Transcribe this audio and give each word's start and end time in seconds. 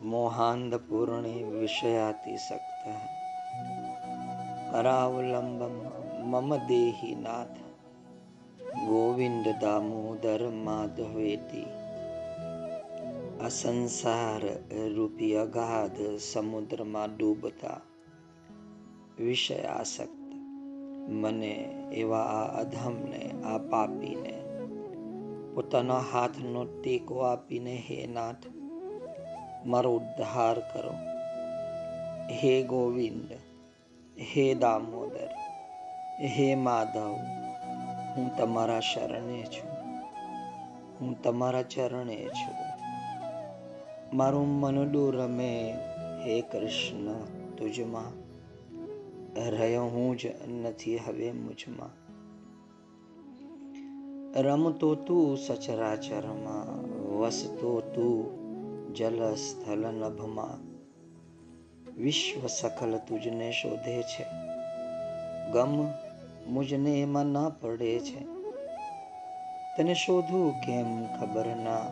મોહાંધપૂર્ણે 0.00 1.30
વિષયાતિસક્ત 1.52 2.82
કરાવલંબમ 4.70 5.76
મમ 6.24 6.50
દેહી 6.68 7.14
નાથ 7.16 7.58
ગોવિંદ 8.82 9.46
દામોદર 9.60 10.42
માધવેતી 10.60 11.66
અસંસાર 13.40 14.42
રૂપી 14.94 15.34
અગાધ 15.36 15.98
સમુદ્રમાં 16.22 17.16
ડૂબતા 17.16 17.80
વિષયાસક્ત 19.18 20.22
મને 21.12 21.52
એવા 21.92 22.28
આ 22.32 22.46
અધમને 22.60 23.24
આ 23.44 23.58
પાપીને 23.66 24.34
પોતાના 25.54 26.02
હાથનો 26.04 26.64
ટેકો 26.66 27.14
આપીને 27.24 27.76
હે 27.86 27.98
નાથ 28.08 28.48
મારો 29.66 29.96
ઉદ્ધાર 29.96 30.58
કરો. 30.58 30.92
હે 32.30 32.62
ગોવિંદ, 32.62 33.32
હે 34.18 34.54
દામોદર, 34.54 35.28
હે 36.20 36.54
માધવ, 36.54 37.16
હું 38.16 38.36
તમારા 38.36 38.80
શરણે 38.80 39.42
છું. 39.42 39.70
હું 41.00 41.22
તમારા 41.22 41.62
ચરણે 41.62 42.28
છું. 42.28 42.54
મારું 44.16 44.48
મનડું 44.48 45.14
રમે, 45.14 45.74
હે 46.24 46.40
કૃષ્ણ, 46.40 47.24
તુજમાં. 47.56 48.28
રહ્યો 49.50 49.84
હું 49.84 50.16
જ 50.16 50.26
નથી 50.48 50.96
હવે 50.96 51.32
મુજમાં. 51.32 52.08
રમતો 54.40 54.94
તું 54.94 55.38
સચરાચરમાં, 55.38 56.90
વસતો 57.18 57.80
તું 57.80 58.37
જલ 58.94 59.34
સ્થલ 59.34 59.80
નભમાં 59.80 60.78
વિશ્વ 61.96 62.46
સકલ 62.46 62.98
તુજને 62.98 63.52
શોધે 63.52 64.02
છે. 64.02 64.24
ગમ 65.52 65.86
મુજને 66.46 67.00
એમાં 67.00 67.26
ના 67.26 67.48
પડે 67.48 67.98
છે. 67.98 68.24
તને 69.76 69.94
શોધું 69.94 70.52
કેમ 70.52 71.06
ખબર 71.06 71.46
ના? 71.46 71.86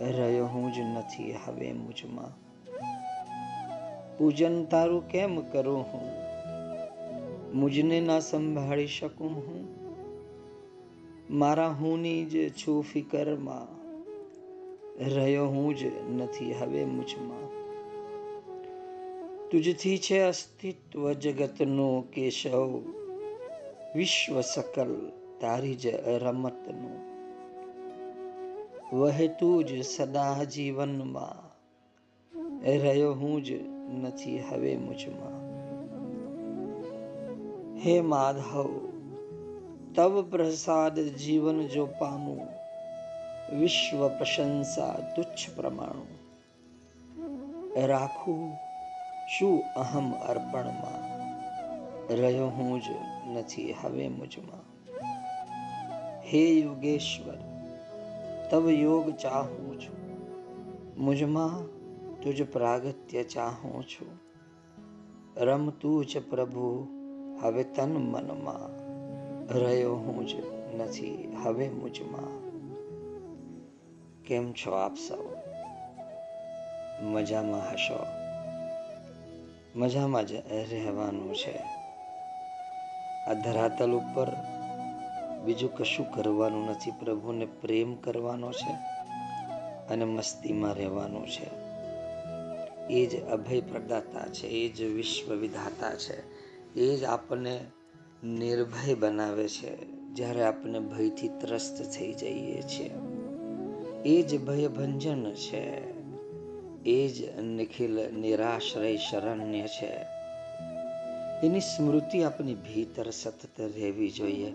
રહ્યો 0.00 0.46
હું 0.46 0.72
જ 0.72 0.78
નથી 0.78 1.34
હવે 1.46 1.72
મુજમાં. 1.72 2.44
પૂજન 4.18 4.64
તારું 4.64 5.08
કેમ 5.08 5.40
કરું 5.40 5.82
હું? 5.82 6.10
મુજને 7.58 8.00
ના 8.00 8.20
સંભાળી 8.20 8.86
શકું 8.86 9.30
હું? 9.30 9.84
મારા 11.30 11.68
હુંની 11.68 12.24
જ 12.24 12.52
છું 12.52 12.82
ફિકરમાં. 12.82 13.83
રહ્યો 14.98 15.46
હું 15.46 15.76
જ 15.76 15.84
નથી. 16.10 16.52
હવે 16.52 16.84
મુજમાં 16.84 17.44
તુજથી 19.48 19.98
છે 19.98 20.20
અસ્તિત્વ 20.20 21.12
જગતનું 21.12 22.10
કેશવ. 22.10 22.82
વિશ્વ 23.96 24.40
સકલ 24.40 25.10
તારી 25.40 25.74
જ 25.74 25.86
રમતનું. 26.06 27.14
વહેતું 29.00 29.64
જ 29.64 29.84
સદા 29.84 30.44
જીવનમાં. 30.44 31.44
રહ્યો 32.64 33.12
હું 33.12 33.44
જ 33.44 33.52
નથી 34.02 34.38
હવે 34.38 34.76
મુજમાં 34.76 35.44
હે 37.78 38.00
માધવ, 38.00 38.90
તવ 39.94 40.22
પ્રસાદ 40.22 41.00
જીવન 41.00 41.66
જો 41.66 41.86
પામું. 41.86 42.63
વિશ્વ 43.52 44.08
પ્રશંસા 44.08 45.12
તુચ્છ 45.16 45.56
પ્રમાણું. 45.56 46.06
રાખું, 47.86 48.58
શું 49.26 49.74
અહમ 49.74 50.12
અર્પણમાં? 50.12 51.14
રહ્યો 52.08 52.46
હું 52.46 52.80
જ 52.82 52.84
નથી 53.26 53.72
હવે 53.72 54.08
મુજમાં. 54.08 54.90
હે 56.20 56.38
યોગેશ્વર, 56.38 57.34
તવ 58.50 58.70
યોગ 58.70 59.10
ચાહું 59.10 59.80
છું. 59.80 60.04
મુજમાં 61.04 61.66
તુજ 62.20 62.42
પ્રાગત્ય 62.42 63.22
ચાહું 63.22 63.84
છું. 63.84 64.20
રમતું 65.36 66.06
જ 66.06 66.18
પ્રભુ, 66.30 66.88
હવે 67.42 67.64
તન 67.64 67.92
મનમાં. 67.92 68.84
રહ્યો 69.58 69.94
હું 69.94 70.26
જ 70.26 70.34
નથી 70.74 71.36
હવે 71.44 71.68
મુજમાં. 71.68 72.43
કેમ 74.26 74.52
છો 74.52 74.72
આપ 74.72 74.94
સૌ? 74.94 75.36
મજામાં 77.00 77.72
હશો? 77.72 78.06
મજામાં 79.76 80.26
જ 80.26 80.32
રહેવાનું 80.50 81.34
છે. 81.34 81.58
આ 83.26 83.32
ધરાતલ 83.32 83.90
ઉપર 83.90 84.36
બીજું 85.44 85.76
કશું 85.76 86.10
કરવાનું 86.10 86.66
નથી. 86.66 86.90
પ્રભુને 86.90 87.46
પ્રેમ 87.46 87.94
કરવાનો 87.94 88.52
છે 88.52 88.72
અને 89.88 90.04
મસ્તીમાં 90.04 90.74
રહેવાનું 90.74 91.26
છે. 91.26 91.46
એ 92.86 93.06
જ 93.06 93.24
અભય 93.24 93.60
પ્રદાતા 93.60 94.20
છે, 94.20 94.46
એ 94.46 94.68
જ 94.68 94.82
વિશ્વ 94.82 95.34
વિધાતા 95.34 95.94
છે, 95.94 96.22
એ 96.74 96.96
જ 96.96 97.04
આપણને 97.04 97.60
નિર્ભય 98.24 98.94
બનાવે 98.94 99.48
છે. 99.48 99.86
જ્યારે 99.88 100.44
આપણે 100.44 100.78
ભયથી 100.78 101.28
ત્રસ્ત 101.28 101.98
થઈ 101.98 102.12
જઈએ 102.12 102.62
છીએ. 102.62 102.90
એ 104.04 104.22
જ 104.22 104.44
ભયભંજન 104.44 105.32
છે. 105.32 105.94
એ 106.82 107.08
જ 107.08 107.40
નિખિલ, 107.40 108.12
નિરાશ્રય, 108.12 108.96
શરણ્ય 108.96 109.68
છે. 109.68 110.14
એની 111.46 111.60
સ્મૃતિ 111.60 112.22
આપણી 112.22 112.54
ભીતર 112.54 113.10
સતત 113.10 113.60
રહેવી 113.60 114.10
જોઈએ. 114.10 114.54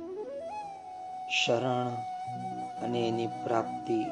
શરણ 1.29 1.87
અને 2.81 3.07
એની 3.07 3.27
પ્રાપ્તિ 3.27 4.05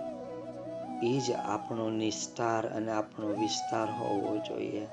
એ 1.03 1.19
જ 1.19 1.31
આપણો 1.31 1.89
નિસ્તાર 1.89 2.67
અને 2.67 2.91
આપણો 2.91 3.27
વિસ્તાર 3.27 3.91
હોવો 3.91 4.37
જોઈએ. 4.37 4.87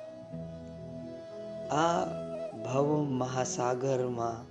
આ 1.70 2.04
ભવ 2.64 3.02
મહાસાગરમાં 3.02 4.46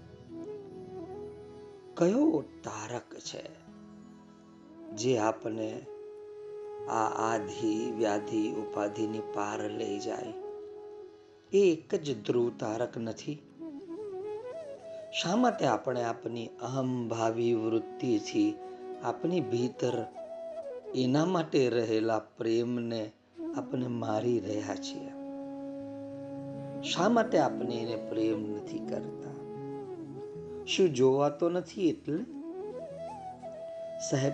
કયો 1.95 2.43
તારક 2.63 3.19
છે? 3.19 3.62
જે 4.97 5.17
આપને 5.17 5.81
આ 6.89 7.33
આધિ, 7.33 7.91
વ્યાધિ, 7.91 8.51
ઉપાધિની 8.51 9.19
પાર 9.19 9.69
લઈ 9.69 9.99
જાય. 9.99 10.33
એ 11.53 11.71
એક 11.71 11.95
જ 11.95 12.25
ધ્રુવ 12.25 12.51
તારક 12.59 12.97
નથી. 12.97 13.39
શા 15.13 15.35
માટે 15.35 15.65
આપણે 15.65 16.03
આપણી 16.03 16.47
અહમભાવી 16.47 17.53
વૃત્તિથી 17.53 18.53
આપણી 19.03 19.41
ભીતર 19.41 20.05
એના 20.95 21.25
માટે 21.25 21.69
રહેલા 21.69 22.19
પ્રેમને 22.19 23.11
આપણે 23.55 23.87
મારી 23.87 24.39
રહ્યા 24.39 24.75
છીએ? 24.75 25.09
શા 26.81 27.09
માટે 27.09 27.39
આપણે 27.39 27.75
એને 27.75 27.95
પ્રેમ 27.95 28.51
નથી 28.51 28.79
કરતા? 28.79 29.33
શું 30.65 30.93
જોવાતો 30.93 31.49
નથી 31.49 31.89
એટલે? 31.89 32.23
સાહેબ 34.09 34.33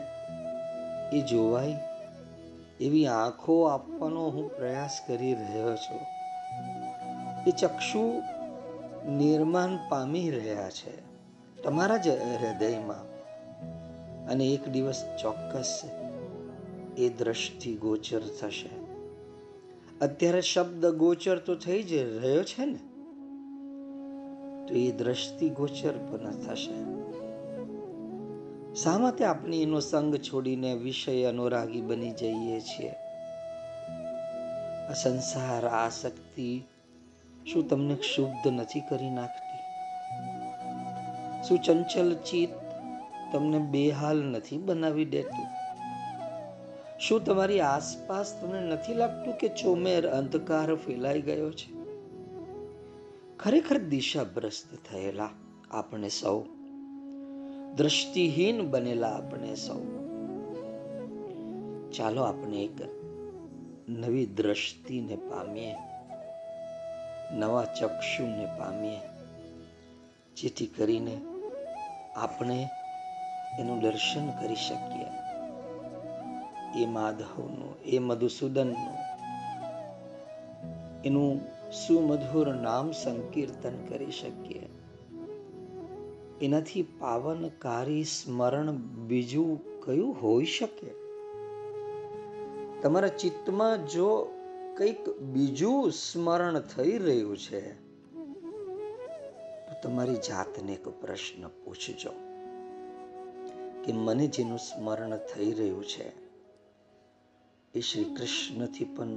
એ 1.14 1.22
જોવાય 1.22 1.76
એવી 2.82 3.08
આંખો 3.08 3.64
આપવાનો 3.64 4.30
હું 4.30 4.58
પ્રયાસ 4.58 5.00
કરી 5.08 5.34
રહ્યો 5.34 5.76
છું. 5.76 6.00
એ 7.48 7.52
ચક્ષુ 7.52 8.22
નિર્માણ 9.10 9.90
પામી 9.90 10.30
રહ્યા 10.30 10.70
છે 10.70 11.10
તમારા 11.64 11.98
જ 11.98 12.08
હૃદયમાં. 12.08 13.10
અને 14.28 14.46
એક 14.46 14.70
દિવસ 14.70 15.06
ચોક્કસ 15.22 15.82
એ 16.98 17.10
દ્રષ્ટિ 17.10 17.76
ગોચર 17.76 18.20
થશે. 18.20 18.70
અત્યારે 20.02 20.42
શબ્દ 20.42 20.86
ગોચર 20.86 21.38
તો 21.38 21.56
થઈ 21.56 21.84
જ 21.84 21.94
રહ્યો 21.94 22.44
છે 22.44 22.66
ને? 22.66 22.80
તો 24.68 24.76
એ 24.76 24.92
દ્રષ્ટિ 24.92 25.50
ગોચર 25.50 25.92
પણ 25.92 26.32
થશે. 26.32 26.99
શા 28.76 28.98
માટે 28.98 29.26
આપણે 29.26 29.62
એનો 29.62 29.80
સંગ 29.80 30.16
છોડીને 30.16 30.74
વિષય 30.74 31.24
અનુરાગી 31.24 31.82
બની 31.82 32.12
જઈએ 32.12 32.60
છીએ? 32.60 32.90
આ 34.90 34.94
સંસાર 34.94 35.68
આસક્તિ 35.68 36.64
શું 37.54 37.70
તમને 37.70 37.96
ક્ષુબ્ધ 37.96 38.48
નથી 38.48 38.80
કરી 38.80 39.10
નાખતી? 39.10 39.60
શું 41.48 41.60
ચંચલ 41.60 42.16
ચિત્ત 42.16 42.56
તમને 43.34 43.58
બેહાલ 43.58 44.24
નથી 44.24 44.58
બનાવી 44.58 45.06
દેતું? 45.06 45.46
શું 47.00 47.24
તમારી 47.24 47.60
આસપાસ 47.60 48.42
તમને 48.42 48.62
નથી 48.62 48.94
લાગતું 48.94 49.38
કે 49.38 49.48
ચોમેર 49.48 50.08
અંધકાર 50.08 50.76
ફેલાઈ 50.76 51.22
ગયો 51.22 51.52
છે? 51.52 51.80
ખરેખર 53.38 53.78
દિશાભ્રસ્ત 53.78 54.92
થયેલા 54.92 55.30
આપણે 55.72 56.10
સૌ 56.10 56.44
દ્રષ્ટિહીન 57.80 58.70
બનેલા 58.70 59.08
આપણે 59.08 59.56
સૌ. 59.56 59.80
ચાલો 61.92 62.22
આપણે 62.22 62.58
એક 62.58 62.82
નવી 63.90 64.26
દ્રષ્ટિને 64.26 65.16
પામીએ, 65.16 65.76
નવા 67.32 67.66
ચક્ષુને 67.66 68.46
પામીએ, 68.46 69.00
જેથી 70.38 70.66
કરીને 70.66 71.22
આપણે 72.16 72.70
એનું 73.60 73.80
દર્શન 73.80 74.30
કરી 74.30 74.56
શકીએ. 74.56 75.06
એ 76.84 76.86
માધવનું, 76.86 77.84
એ 77.84 78.00
મધુસૂદનનું, 78.00 78.96
એનું 81.06 81.42
સુમધુર 81.72 82.56
નામ 82.56 82.92
સંકીર્તન 82.92 83.86
કરી 83.86 84.12
શકીએ. 84.12 84.79
એનાથી 86.42 86.88
પાવનકારી 87.00 88.04
સ્મરણ 88.04 88.72
બીજું 89.08 89.82
કયું 89.82 90.14
હોઈ 90.22 90.46
શકે? 90.46 90.90
તમારા 92.82 93.08
ચિત્તમાં 93.08 93.88
જો 93.88 94.30
કંઈક 94.78 95.10
બીજું 95.10 95.92
સ્મરણ 95.92 96.60
થઈ 96.60 96.98
રહ્યું 96.98 97.38
છે, 97.38 97.74
તો 99.66 99.74
તમારી 99.84 100.16
જાતને 100.16 100.74
એક 100.74 100.88
પ્રશ્ન 100.88 101.48
પૂછજો 101.48 102.12
કે 103.84 103.94
મને 103.94 104.28
જેનું 104.28 104.58
સ્મરણ 104.58 105.18
થઈ 105.18 105.52
રહ્યું 105.52 105.86
છે, 105.86 106.10
એ 107.74 107.80
શ્રી 107.80 108.04
કૃષ્ણથી 108.04 108.86
પણ 108.86 109.10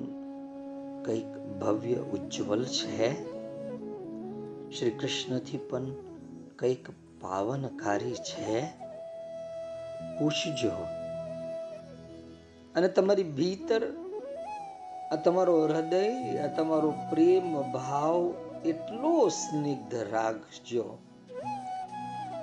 કંઈક 1.05 1.59
ભવ્ય 1.61 1.95
ઉજ્જવલ 1.95 2.65
છે? 2.65 3.13
શ્રી 4.71 4.91
કૃષ્ણથી 4.91 5.59
પણ 5.59 5.85
કંઈક 6.57 7.02
પાવનકારી 7.23 8.15
છે, 8.15 8.63
પૂછજો. 10.19 10.73
અને 12.75 12.89
તમારી 12.89 13.23
ભીતર, 13.23 13.83
આ 15.13 15.17
તમારો 15.17 15.65
હૃદય, 15.67 16.39
આ 16.39 16.47
તમારો 16.47 16.91
પ્રેમ 16.91 17.73
ભાવ 17.73 18.35
એટલો 18.65 19.29
સ્નિગ્ધ 19.29 19.95
રાખજો 19.95 20.99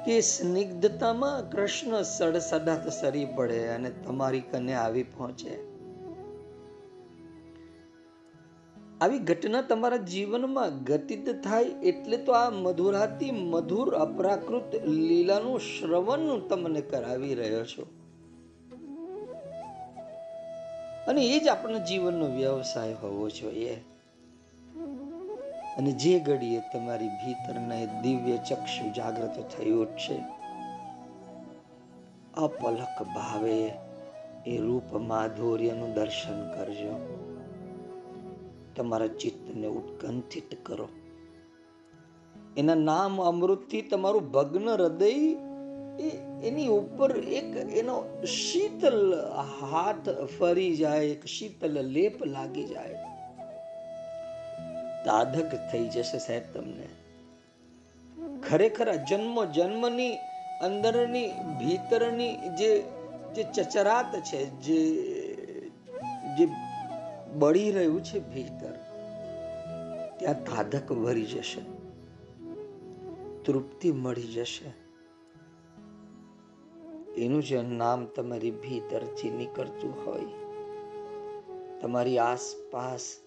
કે 0.06 0.22
સ્નિગ્ધતામાં 0.22 1.52
કૃષ્ણ 1.52 2.02
સડસડાટ 2.02 2.88
સરી 2.88 3.26
પડે 3.26 3.68
અને 3.68 3.90
તમારી 3.90 4.42
કને 4.42 4.74
આવી 4.74 5.04
પહોંચે. 5.04 5.69
આવી 9.02 9.20
ઘટના 9.20 9.62
તમારા 9.62 9.98
જીવનમાં 9.98 10.84
ઘટિત 10.84 11.44
થાય 11.44 11.64
એટલે 11.64 12.18
તો 12.18 12.32
આ 12.32 12.50
મધુરાતી 12.50 13.32
મધુર 13.32 13.96
અપરાકૃત 13.96 14.76
લીલાનું 14.88 15.60
શ્રવણ 15.60 16.40
તમને 16.40 16.82
કરાવી 16.82 17.36
રહ્યો 17.36 17.66
છો. 17.66 17.86
અને 21.08 21.26
એ 21.26 21.40
જ 21.40 21.48
આપણા 21.48 21.78
જીવનનો 21.78 22.26
વ્યવસાય 22.26 22.94
હોવો 22.94 23.30
જોઈએ. 23.30 23.76
અને 25.78 25.92
જે 25.92 26.20
ઘડીએ 26.20 26.60
તમારી 26.60 27.08
ભીતરના 27.08 28.02
દિવ્ય 28.02 28.38
ચક્ષુ 28.38 28.92
જાગૃત 28.92 29.46
થયું 29.58 29.98
છે 29.98 30.20
અપલક 32.38 33.04
ભાવે 33.04 33.72
એ 34.48 34.58
રૂપ 34.58 34.96
માધુર્યનું 34.96 35.94
દર્શન 35.94 36.52
કરજો. 36.52 37.29
તમારા 38.80 39.12
ચિત્તને 39.22 39.68
ઉત્કંઠિત 39.68 40.58
કરો. 40.66 40.88
એના 42.58 42.80
નામ 42.84 43.22
અમૃતથી 43.24 43.82
તમારું 43.92 44.32
ભગ્ન 44.32 44.68
હૃદય 44.70 45.14
એની 46.44 46.68
ઉપર 46.68 47.12
એક 47.40 47.56
એનો 47.80 47.96
શીતલ 48.36 49.00
હાથ 49.62 50.10
ફરી 50.38 50.74
જાય, 50.76 51.06
એક 51.06 51.26
શીતલ 51.28 51.76
લેપ 51.88 52.24
લાગી 52.26 52.68
જાય. 52.68 52.96
તાધક 55.06 55.52
થઈ 55.72 55.88
જશે 55.88 56.20
સાહેબ 56.20 56.46
તમને. 56.54 56.88
ખરેખર 58.48 58.90
જન્મ 59.10 59.38
જન્મની 59.56 60.16
અંદરની 60.62 61.28
ભીતરની 61.60 62.34
જે 62.60 62.72
જે 63.36 63.44
ચચરાત 63.56 64.12
છે, 64.30 64.42
જે 64.66 64.80
જે 66.38 66.46
બળી 67.34 67.72
રહ્યું 67.72 68.02
છે 68.04 68.20
ભીતર 68.34 68.69
ત્યાં 70.34 70.44
ધાધક 70.44 70.92
વરી 70.92 71.26
જશે. 71.26 71.62
તૃપ્તિ 73.44 73.92
મળી 73.92 74.22
જશે. 74.22 74.74
એનું 77.22 77.44
જે 77.44 77.62
નામ 77.62 78.06
તમારી 78.06 78.52
ભીતરથી 78.52 79.30
નીકળતું 79.30 80.06
હોય. 80.06 80.22
તમારી 81.80 82.18
આસપાસ 82.18 83.18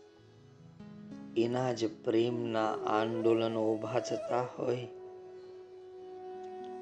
એના 1.36 1.72
જ 1.72 2.04
પ્રેમના 2.04 2.72
આંદોલનો 2.72 3.74
ઊભા 3.74 4.00
થતા 4.00 4.46
હોય. 4.58 4.88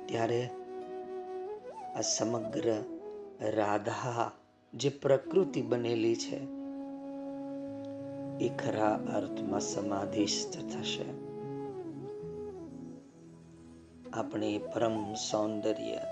ત્યારે 0.07 0.51
આ 1.97 2.01
સમગ્ર 2.01 2.85
રાધા 3.41 4.33
જે 4.75 4.89
પ્રકૃતિ 4.89 5.63
બનેલી 5.63 6.17
છે 6.17 6.60
એ 8.41 8.49
ખરા 8.49 8.97
અર્થમાં 9.15 9.61
સમાધિસ્થ 9.61 10.55
થશે 10.69 11.07
આપણે 14.13 14.51
પરમ 14.73 14.97
સૌંદર્ય 15.15 16.03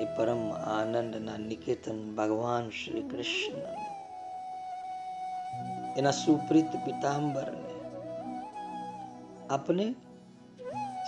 એ 0.00 0.06
પરમ 0.16 0.44
આનંદના 0.74 1.38
નિકેતન 1.40 1.98
ભગવાન 2.16 2.70
શ્રી 2.70 3.02
કૃષ્ણ 3.02 3.64
એના 5.96 6.12
સુપ્રીત 6.12 6.72
પિતાંબરને 6.84 7.74
આપણે 9.50 9.86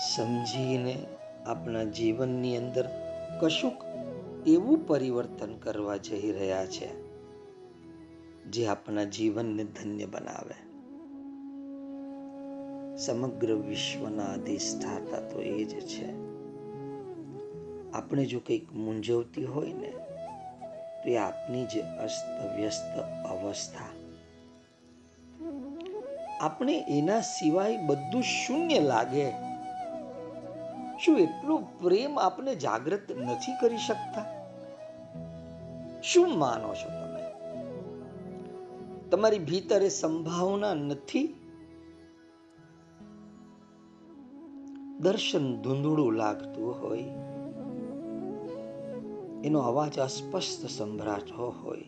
સમજીને 0.09 0.97
આપણા 1.47 1.87
જીવનની 1.93 2.57
અંદર 2.57 2.87
કશુંક 3.41 3.81
એવું 4.47 4.85
પરિવર્તન 4.87 5.55
કરવા 5.55 5.97
જઈ 5.97 6.33
રહ્યા 6.33 6.67
છે 6.67 6.89
જે 8.53 8.67
આપણા 8.67 9.05
જીવનને 9.05 9.65
ધન્ય 9.65 10.07
બનાવે. 10.07 10.55
સમગ્ર 12.97 13.53
વિશ્વના 13.53 14.25
અધિષ્ઠાતા 14.25 15.21
તો 15.21 15.41
એ 15.41 15.65
જ 15.65 15.81
છે. 15.81 16.13
આપણે 17.93 18.25
જો 18.25 18.39
કંઈક 18.39 18.73
મૂંઝવતી 18.73 19.45
હોય 19.45 19.73
ને, 19.73 19.91
તો 21.05 21.11
એ 21.11 21.17
આપની 21.17 21.65
જે 21.65 21.81
અસ્ત 21.81 22.57
વ્યસ્ત 22.57 22.99
અવસ્થા. 23.29 23.85
આપણે 26.41 26.85
એના 26.89 27.21
સિવાય 27.21 27.77
બધું 27.87 28.23
શૂન્ય 28.23 28.81
લાગે. 28.81 29.31
શું 31.05 31.19
એટલો 31.19 31.57
પ્રેમ 31.57 32.19
આપણે 32.19 32.55
જાગૃત 32.55 33.13
નથી 33.13 33.53
કરી 33.61 33.77
શકતા? 33.77 34.25
શું 36.03 36.39
માનો 36.39 36.75
છો 36.75 37.02
તમારી 39.13 39.39
ભીતરે 39.39 39.89
સંભાવના 39.89 40.75
નથી? 40.75 41.35
દર્શન 45.01 45.63
ધૂંધળું 45.63 46.13
લાગતું 46.13 46.83
હોય. 46.83 46.99
એનો 49.45 49.59
અવાજ 49.59 49.99
અસ્પષ્ટ 49.99 50.71
સંભળાતો 50.71 51.55
હોય. 51.63 51.85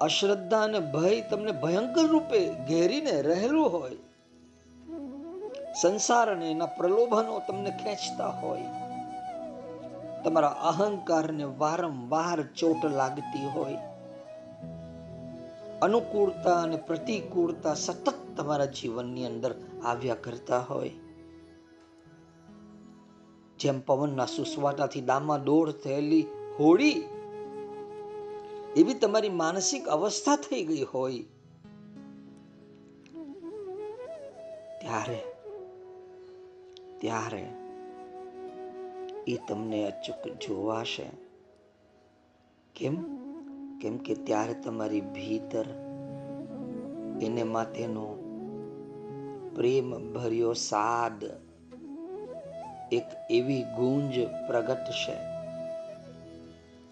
અશ્રદ્ધા 0.00 0.62
અને 0.62 0.78
ભય 0.78 1.20
તમને 1.20 1.52
ભયંકર 1.52 2.06
રૂપે 2.06 2.50
ઘેરીને 2.68 3.22
રહેલું 3.22 3.72
હોય. 3.72 3.96
સંસાર 5.82 6.30
અને 6.30 6.50
એના 6.50 6.66
પ્રલોભનો 6.66 7.42
તમને 7.48 7.70
ખેંચતા 7.70 8.28
હોય. 8.28 8.62
તમારા 10.24 10.48
અહંકારને 10.48 11.44
વારંવાર 11.44 12.42
ચોટ 12.42 12.86
લાગતી 12.86 13.46
હોય. 13.46 13.76
અનુકૂળતા 15.82 16.62
અને 16.62 16.76
પ્રતિકૂળતા 16.76 17.74
સતત 17.74 18.14
તમારા 18.36 18.64
જીવનની 18.64 19.26
અંદર 19.26 19.54
આવ્યા 19.84 20.14
કરતા 20.14 20.58
હોય. 20.58 20.90
જેમ 23.58 23.80
પવનના 23.80 24.26
સુસવાટાથી 24.26 25.00
ડામા 25.00 25.38
દોડ 25.38 25.70
થયેલી 25.70 26.26
હોળી 26.60 27.04
એવી 28.76 28.94
તમારી 28.94 29.28
માનસિક 29.28 29.88
અવસ્થા 29.88 30.36
થઈ 30.36 30.64
ગઈ 30.64 30.82
હોય. 30.82 31.22
ત્યારે 34.80 35.22
ત્યારે 37.00 37.48
એ 39.26 39.38
તમને 39.48 39.90
અચૂક 39.90 40.32
જોવાશે. 40.32 41.10
કેમ? 42.74 43.17
કેમ 43.80 43.96
કે 43.96 44.14
ત્યારે 44.14 44.54
તમારી 44.54 45.00
ભીતર 45.00 45.64
એને 47.22 47.42
માટેનો 47.42 48.18
પ્રેમ 49.54 50.12
ભર્યો 50.12 50.52
સાદ 50.52 51.24
એક 52.92 53.04
એવી 53.30 53.62
ગુંજ 53.62 54.20
પ્રગટશે 54.46 55.12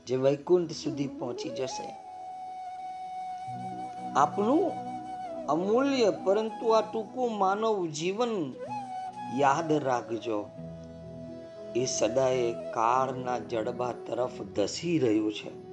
જે 0.06 0.16
વૈકુંઠ 0.16 0.70
સુધી 0.70 1.06
પહોંચી 1.06 1.48
જશે. 1.48 1.96
આપનું 4.16 4.72
અમૂલ્ય, 5.46 6.12
પરંતુ 6.24 6.68
આ 6.68 6.80
ટૂંકું 6.80 7.38
માનવ 7.38 7.86
જીવન 7.86 8.54
યાદ 9.38 9.72
રાખજો. 9.72 10.50
એ 11.76 11.84
સદાય 11.84 12.52
કાળના 12.52 13.38
જડબા 13.38 13.92
તરફ 13.92 14.42
ધસી 14.42 14.98
રહ્યું 14.98 15.32
છે. 15.32 15.65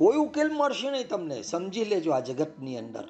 કોઈ 0.00 0.20
ઉકેલ 0.26 0.50
મળશે 0.58 0.90
નહીં 0.90 1.08
તમને. 1.08 1.38
સમજી 1.42 1.84
લેજો 1.84 2.10
આ 2.16 2.20
જગતની 2.20 2.76
અંદર. 2.78 3.06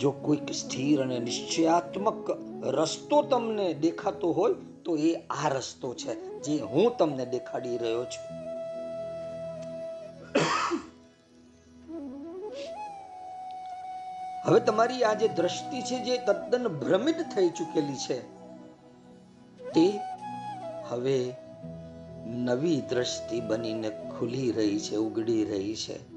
જો 0.00 0.10
કોઈક 0.24 0.48
સ્થિર 0.60 1.02
અને 1.02 1.18
નિશ્ચયાત્મક 1.26 2.30
રસ્તો 2.76 3.18
તમને 3.22 3.66
દેખાતો 3.84 4.28
હોય, 4.38 4.56
તો 4.84 4.96
એ 5.08 5.10
આ 5.40 5.48
રસ્તો 5.48 5.88
છે 5.94 6.12
જે 6.44 6.54
હું 6.72 6.88
તમને 6.98 7.26
દેખાડી 7.34 7.76
રહ્યો 7.82 8.04
છું. 8.12 8.24
હવે 14.46 14.60
તમારી 14.66 15.04
આ 15.04 15.14
જે 15.14 15.28
દ્રષ્ટિ 15.38 15.82
છે 15.88 15.98
જે 16.06 16.18
તદ્દન 16.26 16.66
ભ્રમિત 16.82 17.20
થઈ 17.34 17.50
ચૂકેલી 17.58 18.00
છે, 18.06 18.18
તે 19.74 19.86
હવે 20.90 21.16
નવી 22.26 22.80
દ્રષ્ટિ 22.80 23.40
બનીને 23.40 23.90
ખુલી 23.90 24.52
રહી 24.52 24.78
છે, 24.78 24.96
ઉગડી 24.96 25.44
રહી 25.44 25.74
છે. 25.74 26.12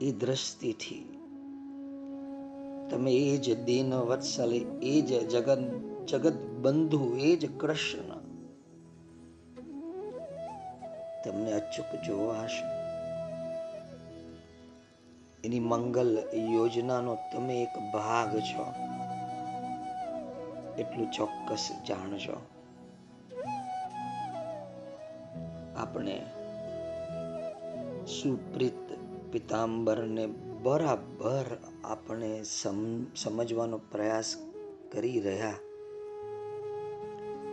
એ 0.00 0.12
દ્રષ્ટિથી 0.12 1.18
તમે 2.90 3.12
એ 3.12 3.38
જ 3.38 3.64
દિન 3.64 3.94
વત્સલ 3.94 4.52
એ 4.82 5.00
જ 5.00 5.20
જગત 5.30 5.58
જગત 6.06 6.34
બંધુ 6.62 7.16
એ 7.16 7.36
જ 7.36 7.48
કૃષ્ણ 7.58 8.22
તમને 11.24 11.52
અચૂક 11.52 12.02
જોવાશે 12.06 12.82
એની 15.44 15.60
મંગલ 15.60 16.18
યોજનાનો 16.34 17.18
તમે 17.32 17.62
એક 17.62 17.92
ભાગ 17.92 18.38
છો. 18.38 18.64
એટલું 20.78 21.10
ચોક્કસ 21.10 21.68
જાણજો 21.88 22.36
આપણે 25.76 26.26
સુપ્રીત 28.06 28.80
પિતાંબરને 29.32 30.26
બરાબર 30.62 31.56
આપણે 31.84 32.42
સમજવાનો 33.16 33.78
પ્રયાસ 33.78 34.36
કરી 34.92 35.20
રહ્યા. 35.20 35.54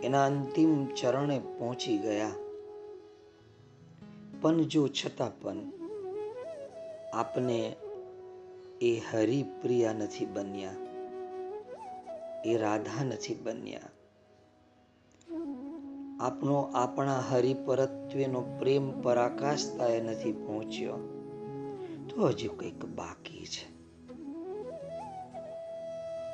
એના 0.02 0.26
અંતિમ 0.26 0.86
ચરણે 0.86 1.38
પહોંચી 1.38 1.98
ગયા. 1.98 2.30
પણ 4.40 4.62
જો 4.62 4.88
છતાં 4.88 5.40
પણ 5.40 5.56
આપને 7.14 7.76
એ 8.80 9.00
હરિપ્રિયા 9.10 9.92
નથી 9.92 10.26
બન્યા. 10.26 10.89
એ 12.44 12.56
રાધા 12.56 13.04
નથી 13.04 13.34
બન્યા. 13.34 13.80
આપનો 16.20 16.54
આપણા 16.54 17.18
હરિપરત્વેનો 17.18 18.40
પ્રેમ 18.40 19.02
પરાકાષ્ઠાએ 19.02 20.00
નથી 20.00 20.32
પહોંચ્યો. 20.32 20.92
તો 22.08 22.26
હજુ 22.26 22.52
કંઈક 22.52 22.84
બાકી 22.84 23.46
છે. 23.46 23.80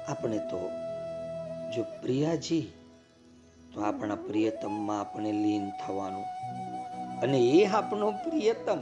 આપણે 0.06 0.38
તો, 0.38 0.70
જો 1.76 1.82
પ્રિયાજી 1.82 2.72
તો 3.74 3.80
આપણા 3.80 4.14
પ્રિયતમમાં 4.14 5.00
આપણે 5.00 5.32
લીન 5.32 5.70
થવાનું. 5.70 6.24
અને 7.20 7.38
એ 7.38 7.66
આપણો 7.66 8.10
પ્રિયતમ, 8.10 8.78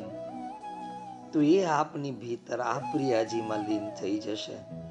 તો 1.32 1.42
એ 1.42 1.64
આપની 1.64 2.10
ભીતર 2.10 2.60
આ 2.60 2.78
પ્રિયાજીમાં 2.78 3.68
લીન 3.68 3.90
થઈ 3.90 4.18
જશે. 4.18 4.83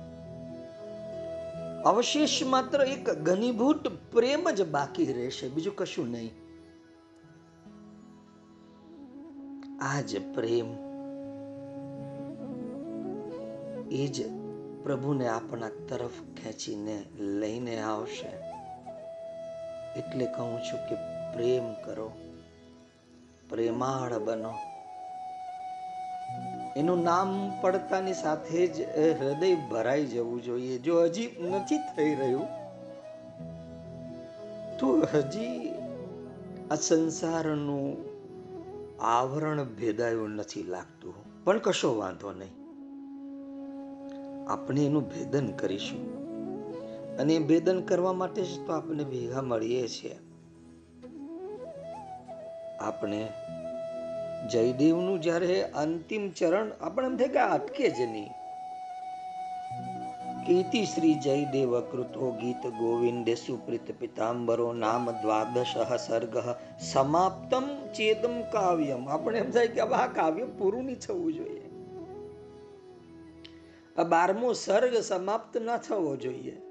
અવશેષ 1.85 2.43
માત્ર 2.43 2.81
એક 2.81 3.09
ઘનીભૂત 3.09 3.87
પ્રેમ 3.87 4.49
જ 4.49 4.67
બાકી 4.67 5.13
રહેશે, 5.13 5.49
બીજું 5.49 5.75
કશું 5.75 6.09
નહીં. 6.09 6.31
આ 9.81 10.01
જ 10.01 10.35
પ્રેમ. 10.35 10.65
એ 13.91 14.07
જ 14.07 14.31
પ્રભુને 14.83 15.27
આપણા 15.27 15.69
તરફ 15.69 16.43
ખેંચીને 16.43 17.05
લઈને 17.19 17.79
આવશે. 17.79 18.27
એટલે 19.99 20.25
કહું 20.25 20.59
છું 20.59 20.89
કે 20.89 20.95
પ્રેમ 21.33 21.73
કરો. 21.73 22.11
પ્રેમાળ 23.49 24.19
બનો. 24.19 24.53
એનું 26.75 27.03
નામ 27.03 27.51
પડતાની 27.61 28.13
સાથે 28.13 28.67
જ 28.67 28.81
હૃદય 29.19 29.55
ભરાઈ 29.55 30.05
જવું 30.05 30.43
જોઈએ. 30.43 30.77
જો 30.77 31.03
હજી 31.03 31.29
નથી 31.51 31.77
થઈ 31.95 32.15
રહ્યું, 32.15 32.47
તો 34.79 35.07
હજી 35.13 35.73
આ 36.71 36.75
સંસારનું 36.75 37.85
આવરણ 39.03 39.63
ભેદાયું 39.63 40.29
નથી 40.29 40.63
લાગતું. 40.63 41.13
પણ 41.43 41.59
કશો 41.59 41.95
વાંધો 41.95 42.31
નહીં. 42.31 42.53
આપણે 44.51 44.85
એનું 44.85 45.09
ભેદન 45.09 45.47
કરીશું. 45.51 46.01
અને 47.17 47.39
ભેદન 47.39 47.81
કરવા 47.81 48.13
માટે 48.13 48.41
જ 48.41 48.65
તો 48.65 48.73
આપણે 48.73 49.03
ભેગા 49.03 49.41
મળીએ 49.41 49.87
છીએ. 49.87 50.15
આપણે 52.79 53.27
જયદેવનું 54.51 55.21
જ્યારે 55.21 55.63
અંતિમ 55.63 56.31
ચરણ 56.31 56.71
આપણે 56.81 57.07
એમ 57.07 57.17
થાય 57.17 57.27
કે 57.27 57.39
અટકે 57.39 57.89
જ 57.89 58.01
નહીં. 58.01 58.29
કીર્તિ 60.45 60.85
શ્રી 60.85 61.13
જયદેવ 61.13 61.79
કૃતો 61.79 62.31
ગીત 62.31 62.67
ગોવિંદે 62.67 63.35
સુપ્રીત 63.35 63.91
પિતાંબરો 63.99 64.73
નામ 64.73 65.11
દ્વાદશ 65.11 65.77
સર્ગ 66.07 66.37
સમાપ્તમ 66.79 67.63
ચેતમ 67.95 68.41
કાવ્યમ. 68.41 69.09
આપણે 69.09 69.39
એમ 69.39 69.51
થાય 69.51 69.67
કે 69.67 69.79
આ 69.79 70.07
કાવ્ય 70.07 70.45
પૂરું 70.45 70.83
નહીં 70.83 70.99
થવું 70.99 71.33
જોઈએ. 71.33 71.69
આ 73.97 74.03
બારમો 74.03 74.53
સર્ગ 74.53 74.95
સમાપ્ત 74.95 75.57
ના 75.57 75.77
થવો 75.77 76.15
જોઈએ. 76.15 76.61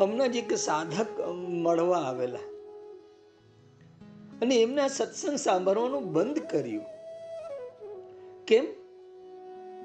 હમણાં 0.00 0.32
જ 0.32 0.36
એક 0.36 0.52
સાધક 0.52 1.20
મળવા 1.38 1.98
આવેલા. 1.98 2.53
અને 4.42 4.54
એમના 4.54 4.88
સત્સંગ 4.88 5.36
સાંભળવાનું 5.36 6.12
બંધ 6.12 6.38
કર્યું. 6.38 6.84
કેમ? 8.46 8.66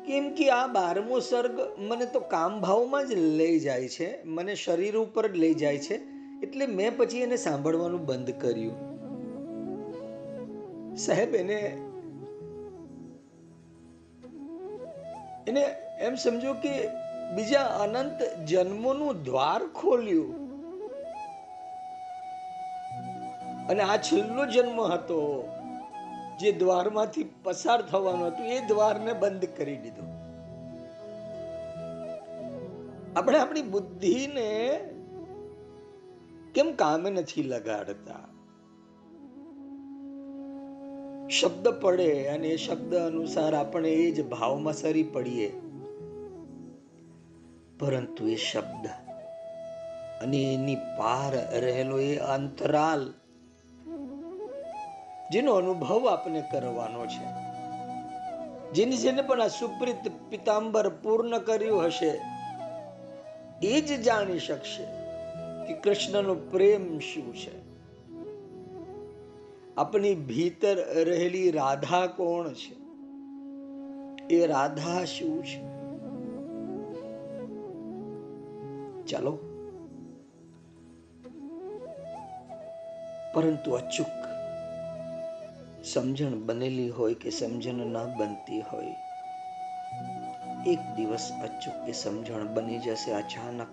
કેમ 0.08 0.34
કે 0.34 0.50
આ 0.50 0.68
બારમો 0.68 1.20
સર્ગ 1.20 1.60
મને 1.78 2.06
તો 2.06 2.20
કામ 2.20 2.62
ભાવમાં 2.62 3.08
જ 3.08 3.14
લઈ 3.14 3.60
જાય 3.60 3.88
છે, 3.88 4.24
મને 4.24 4.56
શરીર 4.56 4.98
ઉપર 4.98 5.28
જ 5.28 5.36
લઈ 5.36 5.54
જાય 5.54 5.78
છે, 5.78 5.96
એટલે 6.44 6.66
મેં 6.66 6.98
પછી 6.98 7.18
એને 7.18 7.38
સાંભળવાનું 7.38 8.06
બંધ 8.06 8.42
કર્યું. 8.42 8.90
સાહેબ, 10.96 11.36
એને 11.36 11.78
એને 15.48 15.76
એમ 16.00 16.16
સમજો 16.16 16.54
કે 16.54 16.88
બીજા 17.36 17.62
અનંત 17.62 18.48
જન્મોનું 18.48 19.24
દ્વાર 19.24 19.68
ખોલ્યું. 19.68 20.49
અને 23.70 23.84
આ 23.84 23.98
છેલ્લો 23.98 24.46
જન્મ 24.46 24.82
હતો 24.82 25.50
જે 26.40 26.52
દ્વારમાંથી 26.52 27.30
પસાર 27.44 27.82
થવાનું 27.82 28.28
હતું, 28.28 28.46
એ 28.46 28.66
દ્વારને 28.66 29.14
બંધ 29.14 29.46
કરી 29.46 29.78
દીધો. 29.78 30.04
આપણે 33.16 33.40
આપણી 33.40 33.62
બુદ્ધિને 33.62 34.80
કેમ 36.56 36.72
કામે 36.72 37.10
નથી 37.10 37.44
લગાડતા? 37.44 38.20
શબ્દ 41.30 41.68
પડે 41.68 42.28
અને 42.28 42.48
એ 42.48 42.56
શબ્દ 42.56 42.96
અનુસાર 42.96 43.56
આપણે 43.56 43.92
એ 43.92 44.12
જ 44.12 44.26
ભાવમાં 44.28 44.74
સરી 44.74 45.04
પડીએ. 45.04 45.50
પરંતુ 47.80 48.28
એ 48.28 48.36
શબ્દ 48.36 48.88
અને 50.22 50.54
એની 50.54 50.76
પાર 50.76 51.60
રહેલો 51.60 52.00
એ 52.00 52.16
અંતરાલ 52.16 53.14
જેનો 55.32 55.54
અનુભવ 55.54 56.08
આપને 56.08 56.44
કરવાનો 56.52 57.06
છે. 57.06 57.50
જેને 58.72 58.96
જેને 58.96 59.22
પણ 59.22 59.42
આ 59.42 59.48
સુપ્રિત 59.48 60.12
પિતાંબર 60.30 60.90
પૂર્ણ 60.90 61.38
કર્યું 61.38 61.86
હશે, 61.86 62.22
એ 63.64 63.82
જ 63.82 64.02
જાણી 64.02 64.40
શકશે 64.40 64.84
કે 65.68 65.74
કૃષ્ણનો 65.74 66.36
પ્રેમ 66.36 67.00
શું 67.00 67.36
છે. 67.36 67.70
આપણી 69.78 70.16
ભીતર 70.16 70.76
રહેલી 71.04 71.52
રાધા 71.52 72.08
કોણ 72.08 72.54
છે? 72.54 72.80
એ 74.34 74.48
રાધા 74.48 75.06
શું 75.06 75.46
છે? 75.46 75.62
ચાલો. 79.06 79.40
પરંતુ 83.34 83.72
અચૂક 83.72 84.19
સમજણ 85.94 86.30
બનેલી 86.30 86.90
હોય 86.90 87.14
કે 87.14 87.30
સમજણ 87.30 87.74
ન 87.74 88.18
બનતી 88.18 88.62
હોય. 88.62 88.96
એક 90.68 90.80
દિવસ 90.96 91.32
અચૂક 91.44 91.90
એ 91.90 91.92
સમજણ 91.92 92.54
બની 92.54 92.80
જશે 92.80 93.12
અચાનક. 93.12 93.68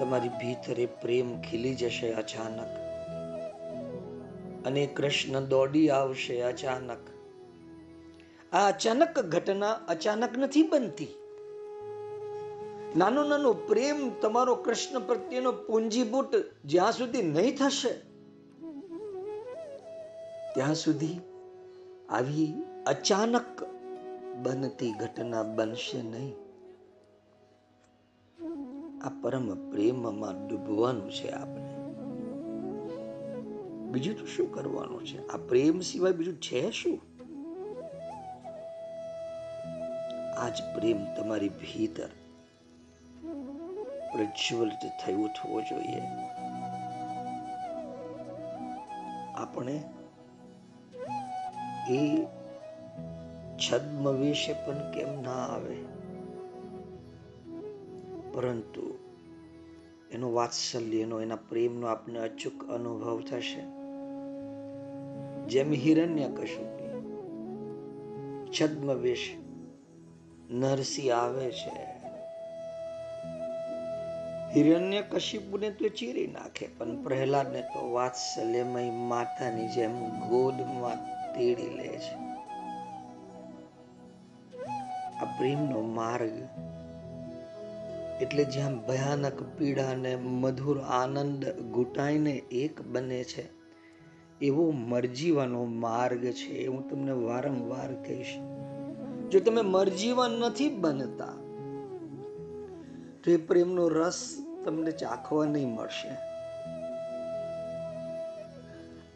તમારી 0.00 0.28
ભીતરે 0.28 0.86
પ્રેમ 0.86 1.40
ખીલી 1.40 1.74
જશે 1.74 2.12
અચાનક. 2.12 2.68
અને 4.66 4.86
કૃષ્ણ 4.86 5.40
દોડી 5.40 5.90
આવશે 5.90 6.40
અચાનક. 6.40 6.98
આ 8.54 8.68
અચાનક 8.68 9.18
ઘટના 9.18 9.72
અચાનક 9.72 10.38
નથી 10.38 10.62
બનતી. 10.62 11.08
નાનો 12.96 13.24
નાનો 13.24 13.52
પ્રેમ 13.52 14.10
તમારો 14.20 14.54
કૃષ્ણ 14.54 14.98
પ્રત્યેનો 14.98 15.52
પૂંજીભૂત 15.52 16.34
જ્યાં 16.64 16.92
સુધી 16.92 17.22
નહીં 17.22 17.56
થશે. 17.56 18.09
ત્યાં 20.54 20.74
સુધી 20.74 21.20
આવી 22.08 22.54
અચાનક 22.86 23.62
બનતી 24.42 24.92
ઘટના 24.92 25.42
બનશે 25.42 26.02
નહીં. 26.02 26.34
આ 29.02 29.08
પરમ 29.22 29.70
પ્રેમમાં 29.70 30.48
ડૂબવાનું 30.48 31.12
છે 31.12 31.30
આપણે. 31.30 31.76
બીજું 33.90 34.18
તો 34.18 34.26
શું 34.26 34.54
કરવાનું 34.54 35.06
છે? 35.06 35.28
આ 35.28 35.36
પ્રેમ 35.36 35.80
સિવાય 35.80 36.12
બીજું 36.12 36.40
છે 36.40 36.70
શું? 36.70 37.00
આજ 40.40 40.74
પ્રેમ 40.74 41.14
તમારી 41.14 41.48
ભીતર 41.48 42.08
પ્રજ્વલિત 44.12 45.06
થઈ 45.06 45.14
ઉઠવો 45.14 45.60
જોઈએ. 45.60 46.02
આપણે 49.34 49.84
એ 51.90 52.26
છદ્મ 53.58 54.12
વિશે 54.12 54.52
પણ 54.52 54.90
કેમ 54.90 55.22
ના 55.22 55.32
આવે? 55.32 55.76
પરંતુ 58.32 58.98
એનો 60.10 60.32
વાત્સલ્યનો 60.32 61.20
એના 61.20 61.36
પ્રેમનો 61.36 61.86
આપને 61.86 62.18
અચૂક 62.18 62.70
અનુભવ 62.70 63.20
થશે. 63.20 63.60
જેમ 65.48 65.72
હિરણ્ય 65.72 66.28
કશું 66.28 66.80
છદ્મવેશ 68.60 69.36
નરસિંહ 70.50 71.12
આવે 71.12 71.50
છે. 71.50 71.90
હિરણ્ય 74.54 75.02
કશિપુને 75.02 75.70
તો 75.70 75.88
ચીરી 75.88 76.26
નાખે, 76.26 76.68
પણ 76.78 77.02
પ્રહલાદને 77.02 77.60
તો 77.60 77.90
વાત્સલ્યમય 77.90 78.90
માતાની 78.90 79.68
જેમ 79.68 80.08
ગોદમાં 80.28 81.19
તેડી 81.40 81.70
લે 81.76 81.88
છે. 81.88 82.14
આ 85.20 85.24
પ્રેમનો 85.24 85.80
માર્ગ 85.80 86.36
એટલે 88.22 88.44
જ્યાં 88.44 88.86
ભયાનક 88.86 89.38
પીડા 89.58 89.94
ને 89.94 90.16
મધુર 90.16 90.80
આનંદ 90.80 91.44
ઘૂંટાઈને 91.46 92.34
એક 92.52 92.82
બને 92.82 93.24
છે, 93.24 93.44
એવો 94.40 94.70
મરજીવાનો 94.70 95.64
માર્ગ 95.64 96.24
છે 96.24 96.66
હું 96.66 96.88
તમને 96.88 97.12
વારંવાર 97.12 97.92
કહીશ. 97.92 98.34
જો 99.30 99.40
તમે 99.40 99.62
મરજીવા 99.62 100.28
નથી 100.28 100.68
બનતા, 100.68 101.36
તો 103.22 103.30
એ 103.30 103.36
પ્રેમનો 103.36 103.88
રસ 103.88 104.20
તમને 104.64 104.90
ચાખવા 104.90 105.44
નહીં 105.44 105.74
મળશે. 105.74 106.12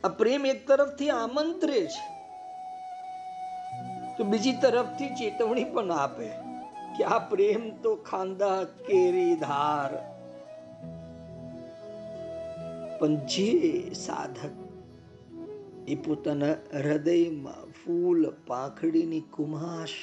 આ 0.04 0.08
પ્રેમ 0.08 0.46
એક 0.46 0.66
તરફથી 0.68 1.10
આમંત્રે 1.10 1.86
છે. 1.86 2.13
તો 4.18 4.24
બીજી 4.24 4.52
તરફથી 4.52 5.08
ચેતવણી 5.08 5.64
પણ 5.64 5.92
આપે 5.92 6.28
કે 6.98 7.04
આ 7.04 7.18
પ્રેમ 7.18 7.70
તો 7.82 7.94
ખાંદા 7.96 8.64
કેરી 8.64 9.36
ધાર. 9.36 9.94
પણ 12.98 13.16
જે 13.16 13.48
સાધક 13.94 14.54
એ 15.88 15.94
પોતાના 15.94 16.54
હૃદયમાં 16.74 17.66
ફૂલ 17.70 18.30
પાંખડીની 18.46 19.20
કુમાશ 19.20 19.96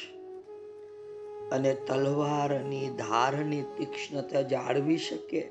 અને 1.51 1.73
તલવારની 1.73 2.89
ધારની 2.89 3.63
તીક્ષ્ણતા 3.77 4.41
જાળવી 4.41 4.97
શકે, 4.97 5.41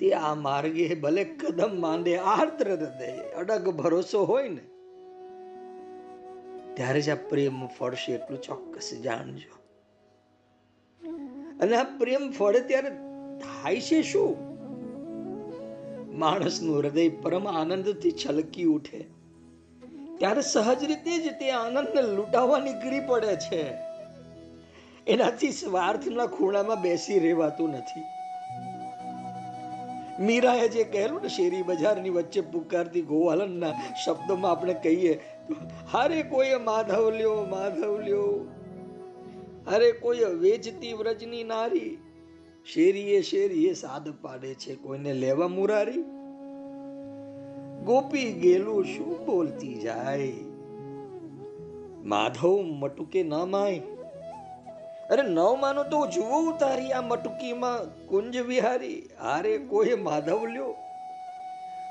તે 0.00 0.12
આ 0.12 0.34
માર્ગે 0.34 0.94
ભલે 0.94 1.24
કદમ 1.24 1.80
માંડે 1.80 2.18
આર્દ્ર 2.18 2.70
હૃદય, 2.70 3.12
અડગ 3.38 3.68
ભરોસો 3.68 4.24
હોય 4.24 4.48
ને 4.48 4.64
ત્યારે 6.74 7.00
જ 7.00 7.10
આ 7.10 7.14
પ્રેમ 7.14 7.66
ફળશે 7.66 8.12
એટલું 8.12 8.42
ચોક્કસ 8.42 8.94
જાણજો. 8.94 9.54
અને 11.60 11.76
આ 11.76 11.84
પ્રેમ 11.84 12.30
ફળે 12.30 12.60
ત્યારે 12.60 12.90
થાય 13.38 13.80
છે 13.80 14.02
શું? 14.02 14.54
માણસનું 16.18 16.78
હૃદય 16.78 17.08
પરમ 17.08 17.48
આનંદથી 17.48 18.10
છલકી 18.10 18.64
ઉઠે. 18.64 19.04
ત્યારે 20.18 20.42
સહજ 20.42 20.84
રીતે 20.84 21.18
જ 21.18 21.32
તે 21.32 21.50
આનંદને 21.50 22.02
લૂંટાવા 22.02 22.58
નીકળી 22.58 23.00
પડે 23.00 23.36
છે. 23.36 23.72
એનાથી 25.06 25.52
સ્વાર્થના 25.52 26.26
ખૂણામાં 26.26 26.82
બેસી 26.82 27.18
રહેવાતું 27.18 27.70
નથી. 27.70 28.02
મીરાએ 30.24 30.68
જે 30.68 30.84
કહેલું 30.84 31.22
ને 31.22 31.28
શેરી 31.28 31.62
બજારની 31.62 32.10
વચ્ચે 32.10 32.40
પુકારતી 32.40 33.02
ગોવાલનના 33.02 33.72
શબ્દોમાં 34.04 34.50
આપણે 34.50 34.74
કહીએ 34.74 35.20
હારે 35.92 36.22
કોઈ 36.22 36.54
માધવ 36.64 37.10
લ્યો 37.10 37.34
માધવ 37.34 38.00
લ્યો. 38.00 38.48
અરે 39.66 39.92
કોઈ 39.92 40.18
વેચતી 40.18 40.92
વ્રજની 40.92 41.44
નારી. 41.44 41.98
શેરીએ 42.66 43.22
શેરીએ 43.22 43.72
સાદ 43.72 44.08
પાડે 44.22 44.54
છે 44.54 44.74
કોઈને 44.74 45.12
લેવા 45.12 45.48
મુરારી. 45.48 46.02
ગોપી 47.84 48.32
ગેલું 48.32 48.84
શું 48.84 49.26
બોલતી 49.26 49.74
જાય? 49.74 50.32
માધવ 52.04 52.60
મટુકે 52.62 53.22
ન 53.22 53.34
માય. 53.34 53.78
અરે 55.10 55.22
ન 55.22 55.38
માનો 55.60 55.82
તો 55.82 56.06
જુઓ 56.06 56.52
તારી 56.52 56.92
આ 56.92 57.00
મટુકીમાં 57.00 58.06
કુંજ 58.06 58.36
વિહારી. 58.36 59.08
હારે 59.20 59.58
કોઈ 59.58 59.94
માધવ 59.94 60.46
લ્યો? 60.46 60.74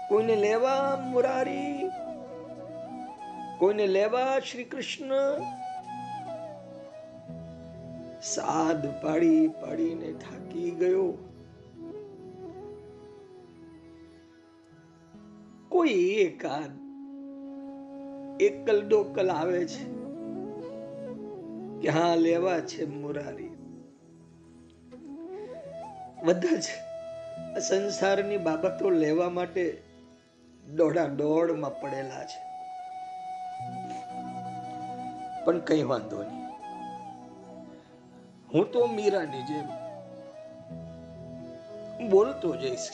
કોઈને 0.10 0.36
લેવા 0.36 1.04
મુરારી? 1.12 1.90
કોઈને 3.58 3.88
લેવા 3.88 4.40
શ્રી 4.40 4.64
કૃષ્ણ? 4.64 5.14
સાદ 8.22 8.88
પાડી 9.02 9.48
પાડીને 9.48 10.14
થાકી 10.14 10.72
ગયો. 10.72 11.18
કોઈ 15.70 15.90
એકાદ 15.92 16.84
એકલ 18.42 18.88
ડોકલ 18.88 19.30
આવે 19.30 19.68
છે 19.68 19.84
કે 21.82 21.90
હા, 21.90 22.16
લેવા 22.16 22.60
છે 22.60 22.86
મુરારી. 22.86 23.50
બધા 26.24 26.56
જ 26.56 26.64
સંસારની 27.60 28.38
બાબતો 28.38 28.90
લેવા 28.90 29.30
માટે 29.30 29.84
દોડા 30.76 31.06
દોડમાં 31.06 31.82
પડેલા 31.82 32.24
છે. 32.24 32.53
પણ 35.46 35.60
કઈ 35.60 35.84
વાંધો 35.84 36.24
નહીં. 36.24 36.44
હું 38.54 38.72
તો 38.72 38.88
મીરાની 38.88 39.42
જેમ 39.42 39.68
બોલતો 42.10 42.56
જઈશ 42.56 42.90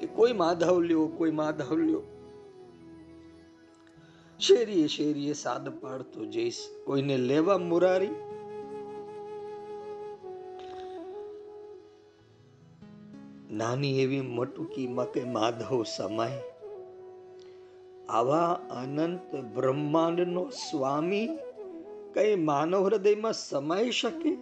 કે 0.00 0.06
કોઈ 0.06 0.32
માધવ 0.32 0.80
લ્યો 0.80 1.06
કોઈ 1.06 1.30
માધવ 1.30 1.76
લ્યો 1.76 2.02
શેરીએ 4.40 4.86
શેરીએ 4.86 5.32
સાદ 5.32 5.68
પાડતો 5.68 6.24
જઈશ, 6.24 6.58
કોઈને 6.84 7.16
લેવા 7.16 7.58
મુરારી? 7.58 8.14
નાની 13.50 14.00
એવી 14.00 14.20
મટુકીમાં 14.20 15.12
કે 15.12 15.24
માધવ 15.24 15.84
સમાય. 15.96 16.42
આવા 18.08 18.60
અનંત 18.70 19.36
બ્રહ્માંડનો 19.36 20.48
સ્વામી 20.48 21.28
કઈ 22.14 22.36
માનવ 22.36 22.86
હૃદયમાં 22.86 23.32
સમાઈ 23.32 23.90
શકે? 23.90 24.36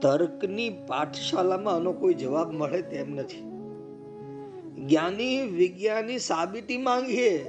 તર્કની 0.00 0.70
પાઠશાલામાં 0.86 1.74
આનો 1.74 1.92
કોઈ 1.92 2.14
જવાબ 2.14 2.52
મળે 2.52 2.82
તેમ 2.82 3.14
નથી. 3.14 3.40
જ્ઞાની 4.78 5.42
વિજ્ઞાની 5.42 6.18
સાબિતી 6.18 6.78
માંગીએ 6.78 7.44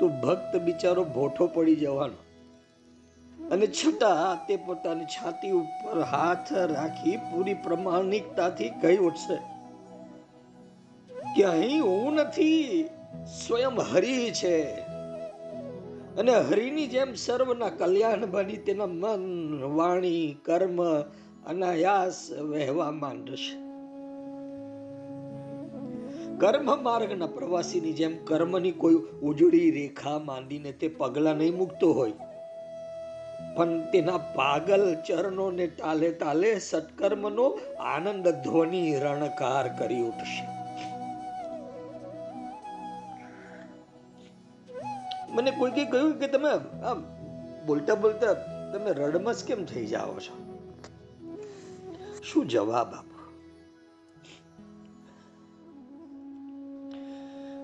તો 0.00 0.08
ભક્ત 0.08 0.56
બિચારો 0.56 1.04
ભોઠો 1.04 1.46
પડી 1.46 1.76
જવાનો. 1.76 2.22
અને 3.50 3.66
છતાં 3.66 4.46
તે 4.46 4.56
પોતાની 4.56 5.04
છાતી 5.04 5.50
ઉપર 5.50 6.00
હાથ 6.00 6.52
રાખી 6.52 7.16
પૂરી 7.16 7.54
પ્રમાણિકતાથી 7.54 8.70
કહી 8.70 8.96
ઉઠશે. 8.96 9.51
કે 11.36 11.42
અહીં 11.42 11.82
હું 11.82 12.14
નથી, 12.14 12.84
સ્વયં 13.46 13.80
હરિ 13.80 14.30
છે. 14.30 14.62
અને 16.16 16.32
હરિની 16.32 16.86
જેમ 16.86 17.14
સર્વના 17.14 17.68
કલ્યાણ 17.68 18.26
બની 18.26 18.56
તેના 18.56 18.86
મન, 18.86 19.62
વાણી, 19.62 20.36
કર્મ, 20.44 21.00
અનાયાસ 21.46 22.30
વહેવા 22.32 22.90
માંડશે 22.90 23.62
કર્મ 26.38 26.82
માર્ગના 26.82 27.26
પ્રવાસીની 27.26 27.92
જેમ 27.92 28.24
કર્મની 28.24 28.72
કોઈ 28.72 28.94
ઉજળી 29.22 29.70
રેખા 29.70 30.18
માંડીને 30.18 30.72
તે 30.72 30.88
પગલા 30.88 31.32
નહીં 31.32 31.56
મૂકતો 31.56 31.92
હોય. 31.92 32.12
પણ 33.56 33.90
તેના 33.90 34.18
પાગલ 34.18 34.94
ચરણોને 35.08 35.66
તાલે 35.66 36.10
તાલે 36.10 36.58
સત્કર્મનો 36.58 37.58
આનંદ 37.80 38.28
ધ્વનિ 38.28 38.94
રણકાર 38.94 39.78
કરી 39.78 40.02
ઉઠશે. 40.02 40.61
મને 45.32 45.50
કોઈ 45.50 45.70
કહ્યું 45.70 46.18
કે 46.18 46.26
તમે 46.26 46.50
આમ 46.84 47.02
બોલતા 47.66 47.94
બોલતા 47.94 48.34
તમે 48.72 48.92
રડમસ 48.92 49.44
કેમ 49.44 49.64
થઈ 49.64 49.86
જાઓ 49.86 50.20
છો? 50.20 50.52
શું 52.24 52.48
જવાબ 52.48 52.94
આપો? 52.94 53.12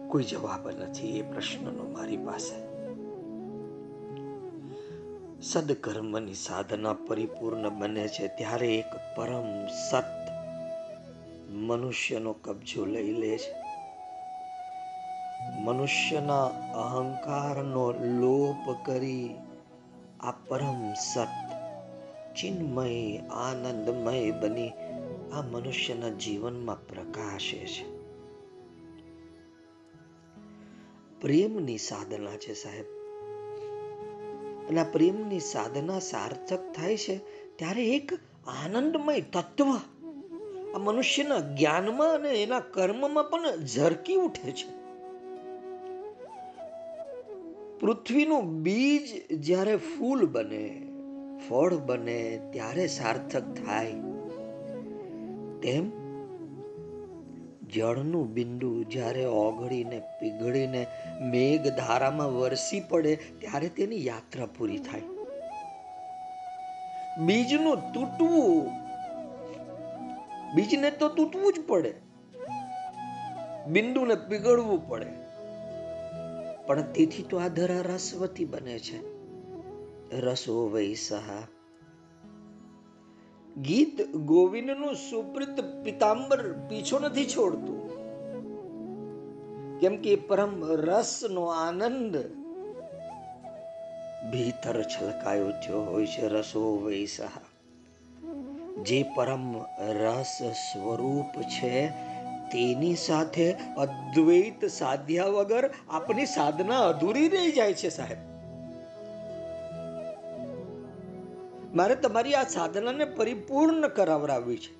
કોઈ 0.09 0.25
જવાબ 0.25 0.69
નથી 0.71 1.19
એ 1.19 1.23
પ્રશ્નનો 1.23 1.89
મારી 1.93 2.17
પાસે. 2.17 2.69
સદકર્મની 5.43 6.35
સાધના 6.35 6.93
પરિપૂર્ણ 6.93 7.69
બને 7.69 8.09
છે 8.09 8.29
ત્યારે 8.29 8.75
એક 8.75 9.17
પરમ 9.17 9.67
સત 9.67 10.05
મનુષ્યનો 11.51 12.33
કબજો 12.33 12.85
લઈ 12.85 13.13
લે 13.13 13.39
છે. 13.39 13.68
મનુષ્યના 15.57 16.45
અહંકારનો 16.73 17.93
લોપ 17.93 18.87
કરી 18.87 19.35
આ 20.21 20.31
પરમ 20.31 20.93
સત, 20.93 21.29
ચિન્મય, 22.37 23.17
આનંદમય 23.19 24.31
બની 24.31 24.71
આ 25.33 25.43
મનુષ્યના 25.43 26.09
જીવનમાં 26.09 26.87
પ્રકાશે 26.87 27.67
છે. 27.67 27.99
પ્રેમની 31.21 31.79
સાધના 31.79 32.37
છે 32.37 32.55
સાહેબ. 32.55 32.85
અને 34.69 34.81
આ 34.81 34.85
પ્રેમની 34.85 35.41
સાધના 35.41 35.99
સાર્થક 35.99 36.73
થાય 36.73 36.97
છે 36.97 37.17
ત્યારે 37.57 37.87
એક 37.87 38.13
આનંદમય 38.47 39.21
તત્વ 39.21 39.77
આ 40.75 40.79
મનુષ્યના 40.79 41.39
જ્ઞાનમાં 41.39 42.15
અને 42.15 42.31
એના 42.31 42.61
કર્મમાં 42.61 43.25
પણ 43.25 43.57
ઝરકી 43.57 44.15
ઉઠે 44.15 44.53
છે. 44.53 44.78
પૃથ્વીનું 47.81 48.63
બીજ 48.63 49.33
જ્યારે 49.33 49.77
ફૂલ 49.77 50.27
બને, 50.27 50.83
ફળ 51.49 51.75
બને, 51.75 52.41
ત્યારે 52.53 52.87
સાર્થક 52.87 53.55
થાય. 53.55 53.93
તેમ 55.63 55.91
જળનું 57.69 58.33
બિંદુ 58.35 58.83
જ્યારે 58.83 59.25
ઓગળીને, 59.25 60.01
પીગળીને 60.21 60.87
મેઘ 61.21 61.67
ધારામાં 61.67 62.35
વરસી 62.35 62.81
પડે, 62.81 63.17
ત્યારે 63.17 63.69
તેની 63.69 64.07
યાત્રા 64.07 64.47
પૂરી 64.47 64.79
થાય. 64.79 65.03
બીજનું 67.27 67.93
તૂટવું, 67.93 68.71
બીજને 70.55 70.91
તો 70.91 71.09
તૂટવું 71.09 71.53
જ 71.53 71.57
પડે. 71.67 71.95
બિંદુને 73.67 74.15
પીગળવું 74.15 74.89
પડે. 74.89 75.18
પણ 76.69 76.83
તેથી 76.83 77.23
તો 77.23 77.37
આ 77.37 77.49
ધરા 77.49 77.81
રસવતી 77.81 78.45
બને 78.45 78.79
છે. 78.79 78.99
રસો 80.21 80.69
વૈસહા 80.69 81.43
ગીત 83.61 84.17
ગોવિંદનું 84.17 84.95
સુપ્રિત 84.95 85.61
પિતાંબર 85.85 86.53
પીછો 86.53 86.99
નથી 86.99 87.27
છોડતું. 87.27 87.79
કેમ 89.81 89.97
કે 89.97 90.17
પરમ 90.17 90.65
રસનો 90.65 91.45
આનંદ 91.45 92.17
ભીતર 94.33 94.83
છલકાયો 94.83 95.51
થયો 95.51 95.81
હોય 95.81 96.07
છે 96.07 96.29
રસો 96.29 96.77
વૈસહા 96.77 97.41
જે 98.83 99.05
પરમ 99.15 99.57
રસ 99.79 100.43
સ્વરૂપ 100.43 101.43
છે 101.43 101.93
તેની 102.53 102.97
સાથે 102.97 103.53
અદ્વૈત 103.53 104.65
સાધ્યા 104.65 105.25
વગર 105.25 105.71
આપની 105.91 106.27
સાધના 106.27 106.81
અધૂરી 106.89 107.29
રહી 107.29 107.53
જાય 107.53 107.75
છે, 107.75 107.89
સાહેબ. 107.89 108.19
મારે 111.77 111.95
તમારી 111.95 112.35
આ 112.35 112.45
સાધનાને 112.45 113.05
પરિપૂર્ણ 113.05 113.89
કરાવરાવવી 113.89 114.57
છે. 114.57 114.79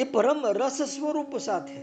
એ 0.00 0.04
પરમ 0.04 0.46
રસ 0.46 0.82
સ્વરૂપ 0.82 1.38
સાથે. 1.38 1.80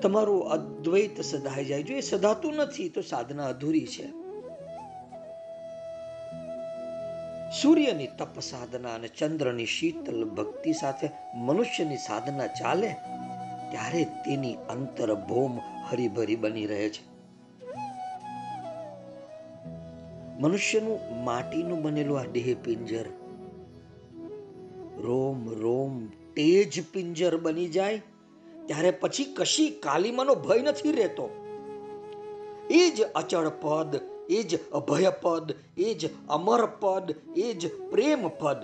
તમારું 0.00 0.48
અદ્વૈત 0.48 1.20
સદાઈ 1.20 1.64
જાય. 1.64 1.82
જો 1.82 1.94
એ 1.94 2.00
સદાતું 2.00 2.54
નથી, 2.54 2.88
તો 2.88 3.00
સાધના 3.00 3.46
અધૂરી 3.46 3.86
છે. 3.86 4.23
સૂર્યની 7.62 8.06
તપ 8.06 8.40
સાધના 8.40 8.94
અને 8.94 9.08
ચંદ્રની 9.08 9.66
શીતલ 9.66 10.24
ભક્તિ 10.24 10.72
સાથે 10.72 11.08
મનુષ્યની 11.34 11.96
સાધના 11.96 12.46
ચાલે, 12.46 12.88
ત્યારે 13.70 14.04
તેની 14.04 14.54
અંતર 14.54 15.14
ભૌમ 15.14 15.58
હરીભરી 15.90 16.36
બની 16.36 16.66
રહે 16.66 16.88
છે. 16.88 17.02
મનુષ્યનું 20.40 21.24
માટીનું 21.24 21.82
બનેલું 21.82 22.20
આ 22.20 22.24
દેહ 22.24 22.56
પિંજર, 22.64 23.06
રોમ 25.02 25.48
રોમ 25.60 26.06
તેજ 26.06 26.82
પિંજર 26.92 27.36
બની 27.36 27.68
જાય, 27.68 28.02
ત્યારે 28.66 28.90
પછી 28.90 29.24
કશી 29.24 29.70
કાલિમાનો 29.70 30.34
ભય 30.34 30.62
નથી 30.62 30.92
રહેતો. 30.92 31.28
એ 32.70 32.90
જ 32.90 33.02
અચળ 33.02 33.48
પદ, 33.48 34.00
એ 34.30 34.42
જ 34.42 34.70
અભય 34.70 35.10
એ 35.78 35.94
જ 35.94 36.10
અમર 36.28 36.66
પદ 36.66 37.14
એ 37.36 37.52
જ 37.52 37.90
પ્રેમ 37.90 38.28
પદ 38.28 38.56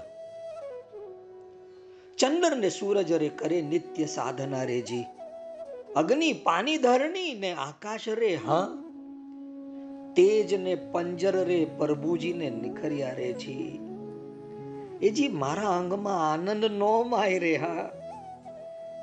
ચંદ્ર 2.18 2.57
ને 2.57 2.70
સૂરજ 2.70 3.12
રે 3.12 3.29
કરે 3.29 3.62
નિત્ય 3.62 4.05
સાધના 4.05 4.62
રેજી 4.62 5.05
અગ્નિ 5.96 6.33
પાણી 6.33 6.77
ધરણી 6.77 7.35
ને 7.35 7.53
આકાશ 7.53 8.09
રે, 8.09 8.35
હા? 8.35 8.68
તેજ 10.16 10.55
ને 10.55 10.75
પંજર 10.75 11.44
રે 11.44 11.66
પ્રભુજી 11.79 12.33
ને 12.33 12.51
નિખર્યા 12.51 13.12
રે 13.12 13.33
જી. 13.33 13.79
એ 15.03 15.29
મારા 15.29 15.79
અંગમાં 15.79 16.33
આનંદ 16.33 16.64
નો 16.64 17.03
માય 17.03 17.38
રે, 17.38 17.57
હા? 17.57 17.90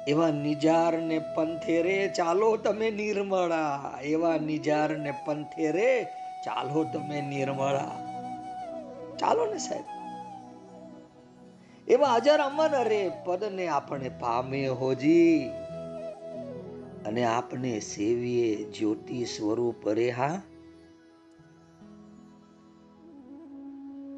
એવા 0.08 0.30
નિજાર 0.30 0.98
ને 0.98 1.20
પંથે 1.20 1.82
રે, 1.82 2.12
ચાલો 2.18 2.58
તમે 2.58 2.92
નિર્મળા. 2.92 4.00
એવા 4.04 4.38
નિજાર 4.38 4.98
ને 4.98 5.14
પંથે 5.26 5.72
રે 5.72 6.08
ચાલો 6.48 6.84
તમે 6.84 7.22
નિર્મળા. 7.22 8.04
ચાલો 9.20 9.46
ને 9.46 9.58
સાહેબ. 9.58 9.84
એવા 11.88 12.16
હજાર 12.16 12.40
અમર 12.40 12.70
અરે 12.70 13.12
પદને 13.26 13.68
આપણે 13.68 14.10
પામે 14.10 14.68
હોજી. 14.68 15.50
અને 17.06 17.24
આપને 17.24 17.80
સેવીએ 17.80 18.64
જ્યોતિ 18.64 19.26
સ્વરૂપ 19.26 19.90
રે 19.90 20.10
હા. 20.10 20.42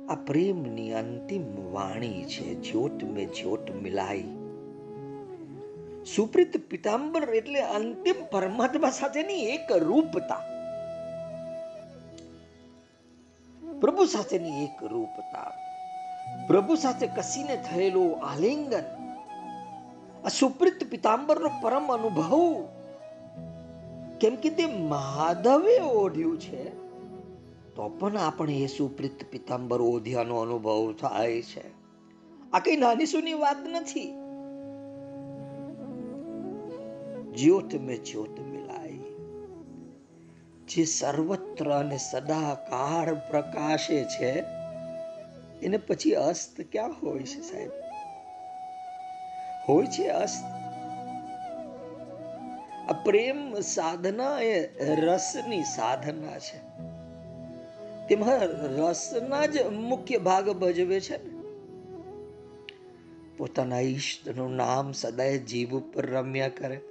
આ 0.09 0.15
પ્રેમની 0.15 0.93
અંતિમ 0.93 1.71
વાણી 1.71 2.25
છે, 2.25 2.55
જ્યોત 2.55 3.03
મે 3.03 3.25
જ્યોત 3.25 3.71
મિલાઈ. 3.71 4.23
સુપ્રીત 6.15 6.69
પિતાંબર 6.69 7.23
એટલે 7.23 7.59
અંતિમ 7.59 8.15
પરમાત્મા 8.31 8.89
સાથેની 8.89 9.33
એક 9.33 9.71
રૂપતા. 9.71 10.58
પ્રભુ 13.81 14.05
સાથેની 14.05 14.63
એક 14.63 14.83
રૂપતા. 14.83 15.51
પ્રભુ 16.47 16.75
સાથે 16.75 17.07
કસીને 17.07 17.63
થયેલું 17.71 18.25
આલિંગન, 18.25 18.83
આ 20.25 20.27
સુપ્રિત 20.27 20.89
પિતાંબરનો 20.89 21.49
પરમ 21.61 21.93
અનુભવ. 21.93 22.63
કેમ 24.21 24.35
કે 24.35 24.49
તે 24.49 24.65
માધવે 24.65 25.79
ઓઢ્યું 25.79 26.39
છે, 26.39 26.63
તો 27.75 27.89
પણ 27.89 28.17
આપણે 28.17 28.53
એ 28.53 28.67
સુપ્રિત 28.67 29.31
પિતાંબર 29.31 29.81
ઓઢ્યાનો 29.81 30.37
અનુભવ 30.37 30.93
થાય 30.93 31.41
છે. 31.41 31.79
આ 32.53 32.59
કઈ 32.59 32.77
નાની 32.77 33.05
સુની 33.05 33.33
વાત 33.33 33.57
નથી. 33.57 34.13
જ્યોત 37.33 37.75
મેં 37.75 38.03
જ્યોત 38.03 38.39
મિલાઈ 38.39 38.58
જે 40.69 40.85
સર્વત્ર 40.85 41.69
અને 41.69 41.97
સદાકાળ 41.97 43.13
પ્રકાશે 43.13 44.03
છે, 44.03 44.43
એને 45.61 45.77
પછી 45.77 46.11
અસ્ત 46.11 46.61
ક્યાં 46.71 46.89
હોય 47.03 47.19
છે 47.19 47.41
સાહેબ? 47.41 47.71
હોય 49.69 49.85
છે 49.85 50.07
અસ્ત? 50.07 50.43
આ 52.89 52.93
પ્રેમ 52.93 53.59
સાધના 53.59 54.41
એ 54.41 54.85
રસની 54.95 55.63
સાધના 55.63 56.39
છે. 56.39 56.57
તેમાં 58.07 58.39
રસના 58.77 59.45
જ 59.45 59.65
મુખ્ય 59.65 60.17
ભાગ 60.17 60.49
ભજવે 60.49 60.99
છે 60.99 61.23
ને. 61.23 61.39
પોતાના 63.37 63.79
ઈષ્ટનું 63.79 64.55
નામ 64.55 64.91
સદાય 64.91 65.37
જીવ 65.37 65.69
ઉપર 65.69 66.05
રમ્યા 66.05 66.49
કરે 66.49 66.81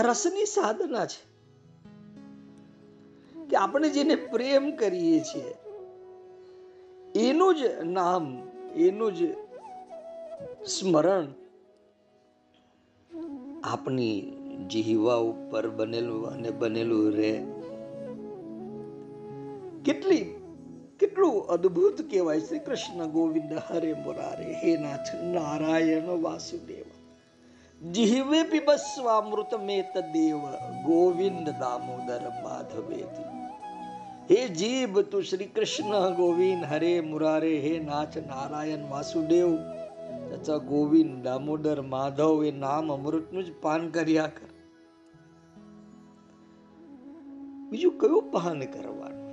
આ 0.00 0.02
રસની 0.02 0.44
સાધના 0.44 1.06
છે 1.06 1.22
કે 3.50 3.56
આપણે 3.56 3.88
જેને 3.88 4.14
પ્રેમ 4.14 4.76
કરીએ 4.76 5.20
છીએ, 5.20 5.54
એનું 7.28 7.54
જ 7.54 7.60
નામ, 7.84 8.48
એનું 8.76 9.14
જ 9.14 9.18
સ્મરણ 10.66 11.26
આપની 13.64 14.32
જીવા 14.70 15.14
ઉપર 15.14 15.68
બનેલું 15.68 16.26
અને 16.26 16.50
બનેલું 16.50 17.12
રહે. 17.12 17.44
કેટલી, 19.84 20.24
કેટલું 21.00 21.46
અદ્ભુત 21.46 22.02
કહેવાય 22.10 22.40
શ્રી 22.40 22.58
કૃષ્ણ 22.58 23.06
ગોવિંદ 23.06 23.52
હરે 23.52 23.92
મોરારે, 23.92 24.52
હે 24.52 24.76
નાથ 24.76 25.14
નારાયણ 25.22 26.22
વાસુદેવ. 26.22 26.99
જીવે 27.80 28.40
પીબસ્વામૃતમેત 28.44 29.94
દેવ 30.12 30.40
ગોવિંદ 30.84 31.46
દામોદર 31.58 32.24
માધવેતી 32.42 33.28
હે 34.28 34.40
જીભ 34.54 34.98
તું 35.06 35.22
શ્રી 35.22 35.48
કૃષ્ણ 35.50 36.16
ગોવિંદ 36.16 36.66
હરે 36.66 36.90
મુરારે 37.02 37.52
હે 37.62 37.72
નાથ 37.80 38.18
નારાયણ 38.24 38.84
વાસુદેવ 38.88 39.54
તથા 40.26 40.58
ગોવિંદ 40.66 41.14
દામોદર 41.22 41.78
માધવ 41.86 42.44
એ 42.44 42.52
નામ 42.58 42.90
અમૃતનું 42.90 43.42
જ 43.42 43.56
પાન 43.62 43.88
કર્યા 43.90 44.28
કર 44.34 44.50
બીજું 47.70 47.96
કયું 47.98 48.30
પાન 48.30 48.62
કરવાનું 48.68 49.32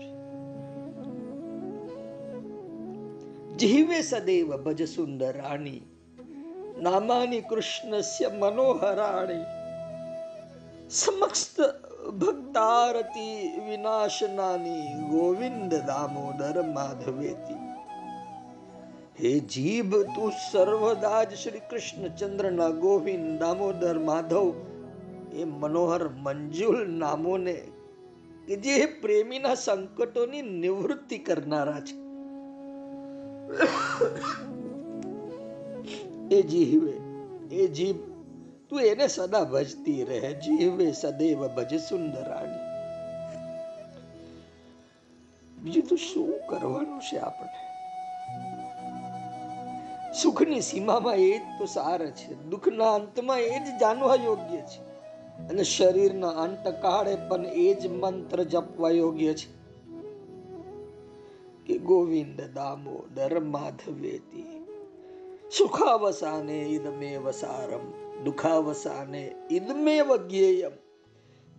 છે 3.57 3.67
જીવે 3.67 4.01
સદૈવ 4.05 4.57
ભજ 4.57 4.89
સુંદરાણી 4.91 5.77
નામાની 6.81 7.41
કૃષ્ણસ્ય 7.41 8.27
મનોહરાણી. 8.27 9.45
સમક્ષ 10.89 11.59
ભક્તારતી 12.09 13.61
વિનાશનાની 13.69 15.03
ગોવિંદ 15.09 15.75
દામોદર 15.75 16.61
માધવેતી. 16.61 17.67
હે 19.23 19.39
જીભ, 19.39 19.95
તું 19.95 20.31
સર્વદા 20.51 21.23
જ 21.23 21.33
શ્રી 21.33 21.59
કૃષ્ણચંદ્રના 21.59 22.69
ગોવિંદ 22.69 23.39
દામોદર 23.39 23.99
માધવ. 23.99 24.53
એ 25.33 25.43
મનોહર 25.43 26.09
મંજુલ 26.09 26.89
નામોને 26.89 27.61
કે 28.47 28.55
જે 28.55 28.85
પ્રેમીના 28.85 29.55
સંકટોની 29.55 30.41
નિવૃત્તિ 30.41 31.17
કરનારા 31.17 31.79
છે. 31.79 32.07
એ 36.31 36.41
જીવે, 36.41 36.93
એ 37.55 37.67
જીવ 37.67 37.95
તું 38.69 38.81
એને 38.81 39.07
સદા 39.07 39.43
ભજતી 39.43 40.03
રહે, 40.03 40.33
જીવે 40.33 40.91
સદૈવ 40.91 41.47
ભજ 41.47 41.79
સુંદરાણી. 41.79 42.67
બીજું 45.61 45.83
તો 45.83 45.95
શું 45.95 46.33
કરવાનું 46.47 46.99
છે 46.99 47.17
આપણે? 47.17 47.67
સુખની 50.21 50.61
સીમામાં 50.61 51.15
એ 51.15 51.37
જ 51.37 51.41
તો 51.59 51.65
સાર 51.65 52.05
છે, 52.05 52.43
દુઃખના 52.43 52.93
અંતમાં 52.93 53.39
એ 53.39 53.59
જ 53.59 53.63
જાણવા 53.79 54.15
યોગ્ય 54.15 54.57
છે. 54.57 54.87
અને 55.49 55.63
શરીરના 55.63 56.27
અંત 56.27 56.67
કાળે 56.67 57.15
પણ 57.15 57.45
એ 57.45 57.73
જ 57.73 57.87
મંત્ર 57.87 58.43
જપવા 58.43 58.89
યોગ્ય 58.89 59.33
છે. 59.33 59.57
કે 61.65 61.77
ગોવિંદ 61.77 62.41
દામોદર 62.41 63.39
માધવેતી 63.39 64.56
સુખાવસાને 65.51 66.61
ઇદમેવ 66.61 67.31
સારમ, 67.31 67.91
દુઃખાવસાને 68.23 69.31
ઇદમેવ 69.51 70.15
જ્ઞેયમ 70.15 70.71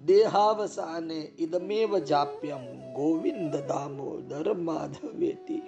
દેહાવસાને 0.05 1.33
ઇદમેવ 1.39 1.99
જાપ્યમ, 1.99 2.93
ગોવિંદ 2.93 3.57
દામોદર 3.57 4.55
માધવેતી. 4.55 5.63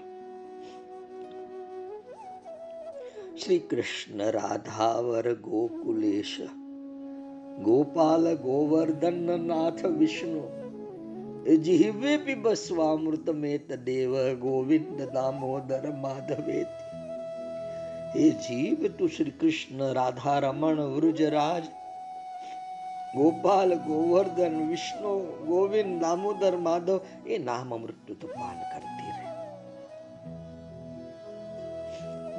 શ્રી 3.44 3.58
કૃષ્ણ 3.58 4.30
રાધાવર 4.30 5.34
ગોકુલેશ, 5.34 6.40
ગોપાલ 7.62 8.34
ગોવર્ધન 8.34 9.46
નાથ 9.46 9.86
વિષ્ણુ 9.86 10.44
જીવે 11.56 12.16
પીબસ્વામૃત 12.16 13.30
મેત 13.30 13.72
દેવ 13.72 14.34
ગોવિંદ 14.34 15.02
દામોદર 15.02 15.92
માધવેતી. 15.92 16.89
હે 18.16 18.30
જીવ, 18.30 18.88
તું 18.98 19.08
શ્રી 19.08 19.30
કૃષ્ણ 19.30 19.92
રાધા 19.92 20.38
રમણ 20.38 20.80
વૃજરાજ, 20.80 21.64
ગોપાલ, 23.16 23.74
ગોવર્ધન, 23.74 24.68
વિષ્ણુ, 24.68 25.44
ગોવિંદ, 25.46 26.00
દામોદર, 26.00 26.56
માધવ, 26.56 27.00
એ 27.26 27.38
નામ 27.38 27.74
અમૃત 27.74 28.12
તો 28.12 28.26
પાન 28.26 28.58
કરતી 28.58 29.10
રહે. 29.10 29.30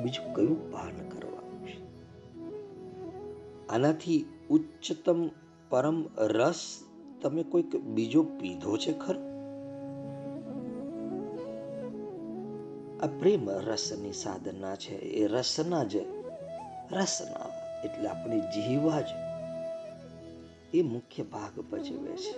બીજું 0.02 0.34
કયું 0.34 0.72
પાન 0.72 1.10
કરવાનું 1.10 1.68
છે? 1.68 1.80
આનાથી 3.68 4.26
ઉચ્ચતમ 4.50 5.30
પરમ 5.70 6.06
રસ 6.18 6.80
તમે 7.22 7.44
કોઈક 7.44 7.76
બીજો 7.76 8.24
પીધો 8.24 8.78
છે 8.78 8.94
ખરો? 8.94 9.31
આ 13.04 13.08
પ્રેમ 13.08 13.50
રસની 13.50 14.14
સાધના 14.14 14.76
છે. 14.76 14.96
એ 14.96 15.28
રસના 15.28 15.84
જ 15.84 15.96
રસના 16.92 17.46
એટલે 17.86 18.08
આપણી 18.08 18.40
જીવા 18.40 19.02
જ 19.02 19.06
એ 20.74 20.82
મુખ્ય 20.82 21.24
ભાગ 21.24 21.60
ભજવે 21.60 22.16
છે. 22.16 22.38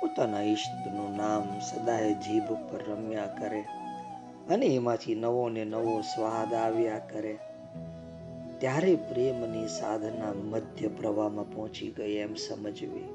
પોતાના 0.00 0.42
ઈષ્ટનું 0.42 1.16
નામ 1.16 1.60
સદાય 1.60 2.14
જીભ 2.14 2.44
ઉપર 2.44 2.92
રમ્યા 2.92 3.26
કરે 3.26 3.60
અને 4.50 4.66
એમાંથી 4.66 5.14
નવો 5.14 5.48
ને 5.48 5.64
નવો 5.64 6.00
સ્વાદ 6.00 6.54
આવ્યા 6.54 6.98
કરે. 6.98 7.38
ત્યારે 8.58 8.96
પ્રેમની 8.96 9.68
સાધના 9.68 10.32
મધ્ય 10.32 10.88
પ્રવાહમાં 10.88 11.50
પહોંચી 11.50 11.90
ગઈ 11.90 12.12
એમ 12.12 12.34
સમજવી. 12.34 13.08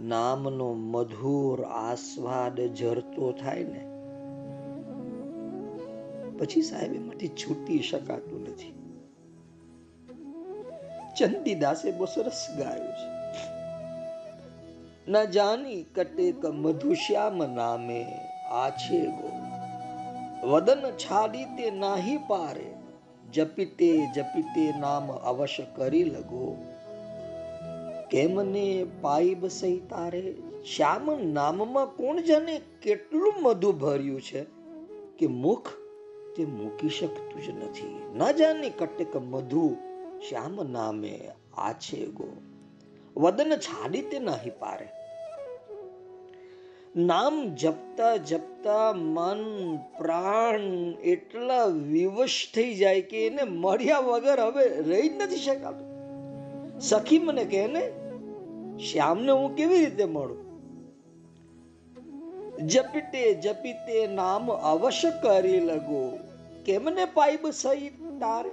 નામનો 0.00 0.72
મધુર 0.72 1.62
આસ્વાદ 1.62 2.74
ઝરતો 2.74 3.32
થાય 3.32 3.64
ને 3.64 3.89
પછી 6.40 6.62
સાહેબ 6.62 6.94
એમાંથી 6.94 7.28
છૂટી 7.28 7.82
શકાતું 7.82 8.42
નથી. 8.42 8.74
ચંદીદાસે 11.18 11.90
બહુ 11.90 12.04
સરસ 12.04 12.46
ગાયું 12.58 12.92
છે. 12.92 13.20
ન 15.10 15.24
જાની 15.24 15.82
કટેક 15.82 16.46
મધુશ્યામ 16.46 17.54
નામે 17.54 18.06
આછે 18.50 19.06
ગો 19.06 19.32
વદન 20.50 20.90
છાડી 20.90 21.44
તે 21.44 21.70
નાહી 21.70 22.16
પારે. 22.16 22.74
જપિતે 23.32 23.98
જપિતે 24.14 24.72
નામ 24.80 25.12
અવશ્ય 25.12 25.66
કરી 25.76 26.04
લગો. 26.04 26.56
કેમને 28.10 28.86
પાઈ 29.00 29.34
બસઈ 29.34 29.78
તારે? 29.78 30.34
શ્યામ 30.76 31.24
નામમાં 31.24 31.86
કોણ 31.86 32.20
જાણે 32.20 32.60
કેટલું 32.82 33.34
મધુ 33.42 33.72
ભર્યું 33.72 34.20
છે? 34.20 34.44
કે 35.18 35.26
મુખ 35.26 35.79
તે 36.36 36.44
મૂકી 36.44 36.88
શકતું 36.88 37.42
જ 37.42 37.64
નથી. 37.64 38.12
ના 38.16 38.32
જાને 38.32 38.70
કટેક 38.70 39.16
મધુ 39.16 39.76
શ્યામ 40.28 40.72
નામે 40.72 41.30
આછે 41.58 42.06
ગો 42.06 42.42
વદન 43.16 43.56
છાડી 43.56 44.02
તે 44.02 44.18
નહીં 44.18 44.58
પારે. 44.58 44.88
નામ 46.96 47.54
જપતા 47.54 48.16
જપતા 48.16 48.92
મન 48.92 49.76
પ્રાણ 49.98 50.60
એટલા 51.04 51.64
વિવશ 51.64 52.48
થઈ 52.54 52.74
જાય 52.74 53.00
કે 53.00 53.26
એને 53.26 53.42
મળ્યા 53.42 53.98
વગર 53.98 54.40
હવે 54.40 54.68
રહી 54.68 55.08
જ 55.08 55.22
નથી 55.22 55.36
શકાતું. 55.36 55.90
સખી 56.80 57.18
મને 57.18 57.44
કહે 57.44 57.66
ને 57.66 57.92
શ્યામને 58.78 59.32
હું 59.32 59.56
કેવી 59.56 59.78
રીતે 59.78 60.04
મળું? 60.04 60.49
જપીતે 62.66 63.34
જપીતે 63.34 64.06
નામ 64.06 64.52
અવશ્ય 64.52 65.10
કરી 65.10 65.60
લગો. 65.60 66.18
કેમને 66.64 67.04
પાઇબ 67.04 67.50
સહિત 67.50 68.20
તારે 68.20 68.50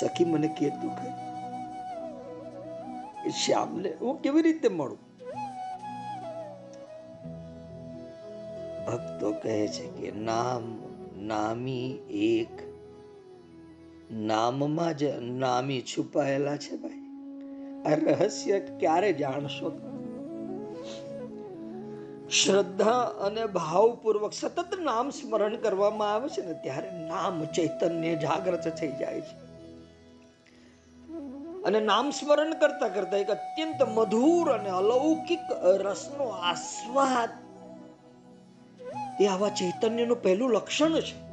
સખી 0.00 0.24
મને 0.24 0.48
કે 0.48 0.70
કે 0.70 1.30
શ્યામને 3.30 3.92
હું 4.00 4.22
કેવી 4.22 4.42
રીતે 4.42 4.68
મળું? 4.68 4.98
ભક્તો 8.86 9.32
કહે 9.32 9.68
છે 9.68 9.86
કે, 9.86 10.12
નામ, 10.20 10.78
નામી 11.26 11.90
એક. 12.10 12.70
નામમાં 14.12 14.96
જ 14.96 15.04
નામી 15.20 15.80
છુપાયેલા 15.80 16.56
છે 16.56 16.76
ભાઈ. 16.76 17.00
આ 17.84 18.10
રહસ્ય 18.10 18.60
ક્યારે 18.60 19.12
જાણશો 19.12 19.89
શ્રદ્ધા 22.30 23.00
અને 23.00 23.46
ભાવપૂર્વક 23.46 24.32
સતત 24.32 24.78
નામ 24.80 25.10
સ્મરણ 25.10 25.56
કરવામાં 25.56 26.14
આવે 26.14 26.28
છે 26.28 26.46
ને, 26.46 26.54
ત્યારે 26.62 26.90
નામ 26.90 27.44
ચૈતન્ય 27.44 28.16
જાગ્રત 28.16 28.68
થઈ 28.68 28.92
જાય 28.92 29.20
છે. 29.20 29.50
અને 31.62 31.80
નામ 31.80 32.10
સ્મરણ 32.10 32.52
કરતા 32.52 32.88
કરતા 32.88 33.16
એક 33.16 33.30
અત્યંત 33.30 33.82
મધુર 33.82 34.52
અને 34.52 34.70
અલૌકિક 34.70 35.40
રસનો 35.64 36.24
આસ્વાદ. 36.24 37.30
એ 39.22 39.26
આવા 39.26 39.48
ચૈતન્યનું 39.48 40.22
પહેલું 40.22 40.52
લક્ષણ 40.52 41.00
છે. 41.00 41.30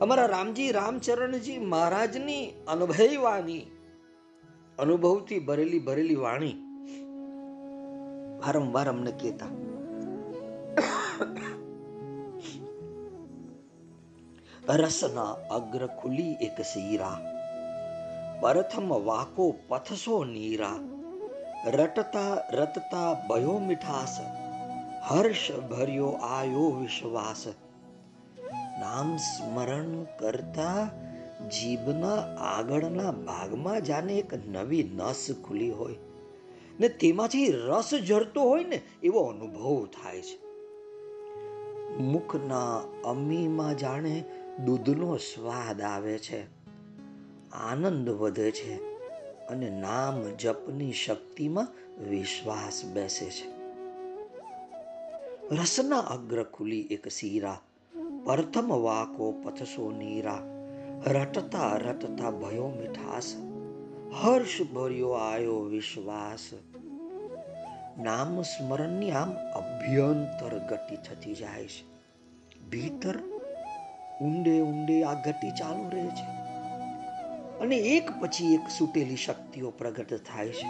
અમારા 0.00 0.26
રામજી 0.26 0.72
રામચરણજી 0.72 1.58
મહારાજની 1.58 2.50
અનુભવી 2.68 3.16
વાણી 3.16 3.66
અનુભવથી 4.78 5.38
ભરેલી 5.38 5.78
ભરેલી 5.78 6.14
વાણી 6.14 6.65
વારંવાર 8.46 8.88
અમને 8.88 9.12
કહેતા. 9.12 9.46
રસના 14.68 15.24
અગ્ર 15.50 15.86
ખુલી 15.86 16.32
એક 16.32 16.60
સીરા 16.60 17.20
પ્રથમ 18.40 19.04
વાકો 19.04 19.54
પથસો 19.68 20.24
નીરા. 20.24 20.72
રટતા 21.66 22.34
રટતા 22.50 23.26
ભયો 23.28 23.58
મીઠાસ. 23.58 24.20
હર્ષ 25.02 25.50
ભર્યો 25.70 26.06
આયો 26.08 26.70
વિશ્વાસ. 26.80 27.46
નામ 28.80 29.16
સ્મરણ 29.16 30.02
કરતા 30.02 30.90
જીભના 31.48 32.14
આગળના 32.40 33.10
ભાગમાં 33.10 33.80
જાને 33.80 34.14
એક 34.14 34.34
નવી 34.34 34.82
નસ 34.82 35.26
ખુલી 35.48 35.70
હોય. 35.70 35.96
ને 36.80 36.88
તેમાંથી 36.88 37.52
રસ 37.52 37.90
ઝરતો 37.94 38.42
હોય 38.42 38.64
ને 38.64 38.82
એવો 39.02 39.20
અનુભવ 39.20 39.86
થાય 39.86 40.22
છે. 40.22 40.46
મુખના 41.96 42.82
અમીમાં 43.04 43.76
જાણે 43.76 44.24
દૂધનો 44.64 45.16
સ્વાદ 45.16 45.80
આવે 45.80 46.18
છે, 46.18 46.44
આનંદ 47.52 48.10
વધે 48.10 48.50
છે 48.50 48.74
અને 49.46 49.70
નામ 49.70 50.36
જપની 50.36 50.92
શક્તિમાં 50.92 51.68
વિશ્વાસ 52.10 52.84
બેસે 52.84 53.30
છે. 53.30 53.56
રસના 55.54 55.98
અગ્ર 55.98 56.44
ખુલી 56.44 56.80
એક 56.80 57.08
સીરા 57.08 57.60
પ્રથમ 58.24 58.82
વાકો 58.82 59.32
પથસો 59.42 59.90
નીરા, 59.90 60.42
રટતા 61.06 61.76
રટતા 61.76 62.30
ભયો 62.30 62.66
મીઠાસ 62.68 63.45
હર્ષ 64.14 64.62
ભર્યો 64.74 65.10
આયો 65.10 65.60
વિશ્વાસ. 65.60 66.50
નામ 67.98 68.42
સ્મરણની 68.42 69.10
આમ 69.10 69.32
અભ્યંતર 69.32 70.58
ગતિ 70.58 70.96
થતી 70.96 71.34
જાય 71.34 71.66
છે. 71.66 71.96
ભીતર 72.70 73.18
ઊંડે 74.22 74.60
ઊંડે 74.60 75.04
આ 75.04 75.12
ગતિ 75.12 75.50
ચાલુ 75.50 75.90
રહે 75.90 76.06
છે. 76.06 76.26
અને 77.58 77.76
એક 77.76 78.10
પછી 78.20 78.54
એક 78.54 78.60
સૂટેલી 78.78 79.16
શક્તિઓ 79.16 79.70
પ્રગટ 79.70 80.14
થાય 80.14 80.48
છે. 80.48 80.68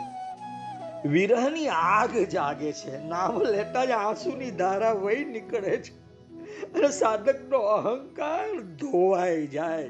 વિરહની 1.09 1.68
આગ 1.68 2.18
જાગે 2.18 2.72
છે. 2.72 3.09
નામ 3.09 3.42
લેતા 3.42 3.85
જ 3.85 3.90
આંસુની 3.90 4.51
ધારા 4.51 4.92
વહી 4.92 5.25
નીકળે 5.25 5.77
છે. 5.77 6.07
અને 6.72 6.90
સાધકનો 6.90 7.59
અહંકાર 7.59 8.61
ધોવાઈ 8.61 9.46
જાય. 9.46 9.88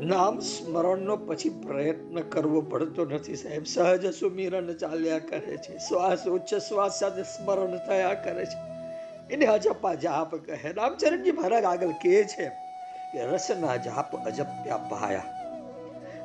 નામ 0.00 0.38
સ્મરણનો 0.38 1.16
પછી 1.16 1.48
પ્રયત્ન 1.48 2.20
કરવો 2.20 2.60
પડતો 2.60 3.04
નથી 3.04 3.36
સાહેબ. 3.36 3.64
સહજ 3.64 4.14
સુમિરન 4.14 4.72
ચાલ્યા 4.72 5.18
કરે 5.18 5.56
છે. 5.56 5.78
શ્વાસ, 5.78 6.26
ઉચ્ચ 6.26 6.54
શ્વાસ 6.54 6.98
સાથે 6.98 7.22
સ્મરણ 7.22 7.78
થયા 7.78 8.14
કરે 8.14 8.46
છે. 8.46 8.68
એને 9.34 9.46
અજપા 9.46 9.94
જાપ 9.94 10.34
કહે. 10.34 10.72
રામચરણજી 10.72 11.32
મહારાજ 11.32 11.64
આગળ 11.64 11.88
કહે 11.88 12.24
છે 12.24 12.48
કે, 13.12 13.24
રસના 13.24 13.76
જાપ 13.76 14.16
અજપ્યા 14.16 14.76
પાયા. 14.76 15.24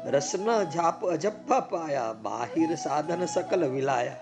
રસના 0.05 0.63
જાપ 0.63 1.05
અજપ્પા 1.05 1.59
પાયા. 1.59 2.13
બાહિર 2.13 2.75
સાધન 2.75 3.25
સકલ 3.25 3.67
વિલાયા. 3.67 4.15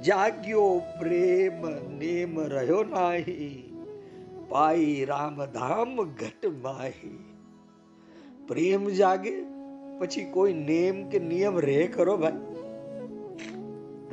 જાગ્યો 0.00 0.82
પ્રેમ, 0.98 1.66
નેમ 1.98 2.40
રહ્યો 2.40 2.82
નાહી. 2.82 3.72
પાઈ 4.48 5.04
રામ 5.04 5.44
ધામ 5.44 6.02
ઘટ 6.02 6.46
માહી. 6.46 7.25
પ્રેમ 8.48 8.88
જાગે, 8.88 9.32
પછી 9.98 10.24
કોઈ 10.24 10.52
નેમ 10.52 11.08
કે 11.08 11.18
નિયમ 11.18 11.58
રહે 11.58 11.86
ખરો 11.86 12.16
ભાઈ? 12.16 12.32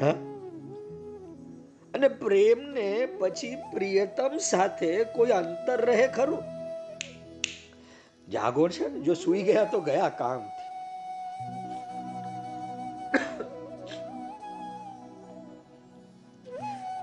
હા? 0.02 0.12
અને 1.94 2.08
પ્રેમને 2.08 3.06
પછી 3.20 3.58
પ્રિયતમ 3.74 4.38
સાથે 4.38 5.04
કોઈ 5.04 5.30
અંતર 5.30 5.86
રહે 5.86 6.08
ખરું? 6.08 6.44
જાગો 8.32 8.70
છે 8.70 8.88
ને, 8.88 9.00
જો 9.00 9.14
સુઈ 9.14 9.42
ગયા 9.42 9.64
તો 9.64 9.80
ગયા 9.80 10.10
કામ. 10.10 10.53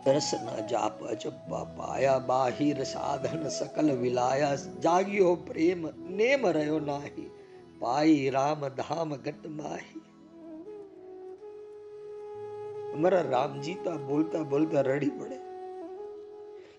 રસના 0.07 0.67
જાપ 0.67 1.01
અજપ્પા 1.07 1.65
પાયા 1.77 2.21
બાહિર 2.27 2.85
સાધન 2.85 3.43
સકલ 3.51 3.91
વિલાયા 3.97 4.55
જાગ્યો 4.81 5.33
પ્રેમ 5.45 5.83
નેમ 6.13 6.47
રહ્યો 6.49 6.79
નાહી 6.81 7.27
પાઈ 7.81 8.31
રામ 8.31 8.65
ધામ 8.79 9.13
ગટ 9.19 9.53
માહી 9.57 10.03
અમારા 12.95 13.27
રામજી 13.29 13.77
તો 13.85 13.99
બોલતા 14.07 14.43
બોલતા 14.47 14.83
રડી 14.83 15.13
પડે 15.19 15.39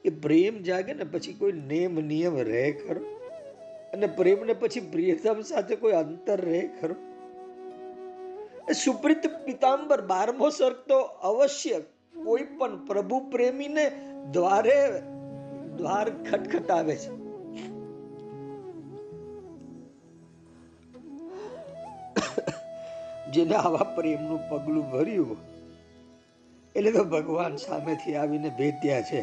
એ 0.05 0.15
પ્રેમ 0.19 0.59
જાગે 0.63 0.91
ને 0.95 1.09
પછી 1.11 1.37
કોઈ 1.37 1.55
નેમ 1.67 2.03
નિયમ 2.07 2.41
રહે 2.41 2.65
ખરો 2.81 3.05
અને 3.93 4.11
પ્રેમ 4.15 4.45
ને 4.45 4.57
પછી 4.57 4.85
પ્રિયતમ 4.89 5.45
સાથે 5.45 5.73
કોઈ 5.75 5.97
અંતર 6.01 6.41
રહે 6.41 6.65
ખરો 6.81 6.99
સુપ્રીત 8.75 9.33
પિતાંબર 9.45 10.01
બારમો 10.07 10.49
સર્ગ 10.49 10.85
તો 10.87 11.01
અવશ્ય 11.23 11.83
કોઈ 12.23 12.43
પણ 12.43 12.85
પ્રભુ 12.85 13.19
પ્રેમીને 13.19 13.91
દ્વારે, 14.31 15.01
દ્વાર 15.77 16.09
ખટખટાવે 16.09 16.95
છે. 16.95 17.21
જેને 23.31 23.55
આવા 23.55 23.77
પ્રેમનું 23.77 24.39
પગલું 24.49 24.91
ભર્યું 24.91 25.37
એટલે 26.75 26.91
તો 26.91 27.03
ભગવાન 27.03 27.55
સામેથી 27.55 28.15
આવીને 28.15 28.49
ભેટ્યા 28.49 29.01
છે. 29.01 29.21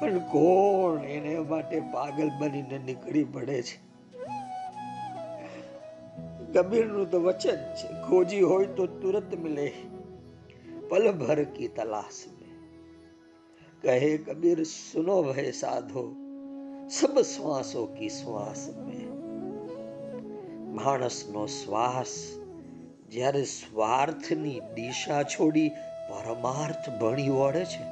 પણ 0.00 0.18
કોણ 0.18 1.04
એને 1.04 1.38
માટે 1.38 1.80
પાગલ 1.80 2.30
બનીને 2.38 2.78
નીકળી 2.78 3.24
પડે 3.24 3.62
છે? 3.62 3.86
કબીરનું 6.52 7.10
તો 7.10 7.20
વચન 7.20 7.56
છે. 7.56 8.02
ખોજી 8.08 8.40
હોય 8.40 8.66
તો 8.66 8.86
તુરંત 8.86 9.34
મિલે 9.34 9.72
पल 10.89 11.11
भर 11.17 11.43
की 11.55 11.67
तलाश 11.77 12.25
में 12.31 12.51
कहे 13.83 14.17
कबीर 14.25 14.63
सुनो 14.65 15.21
भय 15.23 15.51
साधो 15.53 16.05
सब 16.91 17.21
श्वासों 17.27 17.85
की 17.95 18.09
श्वास 18.11 18.67
में 18.77 19.11
માણસનો 20.75 21.45
શ્વાસ 21.53 22.11
જ્યારે 23.11 23.41
સ્વાર્થની 23.47 24.51
દિશા 24.75 25.23
છોડી 25.31 25.65
પરમાર્થ 26.09 26.85
ભણી 27.01 27.31
વળે 27.31 27.63
છે 27.65 27.87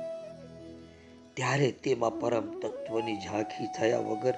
ત્યારે 1.33 1.69
તેમાં 1.83 2.19
પરમ 2.21 2.47
તત્વની 2.61 3.17
ઝાંખી 3.25 3.69
થયા 3.77 4.05
વગર 4.05 4.35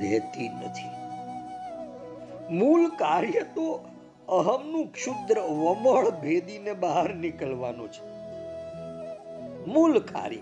રહેતી 0.00 0.48
નથી 0.50 0.90
મૂળ 2.52 2.84
કાર્ય 2.96 3.44
તો 3.54 3.68
અહમનું 4.29 4.91
ક્ષુદ્ર 4.91 5.39
વમળ 5.39 6.09
ભેદીને 6.09 6.73
બહાર 6.73 7.13
નીકળવાનું 7.13 7.91
છે. 7.91 8.03
મૂળ 9.65 9.99
કાર્ય 9.99 10.37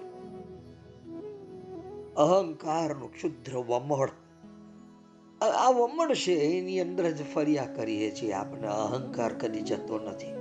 અહંકારનું 2.18 3.14
ક્ષુદ્ર 3.14 3.58
વમળ. 3.58 4.10
આ 5.42 5.70
વમણ 5.70 6.14
છે, 6.14 6.32
એની 6.32 6.80
અંદર 6.80 7.12
જ 7.12 7.24
ફર્યા 7.34 7.66
કરીએ 7.66 8.12
છીએ 8.12 8.34
આપણે. 8.34 8.68
અહંકાર 8.68 9.34
કદી 9.34 9.62
જતો 9.62 10.00
નથી. 10.00 10.38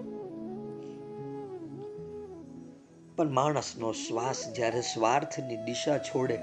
પણ 3.16 3.30
માણસનો 3.30 3.92
શ્વાસ 3.92 4.52
જ્યારે 4.52 4.80
સ્વાર્થની 4.80 5.56
દિશા 5.56 5.98
છોડે 5.98 6.36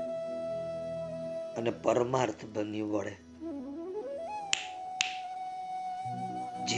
અને 1.57 1.71
પરમાર્થ 1.71 2.45
બની 2.53 2.81
વળે 2.81 3.22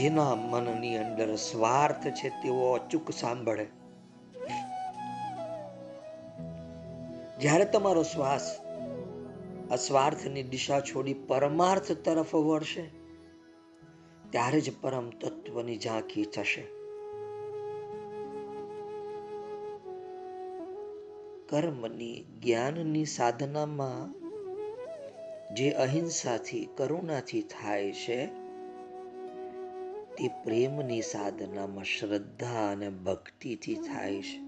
જેના 0.00 0.34
મનની 0.34 0.96
અંદર 0.98 1.34
સ્વાર્થ 1.34 2.08
છે 2.08 2.28
તેઓ 2.28 2.72
અચૂક 2.72 3.10
સાંભળે. 3.10 3.66
જ્યારે 7.40 7.64
તમારો 7.64 8.02
શ્વાસ 8.02 8.60
અસ્વાર્થની 9.70 10.42
દિશા 10.42 10.80
છોડી 10.80 11.14
પરમાર્થ 11.14 11.92
તરફ 11.92 12.34
વળશે, 12.34 12.90
ત્યારે 14.30 14.60
જ 14.60 14.80
પરમ 14.80 15.10
તત્વની 15.10 15.78
ઝાંખી 15.78 16.24
થશે. 16.24 16.62
કર્મની, 21.48 22.24
જ્ઞાનની 22.42 23.04
સાધનામાં 23.04 24.14
જે 25.54 25.70
અહિંસાથી, 25.70 26.68
કરુણાથી 26.76 27.42
થાય 27.42 27.92
છે 27.92 28.45
તે 30.18 30.28
પ્રેમની 30.28 31.02
સાધનામાં 31.02 31.84
શ્રદ્ધા 31.84 32.72
અને 32.72 32.88
ભક્તિથી 32.88 33.74
થાય 33.74 34.22
છે. 34.22 34.46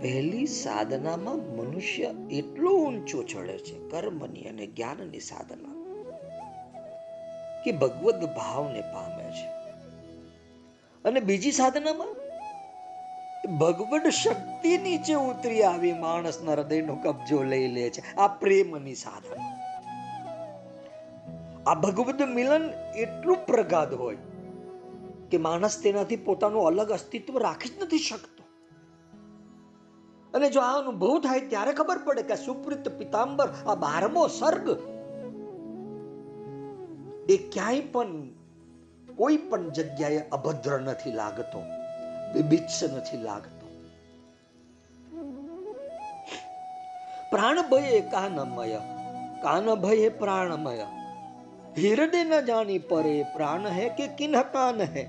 પહેલી 0.00 0.46
સાધનામાં 0.46 1.36
મનુષ્ય 1.36 2.14
એટલો 2.30 2.76
ઊંચો 2.76 3.22
ચડે 3.22 3.58
છે 3.58 3.88
કર્મની 3.88 4.42
અને 4.42 4.66
જ્ઞાનની 4.66 5.20
સાધના 5.20 5.74
કે 7.64 7.72
ભગવદ્ 7.72 8.24
ભાવને 8.24 8.80
પામે 8.80 9.30
છે. 9.30 9.46
અને 11.04 11.20
બીજી 11.20 11.52
સાધનામાં 11.52 12.08
ભગવડ 13.58 14.08
શક્તિ 14.08 14.78
નીચે 14.78 15.14
ઉતરી 15.14 15.62
આવી, 15.62 15.92
માણસના 15.92 16.52
હૃદયનો 16.52 16.94
કબજો 16.94 17.42
લઈ 17.42 17.66
લે 17.66 17.90
છે. 17.90 18.16
આ 18.16 18.28
પ્રેમની 18.28 18.94
સાધના. 18.94 19.63
આ 21.66 21.74
ભગવદ 21.74 22.22
મિલન 22.22 22.64
એટલું 22.96 23.46
પ્રગાદ 23.46 23.92
હોય 23.94 24.16
કે 25.30 25.38
માણસ 25.38 25.76
તેનાથી 25.82 26.16
પોતાનું 26.16 26.66
અલગ 26.66 26.90
અસ્તિત્વ 26.90 27.38
રાખી 27.38 27.68
જ 27.68 27.82
નથી 27.82 27.98
શકતો. 27.98 28.42
અને 30.34 30.50
જો 30.50 30.60
આ 30.60 30.78
અનુભવ 30.78 31.20
થાય 31.20 31.40
ત્યારે 31.40 31.72
ખબર 31.72 31.98
પડે 31.98 32.22
કે 32.22 32.36
સુપ્રિત 32.36 32.88
પિતાંબર, 32.88 33.48
આ 33.66 33.74
બારમો 33.74 34.26
સર્ગ 34.28 34.66
એ 37.30 37.36
ક્યાંય 37.36 37.80
પણ 37.80 38.12
કોઈ 39.16 39.36
પણ 39.36 39.70
જગ્યાએ 39.70 40.18
અભદ્ર 40.28 40.80
નથી 40.80 41.12
લાગતો 41.12 41.62
બિબિત્સ 42.34 42.84
નથી 42.84 43.16
લાગતો. 43.16 43.66
પ્રાણ 47.30 47.62
ભય 47.70 48.00
કાનમય 48.00 48.80
કાન 49.42 49.74
ભય 49.74 50.08
પ્રાણમય. 50.08 51.03
હૃદય 51.76 52.22
ન 52.24 52.32
જાણી 52.48 52.82
પરે 52.88 53.12
પ્રાણ 53.34 53.64
હે 53.76 53.86
કે 53.98 54.04
કિન્હ 54.18 54.40
કાન 54.52 54.82
હે 54.90 55.02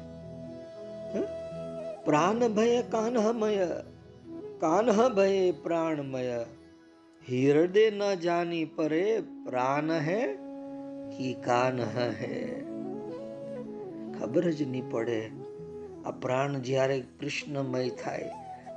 પ્રાણ 2.05 2.39
ભય 2.55 2.79
કાનહમય 2.93 3.67
કાનહ 4.63 4.89
ભય 5.19 5.51
પ્રાણમય 5.65 6.39
હિરડે 7.27 7.83
ન 7.89 8.01
જાની 8.23 8.65
પરે 8.77 9.03
પ્રાણ 9.45 9.93
હે 10.07 10.19
કે 11.13 11.29
કાન 11.45 11.83
હે 11.95 12.33
ખબર 14.17 14.45
જ 14.51 14.69
નહીં 14.71 14.87
પડે, 14.91 15.21
આ 16.05 16.11
પ્રાણ 16.23 16.61
જ્યારે 16.67 16.97
કૃષ્ણમય 17.21 17.89
થાય 18.03 18.31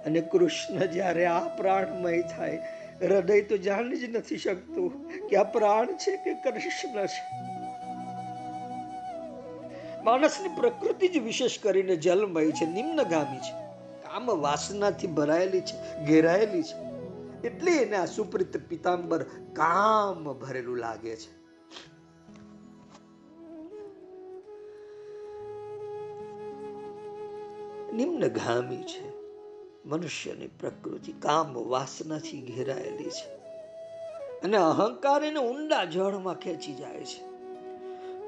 અને 0.07 0.21
કૃષ્ણ 0.33 0.85
જ્યારે 0.97 1.25
આ 1.27 1.45
પ્રાણમય 1.61 2.23
થાય, 2.35 2.59
હૃદય 3.03 3.41
તો 3.53 3.57
જાણી 3.69 4.01
જ 4.03 4.05
નથી 4.13 4.43
શકતું 4.45 4.91
કે 5.29 5.35
આ 5.37 5.47
પ્રાણ 5.57 5.97
છે 6.05 6.17
કે 6.25 6.33
કૃષ્ણ 6.45 7.07
છે. 7.07 7.58
માણસની 10.09 10.49
પ્રકૃતિ 10.61 11.09
જ 11.09 11.19
વિશેષ 11.19 11.59
કરીને 11.59 11.97
જલમય 11.97 12.51
છે, 12.51 12.67
નિમ્નગામી 12.67 13.37
છે. 13.37 13.53
કામ 14.03 14.27
વાસનાથી 14.27 15.07
ભરાયેલી 15.07 15.61
છે, 15.61 16.05
ઘેરાયેલી 16.05 16.63
છે. 16.63 16.89
એટલે 17.49 17.73
એને 17.73 17.97
આ 17.97 18.05
સુપ્રિત 18.05 18.57
પિતાંબર 18.57 19.23
કામ 19.53 20.33
ભરેલું 20.33 20.77
લાગે 20.77 21.17
છે. 21.17 21.39
નિમ્નગામી 27.93 28.77
છે. 28.77 29.13
મનુષ્યની 29.85 30.47
પ્રકૃતિ 30.47 31.13
કામ 31.13 31.55
વાસનાથી 31.55 32.55
ઘેરાયેલી 32.57 33.11
છે. 33.11 33.29
અને 34.41 34.57
અહંકાર 34.57 35.25
એને 35.25 35.41
ઊંડા 35.41 35.85
જળમાં 35.85 36.35
ખેંચી 36.35 36.75
જાય 36.75 37.05
છે. 37.05 37.28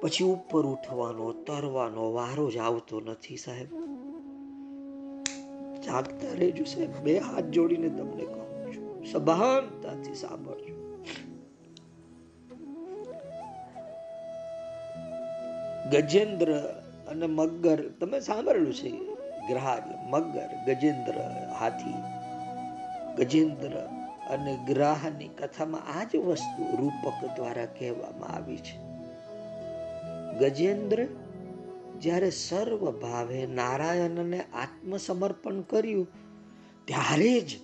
પછી 0.01 0.25
ઉપર 0.25 0.67
ઉઠવાનો, 0.67 1.33
તરવાનો 1.33 2.13
વારો 2.13 2.51
જ 2.51 2.57
આવતો 2.57 3.01
નથી 3.01 3.37
સાહેબ. 3.37 3.67
જાગતા 5.83 6.33
રહેજો 6.33 6.65
સાહેબ. 6.65 6.97
બે 6.97 7.19
હાથ 7.19 7.45
જોડીને 7.45 7.89
તમને 7.89 8.25
કહું 8.25 8.73
છું. 8.73 9.07
સભાનતાથી 9.07 10.15
સાંભળજો. 10.15 10.81
ગજેન્દ્ર 15.91 16.59
અને 17.09 17.27
મગર, 17.27 17.89
તમે 17.89 18.21
સાંભળેલું 18.21 18.75
છે? 18.75 18.91
ગ્રાહ 19.49 19.79
મગર, 20.09 20.75
ગજેન્દ્ર 20.75 21.19
હાથી. 21.59 21.95
ગજેન્દ્ર 23.17 23.77
અને 24.31 24.59
ગ્રાહની 24.67 25.29
કથામાં 25.29 26.01
આ 26.01 26.05
જ 26.05 26.17
વસ્તુ 26.17 26.77
રૂપક 26.77 27.37
દ્વારા 27.37 27.65
કહેવામાં 27.65 28.29
આવી 28.29 28.57
છે. 28.57 28.90
ગજેન્દ્ર 30.39 31.05
જ્યારે 31.99 32.31
સર્વ 32.31 32.91
ભાવે 32.91 33.47
નારાયણને 33.47 34.41
આત્મસમર્પણ 34.41 35.61
કર્યું, 35.61 36.09
ત્યારે 36.85 37.41
જ 37.41 37.61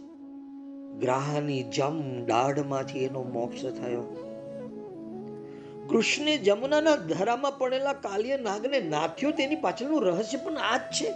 ગ્રાહની 1.00 1.62
જમ 1.62 2.24
દાઢમાંથી 2.24 3.04
એનો 3.04 3.22
મોક્ષ 3.22 3.62
થયો. 3.62 4.22
કૃષ્ણે 5.90 6.36
જમુનાના 6.36 6.96
ધરામાં 6.96 7.58
પડેલા 7.58 7.92
કાલ્ય 7.92 8.36
નાગને 8.36 8.80
નાથ્યો 8.80 9.30
તેની 9.30 9.56
પાછળનું 9.56 10.02
રહસ્ય 10.02 10.38
પણ 10.38 10.58
આ 10.58 10.76
જ 10.76 10.80
છે. 10.80 11.10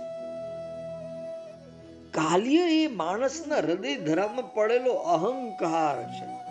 કાલ્ય 2.10 2.56
એ 2.56 2.86
માણસના 2.86 3.56
હૃદય 3.56 3.96
ધરામાં 3.96 4.54
પડેલો 4.54 4.92
અહંકાર 4.92 6.02
છે. 6.02 6.49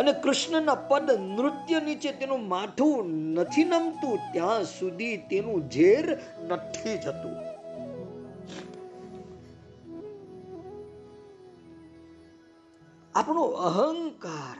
અને 0.00 0.12
કૃષ્ણના 0.24 0.74
પદ 0.90 1.08
નૃત્ય 1.36 1.80
નીચે 1.86 2.10
તેનું 2.18 2.42
માથું 2.48 3.08
નથી 3.36 3.64
નમતું, 3.64 4.18
ત્યાં 4.32 4.64
સુધી 4.64 5.16
તેનું 5.30 5.60
ઝેર 5.70 6.06
નથી 6.48 6.96
જતું. 7.04 7.38
આપણો 13.14 13.44
અહંકાર 13.68 14.58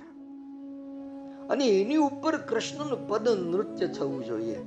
અને 1.50 1.64
એની 1.80 2.02
ઉપર 2.08 2.34
કૃષ્ણનું 2.50 3.08
પદ 3.08 3.26
નૃત્ય 3.28 3.86
થવું 3.96 4.20
જોઈએ. 4.24 4.60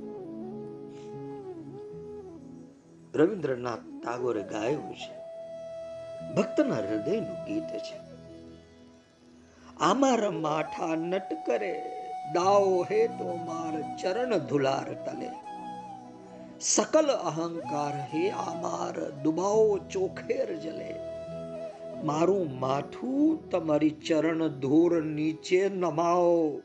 રવિન્દ્રનાથ 3.14 3.84
ટાગોરે 3.90 4.42
ગાયું 4.52 4.94
છે, 5.02 5.12
ભક્તના 6.36 6.82
હૃદયનું 6.88 7.38
ગીત 7.46 7.70
છે. 7.86 8.03
આમાર 9.80 10.30
માઠા 10.30 10.94
નટ 10.94 11.46
કરે, 11.46 11.82
દાવ 12.34 12.82
હે 12.90 13.06
તો 13.06 13.36
માર 13.36 13.96
ચરણ 14.02 14.38
ધુલાર 14.38 14.84
તલે. 14.84 15.30
સકલ 16.60 17.06
અહંકાર 17.06 17.94
હે 18.14 18.30
આમાર 18.30 19.10
દુબાવો 19.10 19.78
ચોખેર 19.78 20.56
જલે. 20.56 20.94
મારું 22.04 22.60
માથું 22.60 23.50
તમારી 23.50 23.90
ચરણ 23.90 24.48
ધૂળ 24.48 25.02
નીચે 25.02 25.68
નમાવો 25.68 26.62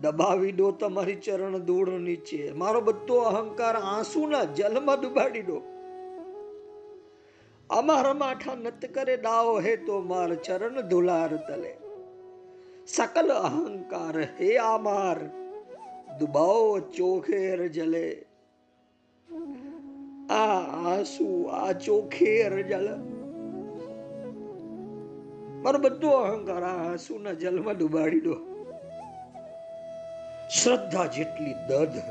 દબાવી 0.00 0.52
દો 0.52 0.70
તમારી 0.70 1.14
ચરણ 1.14 1.58
ધૂળ 1.58 1.88
નીચે. 1.88 2.52
મારો 2.52 2.80
બધો 2.80 3.18
અહંકાર 3.18 3.76
આંસુના 3.76 4.44
જલમાં 4.44 5.00
ડુબાડી 5.00 5.42
દો. 5.42 5.62
અમારા 7.70 8.12
માઠા 8.12 8.54
નત 8.54 8.94
કરે, 8.94 9.16
દાવ 9.16 9.60
હે 9.60 9.76
તો 9.76 10.00
માર 10.00 10.34
ચરણ 10.34 10.80
ધુલાર 10.80 11.36
તલે. 11.36 11.83
સકલ 12.86 13.32
અહંકાર 13.32 14.20
હે 14.20 14.56
આમાર 14.56 15.18
દુબાવો 16.18 16.80
ચોખેર 16.80 17.68
જલે 17.68 18.26
આ 20.30 20.58
આંસુ 20.90 21.44
આ 21.44 21.72
ચોખેર 21.72 22.62
જલ 22.62 22.88
મારો 25.62 25.78
બધો 25.78 26.08
અહંકાર 26.08 26.62
આ 26.62 26.90
આંસુના 26.90 27.32
જલમાં 27.32 27.78
ડુબાડી 27.78 28.20
દો 28.20 28.34
શ્રદ્ધા 30.62 31.06
જેટલી 31.06 31.54
દદ 31.68 32.02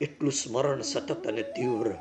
એટલું 0.00 0.32
સ્મરણ 0.32 0.80
સતત 0.80 1.26
અને 1.26 1.42
તીવ્ર. 1.42 1.94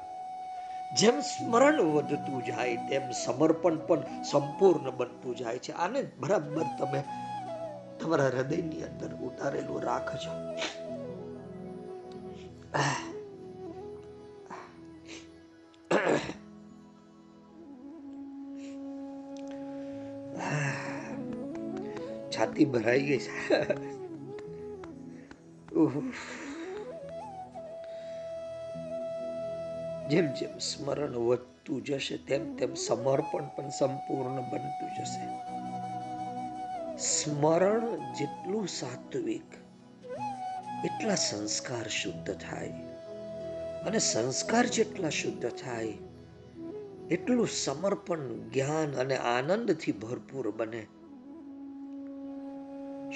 જેમ 0.99 1.19
સ્મરણ 1.19 1.81
વધતું 1.81 2.45
જાય, 2.45 2.75
તેમ 2.75 3.11
સમર્પણ 3.11 3.75
પણ 3.75 3.99
સંપૂર્ણ 4.31 4.91
બનતું 4.97 5.35
જાય 5.35 5.57
છે. 5.57 5.71
આને 5.71 6.01
બરાબર 6.19 6.65
તમે 6.79 7.03
તમારા 7.99 8.25
હૃદયની 8.25 8.83
અંદર 8.83 9.11
ઉતારેલું 9.15 9.81
રાખજો. 9.81 10.33
છાતી 22.31 22.65
ભરાઈ 22.65 23.01
ગઈ 23.01 23.19
છે. 23.19 23.33
જેમ 30.09 30.27
જેમ 30.33 30.57
સ્મરણ 30.59 31.15
વધતું 31.17 31.83
જશે, 31.83 32.17
તેમ 32.17 32.55
તેમ 32.55 32.73
સમર્પણ 32.73 33.47
પણ 33.55 33.69
સંપૂર્ણ 33.69 34.41
બનતું 34.51 34.89
જશે. 34.97 35.64
સ્મરણ 36.97 37.79
જેટલું 38.13 38.67
સાત્વિક, 38.67 39.53
એટલા 40.85 41.15
સંસ્કાર 41.15 41.87
શુદ્ધ 41.87 42.33
થાય. 42.33 42.69
અને 43.85 43.99
સંસ્કાર 43.99 44.65
જેટલા 44.65 45.09
શુદ્ધ 45.09 45.49
થાય, 45.49 45.93
એટલું 47.11 47.47
સમર્પણ, 47.47 48.49
જ્ઞાન 48.49 48.95
અને 48.95 49.17
આનંદથી 49.17 49.91
ભરપૂર 49.91 50.51
બને. 50.51 50.87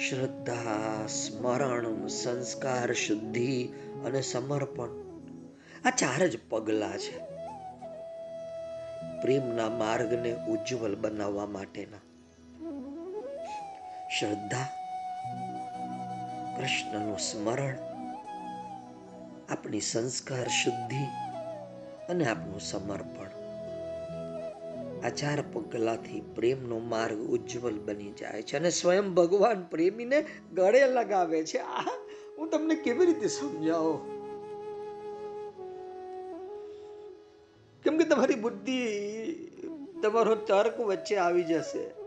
શ્રદ્ધા, 0.08 1.06
સ્મરણ, 1.06 2.06
સંસ્કાર, 2.06 2.92
શુદ્ધિ 2.92 3.68
અને 4.04 4.22
સમર્પણ 4.22 4.88
આ 5.84 5.90
ચાર 5.90 6.26
જ 6.26 6.38
પગલા 6.48 6.96
છે. 6.98 7.18
પ્રેમના 9.22 9.68
માર્ગને 9.68 10.36
ઉજ્જવલ 10.46 10.96
બનાવવા 10.96 11.46
માટેના. 11.46 12.09
શ્રદ્ધા, 14.18 14.66
કૃષ્ણનું 16.56 17.18
સ્મરણ, 17.18 17.76
આપણી 19.48 19.80
સંસ્કાર 19.80 20.48
શુદ્ધિ 20.48 21.04
અને 22.08 22.26
આપણું 22.26 22.60
સમર્પણ. 22.60 23.30
આ 25.04 25.08
ચાર 25.08 25.44
પગલાથી 25.52 26.20
પ્રેમનો 26.20 26.78
માર્ગ 26.78 27.18
ઉજ્જવલ 27.18 27.78
બની 27.78 28.12
જાય 28.12 28.42
છે 28.42 28.56
અને 28.56 28.70
સ્વયં 28.70 29.14
ભગવાન 29.14 29.62
પ્રેમીને 29.62 30.26
ગળે 30.54 30.86
લગાવે 30.86 31.44
છે. 31.44 31.58
આ 31.58 31.84
હું 32.38 32.50
તમને 32.50 32.74
કેવી 32.74 33.06
રીતે 33.06 33.28
સમજાવું? 33.28 33.98
કેમ 37.82 37.98
કે 37.98 38.04
તમારી 38.04 38.34
બુદ્ધિ 38.34 38.80
તમારો 40.02 40.34
તર્ક 40.34 40.80
વચ્ચે 40.80 41.16
આવી 41.16 41.42
જશે. 41.42 41.99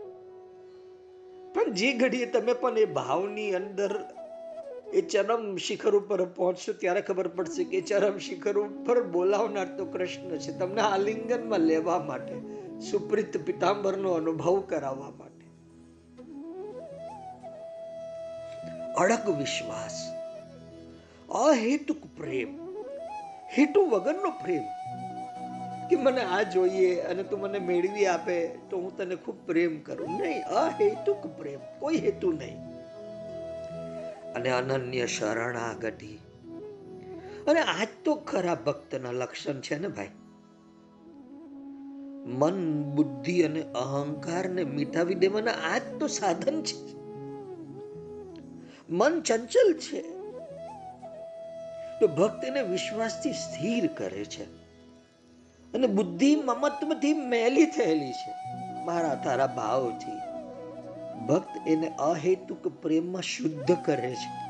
પણ 1.54 1.72
જે 1.72 1.92
ઘડીએ 1.92 2.26
તમે 2.26 2.52
પણ 2.52 2.78
એ 2.78 2.84
ભાવની 2.84 3.54
અંદર 3.54 4.04
એ 4.94 5.00
ચરમ 5.00 5.56
શિખર 5.56 5.96
ઉપર 5.96 6.24
પહોંચશો 6.24 6.72
ત્યારે 6.72 7.00
ખબર 7.00 7.28
પડશે 7.28 7.64
કે 7.64 7.80
ચરમ 7.80 8.18
શિખર 8.18 8.58
ઉપર 8.58 9.02
બોલાવનાર 9.02 9.66
તો 9.78 9.86
કૃષ્ણ 9.86 10.36
છે. 10.38 10.58
તમને 10.58 10.80
આલિંગનમાં 10.80 11.58
લેવા 11.58 11.98
માટે, 11.98 12.34
સુપ્રિત 12.80 13.36
પિતાંબરનો 13.46 14.10
અનુભવ 14.10 14.60
કરાવવા 14.60 15.10
માટે. 15.10 15.46
અડગ 18.98 19.38
વિશ્વાસ, 19.38 19.96
અહેતુક 21.32 22.02
પ્રેમ, 22.16 22.50
હેતુ 23.58 23.86
વગરનો 23.86 24.30
પ્રેમ. 24.30 24.62
કે 25.90 25.96
મને 25.96 26.24
આ 26.24 26.42
જોઈએ 26.42 27.00
અને 27.00 27.22
તું 27.22 27.40
મને 27.40 27.58
મેળવી 27.58 28.06
આપે, 28.06 28.46
તો 28.70 28.78
હું 28.78 28.96
તને 28.96 29.16
ખૂબ 29.16 29.46
પ્રેમ 29.46 29.80
કરું. 29.80 30.08
નહીં, 30.08 30.44
અહેતુક 30.44 31.26
પ્રેમ, 31.26 31.60
કોઈ 31.78 31.96
હેતુ 31.96 32.32
નહીં. 32.32 32.74
અને 34.34 34.50
અનન્ય 34.50 35.06
શરણાગતિ. 35.06 36.18
અને 37.46 37.60
આજ 37.60 37.88
તો 38.04 38.14
ખરા 38.14 38.54
ભક્તના 38.54 39.12
લક્ષણ 39.12 39.60
છે 39.60 39.78
ને 39.78 39.88
ભાઈ. 39.88 40.08
મન, 42.26 42.82
બુદ્ધિ 42.82 43.42
અને 43.42 43.62
અહંકારને 43.62 44.64
મીઠાવી 44.64 45.14
દેવાના 45.14 45.52
આ 45.52 45.78
જ 45.78 45.82
તો 46.00 46.06
સાધન 46.06 46.62
છે. 46.62 46.94
મન 48.90 49.20
ચંચલ 49.20 49.72
છે. 49.72 50.02
તો 52.00 52.08
ભક્ત 52.08 52.44
એને 52.44 52.62
વિશ્વાસથી 52.62 53.32
સ્થિર 53.32 53.86
કરે 53.86 54.24
છે. 54.24 54.63
અને 55.74 55.86
બુદ્ધિ 55.86 56.36
મમત્વથી 56.36 57.14
મેલી 57.14 57.66
થયેલી 57.66 58.12
છે. 58.12 58.34
મારા 58.84 59.14
તારા 59.14 59.46
ભાવથી. 59.46 60.12
ભક્ત 61.26 61.68
એને 61.68 61.88
અહેતુક 61.88 62.68
પ્રેમમાં 62.82 63.22
શુદ્ધ 63.22 63.76
કરે 63.84 64.14
છે. 64.14 64.44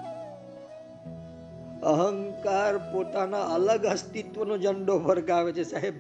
અહંકાર 1.81 2.79
પોતાના 2.79 3.43
અલગ 3.43 3.87
અસ્તિત્વનો 3.87 4.59
ઝંડો 4.59 4.99
ફરકાવે 4.99 5.53
છે 5.53 5.63
સાહેબ. 5.63 5.95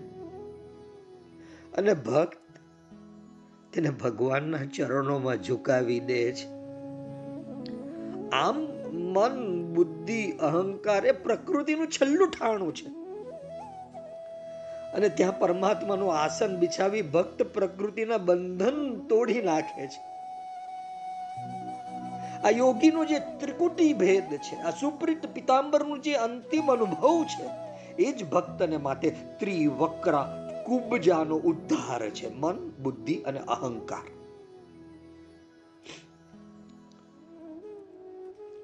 અને 1.76 1.94
ભક્ત 1.94 2.36
તેને 3.72 3.90
ભગવાનના 3.90 4.58
ચરણોમાં 4.76 5.42
ઝુકાવી 5.42 6.00
દે 6.00 6.32
છે. 6.32 6.46
આમ 8.30 8.60
મન, 8.92 9.64
બુદ્ધિ, 9.74 10.32
અહંકાર 10.32 11.06
એ 11.06 11.12
પ્રકૃતિનું 11.12 11.88
છેલ્લું 11.88 12.30
ઠાણું 12.30 12.74
છે. 12.74 13.03
અને 14.94 15.08
ત્યાં 15.08 15.38
પરમાત્માનું 15.38 16.14
આસન 16.14 16.56
બિછાવી 16.56 17.02
ભક્ત 17.02 17.42
પ્રકૃતિના 17.42 18.16
બંધન 18.18 19.06
તોડી 19.08 19.42
નાખે 19.42 19.86
છે. 19.86 20.14
આ 22.44 22.50
યોગીનો 22.50 23.04
જે 23.04 23.18
ત્રિકુટી 23.18 23.92
ભેદ 23.92 24.36
છે, 24.36 24.56
આ 24.56 24.70
સુપ્રિત 24.70 25.26
પિતાંબરનું 25.26 26.00
જે 26.00 26.14
અંતિમ 26.14 26.72
અનુભવ 26.72 27.24
છે, 27.24 27.48
એ 28.02 28.12
જ 28.12 28.24
ભક્તને 28.24 28.76
માટે 28.76 29.10
ત્રિવક્રા 29.10 30.48
કુબજાનો 30.66 31.36
ઉદ્ધાર 31.36 32.10
છે, 32.10 32.34
મન, 32.34 32.70
બુદ્ધિ 32.82 33.14
અને 33.14 33.40
અહંકાર. 33.40 34.06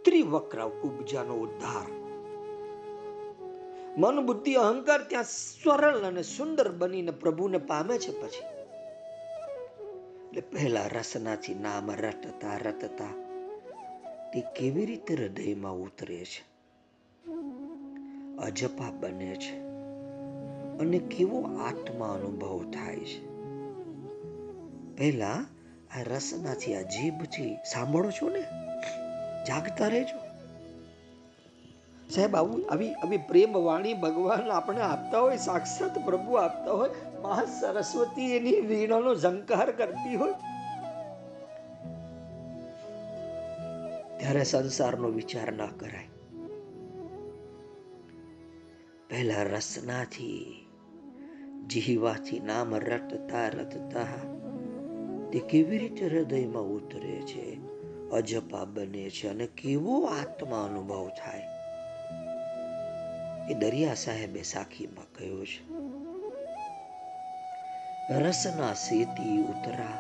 ત્રિવક્રા 0.05 0.67
કુબજાનો 0.67 1.35
ઉદ્ધાર. 1.35 2.00
મન, 3.97 4.27
બુદ્ધિ, 4.27 4.55
અહંકાર 4.55 5.03
ત્યાં 5.03 5.25
સરળ 5.25 5.99
અને 5.99 6.23
સુંદર 6.23 6.73
બનીને 6.73 7.11
પ્રભુને 7.11 7.59
પામે 7.59 7.99
છે 7.99 8.23
પછી. 8.23 8.61
એટલે 10.29 10.41
પહેલા 10.41 10.87
રસનાથી 10.87 11.55
નામ 11.55 11.91
રટતા 11.91 12.57
રટતા 12.57 13.05
તે 14.35 14.41
કેવી 14.41 14.87
રીતે 14.87 15.15
હૃદયમાં 15.15 15.73
ઉતરે 15.73 16.25
છે? 16.25 16.51
અજપા 18.37 18.91
બને 18.91 19.37
છે 19.37 19.57
અને 20.79 20.99
કેવો 20.99 21.43
આત્મા 21.43 22.09
અનુભવ 22.09 22.71
થાય 22.71 22.97
છે? 22.97 23.27
પહેલા 24.97 25.47
આ 25.97 26.03
રસનાથી 26.03 26.75
આ 26.75 26.81
જીભથી 26.81 27.55
સાંભળો 27.55 28.11
છો 28.11 28.29
ને? 28.29 28.41
જાગતા 29.49 29.87
રહેજો. 29.87 30.30
સાહેબ, 32.11 32.37
આવું 32.37 32.73
આવી 32.73 32.95
આવી 32.95 33.17
પ્રેમ 33.17 33.53
વાણી 33.53 33.95
ભગવાન 33.95 34.51
આપણે 34.51 34.81
આપતા 34.81 35.21
હોય, 35.21 35.37
સાક્ષાત 35.37 36.05
પ્રભુ 36.05 36.33
આપતા 36.33 36.73
હોય, 36.73 36.91
મહા 37.23 37.45
સરસ્વતી 37.45 38.37
એની 38.37 38.61
વીણાનો 38.61 39.15
ઝંકાર 39.15 39.73
કરતી 39.73 40.17
હોય. 40.17 40.33
ત્યારે 44.19 44.45
સંસારનો 44.45 45.09
વિચાર 45.09 45.53
ના 45.53 45.67
કરાય. 45.67 46.09
પહેલા 49.11 49.43
રસનાથી 49.43 50.67
જીવાથી 51.67 52.41
નામ 52.41 52.75
રટતા 52.75 53.49
રટતા 53.49 54.05
તે 55.33 55.39
કેવી 55.39 55.79
રીતે 55.79 56.07
હૃદયમાં 56.07 56.63
ઉતરે 56.63 57.23
છે? 57.23 57.59
અજપા 58.11 58.65
બને 58.65 59.11
છે 59.11 59.29
અને 59.29 59.47
કેવો 59.47 60.05
આત્મા 60.05 60.65
અનુભવ 60.71 61.09
થાય? 61.09 61.60
એ 63.51 63.55
દરિયા 63.55 63.95
સાહેબે 63.95 64.43
સાખીમાં 64.43 65.11
કહ્યું 65.19 65.47
છે, 65.47 65.61
રસના 68.19 68.75
સેતી 68.75 69.39
ઉતરા, 69.39 69.99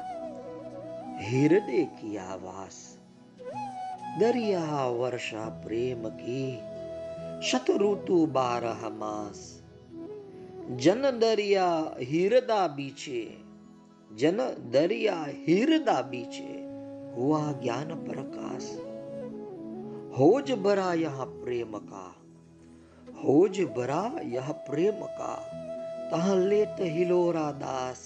હિરદે 1.31 1.85
કી 1.85 2.19
આવાસ 2.19 2.79
દરિયા 4.19 4.87
વર્ષા 5.01 5.51
પ્રેમ 5.63 6.09
કી 6.09 6.59
શતઋતુ 7.51 8.27
બારહ 8.27 8.83
માસ. 8.99 9.41
જન 10.79 11.05
દરિયા 11.19 11.93
હિરદા 12.11 12.69
બીચે, 12.69 13.23
જન 14.17 14.41
દરિયા 14.71 15.27
હિરદા 15.49 16.03
બીચે 16.03 16.51
હુઆ 17.15 17.53
જ્ઞાન 17.53 17.91
પ્રકાશ. 18.05 18.90
હોજ 20.11 20.49
ભરા 20.57 20.95
યહ 20.97 21.19
પ્રેમ 21.35 21.75
કા 21.83 22.13
હોજ 23.19 23.59
ભરા 23.71 24.23
યહ 24.27 24.49
પ્રેમ 24.67 24.99
કા 25.19 25.39
તહ 26.11 26.27
લેત 26.45 26.81
હિલોરા 26.89 27.53
દાસ 27.55 28.01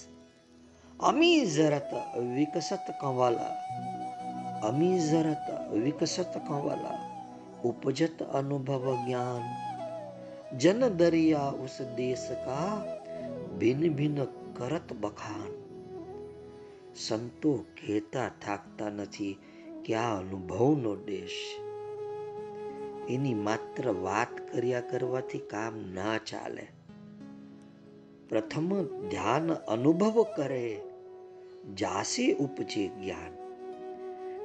અમી 1.01 1.39
જરત 1.47 1.91
વિકસત 2.35 2.85
કંવલ 2.99 3.39
અમી 4.63 4.99
જરત 5.01 5.47
વિકસત 5.79 6.37
કંવલ 6.43 6.85
ઉપજત 7.63 8.17
અનુભવ 8.33 8.85
જ્ઞાન 8.99 9.43
જન 10.57 10.81
દરિયા 10.97 11.57
ઉસ 11.59 11.81
દેશ 11.97 12.29
કા 12.45 12.71
ભિન 13.59 13.81
ભિન 13.95 14.17
કરત 14.53 14.97
બખાન 15.01 15.51
સંતો 17.01 17.51
કહેતા 17.75 18.29
થાકતા 18.41 18.91
નથી 18.91 19.35
કે 19.83 19.93
આ 19.97 20.17
અનુભવનો 20.17 20.91
દેશ 21.03 21.41
એની 23.09 23.33
માત્ર 23.33 23.91
વાત 23.91 24.53
કર્યા 24.53 24.81
કરવાથી 24.81 25.37
કામ 25.37 25.77
ના 25.95 26.17
ચાલે. 26.17 26.67
પ્રથમ 28.29 28.83
ધ્યાન 28.83 29.53
અનુભવ 29.53 30.25
કરે, 30.35 30.81
જાસે 31.79 32.33
ઉપજે 32.33 32.87
જ્ઞાન. 32.87 33.35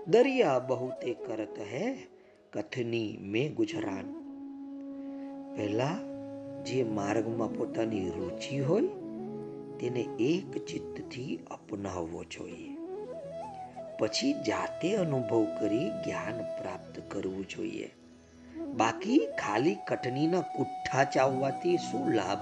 દરિયા 0.09 0.59
બહુતે 0.59 1.15
કરત 1.15 1.59
હે 1.59 2.09
કથની 2.53 3.19
મેં 3.21 3.55
ગુજરાન. 3.55 4.13
પહેલા 5.57 5.99
જે 6.65 6.85
માર્ગમાં 6.85 7.53
પોતાની 7.53 8.11
રુચિ 8.11 8.61
હોય, 8.61 8.83
તેને 9.81 10.01
એક 10.01 10.65
ચિત્તથી 10.65 11.39
અપનાવવો 11.51 12.25
જોઈએ. 12.25 12.77
પછી 13.99 14.33
જાતે 14.33 14.97
અનુભવ 14.97 15.47
કરી 15.61 15.91
જ્ઞાન 15.91 16.39
પ્રાપ્ત 16.39 17.03
કરવું 17.09 17.47
જોઈએ. 17.49 17.91
બાકી 18.77 19.19
ખાલી 19.19 19.75
કટનીના 19.75 20.41
કુઠ્ઠા 20.41 21.05
ચાવવાથી 21.05 21.77
શું 21.77 22.11
લાભ? 22.11 22.39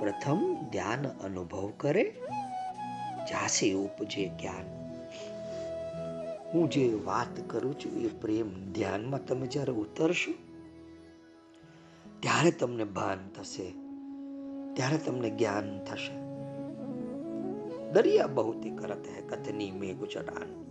પ્રથમ 0.00 0.56
ધ્યાન 0.72 1.08
અનુભવ 1.08 1.72
કરે 1.76 2.14
જાસે 3.30 3.72
ઉપજે 3.72 4.28
જ્ઞાન. 4.28 4.80
હું 6.54 6.70
જે 6.70 7.00
વાત 7.04 7.50
કરું 7.50 7.78
છું 7.78 8.02
એ 8.02 8.08
પ્રેમ 8.08 8.72
ધ્યાનમાં 8.72 9.26
તમે 9.26 9.46
જ્યારે 9.46 9.72
ઉતરશો, 9.72 10.32
ત્યારે 12.20 12.50
તમને 12.50 12.84
ભાન 12.84 13.28
થશે, 13.28 13.70
ત્યારે 14.74 14.98
તમને 14.98 15.30
જ્ઞાન 15.30 15.84
થશે. 15.84 16.20
દરિયા 17.92 18.26
બહુતી 18.26 18.70
કરત 18.70 19.06
હે 19.06 19.22
કથની 19.22 19.70
મેં 19.70 19.96
ગુજરાન 19.96 20.64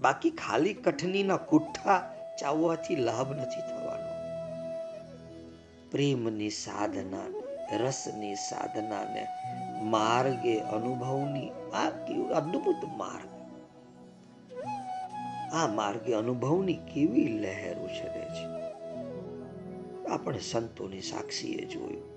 બાકી 0.00 0.30
ખાલી 0.30 0.74
કઠનીના 0.74 1.36
કુઠ્ઠા 1.36 2.15
ચાવવાથી 2.40 2.96
લાભ 2.96 3.32
નથી 3.32 3.60
થવાનો. 3.60 4.06
પ્રેમની 5.90 6.50
સાધના, 6.50 7.42
રસની 7.76 8.34
સાધનાને 8.34 9.26
માર્ગે 9.82 10.58
અનુભવની 10.58 11.50
આ 11.74 11.90
કેવું, 11.90 12.28
અદ્ભુત 12.30 12.84
માર્ગ. 12.96 13.36
આ 15.54 15.66
માર્ગે 15.66 16.14
અનુભવની 16.14 16.74
કેવી 16.74 17.28
લહેર 17.28 17.78
ઉછરે 17.78 18.22
છે? 18.22 18.56
આપણે 20.06 20.38
સંતોની 20.38 21.00
સાક્ષીએ 21.00 21.64
જોયું. 21.64 22.16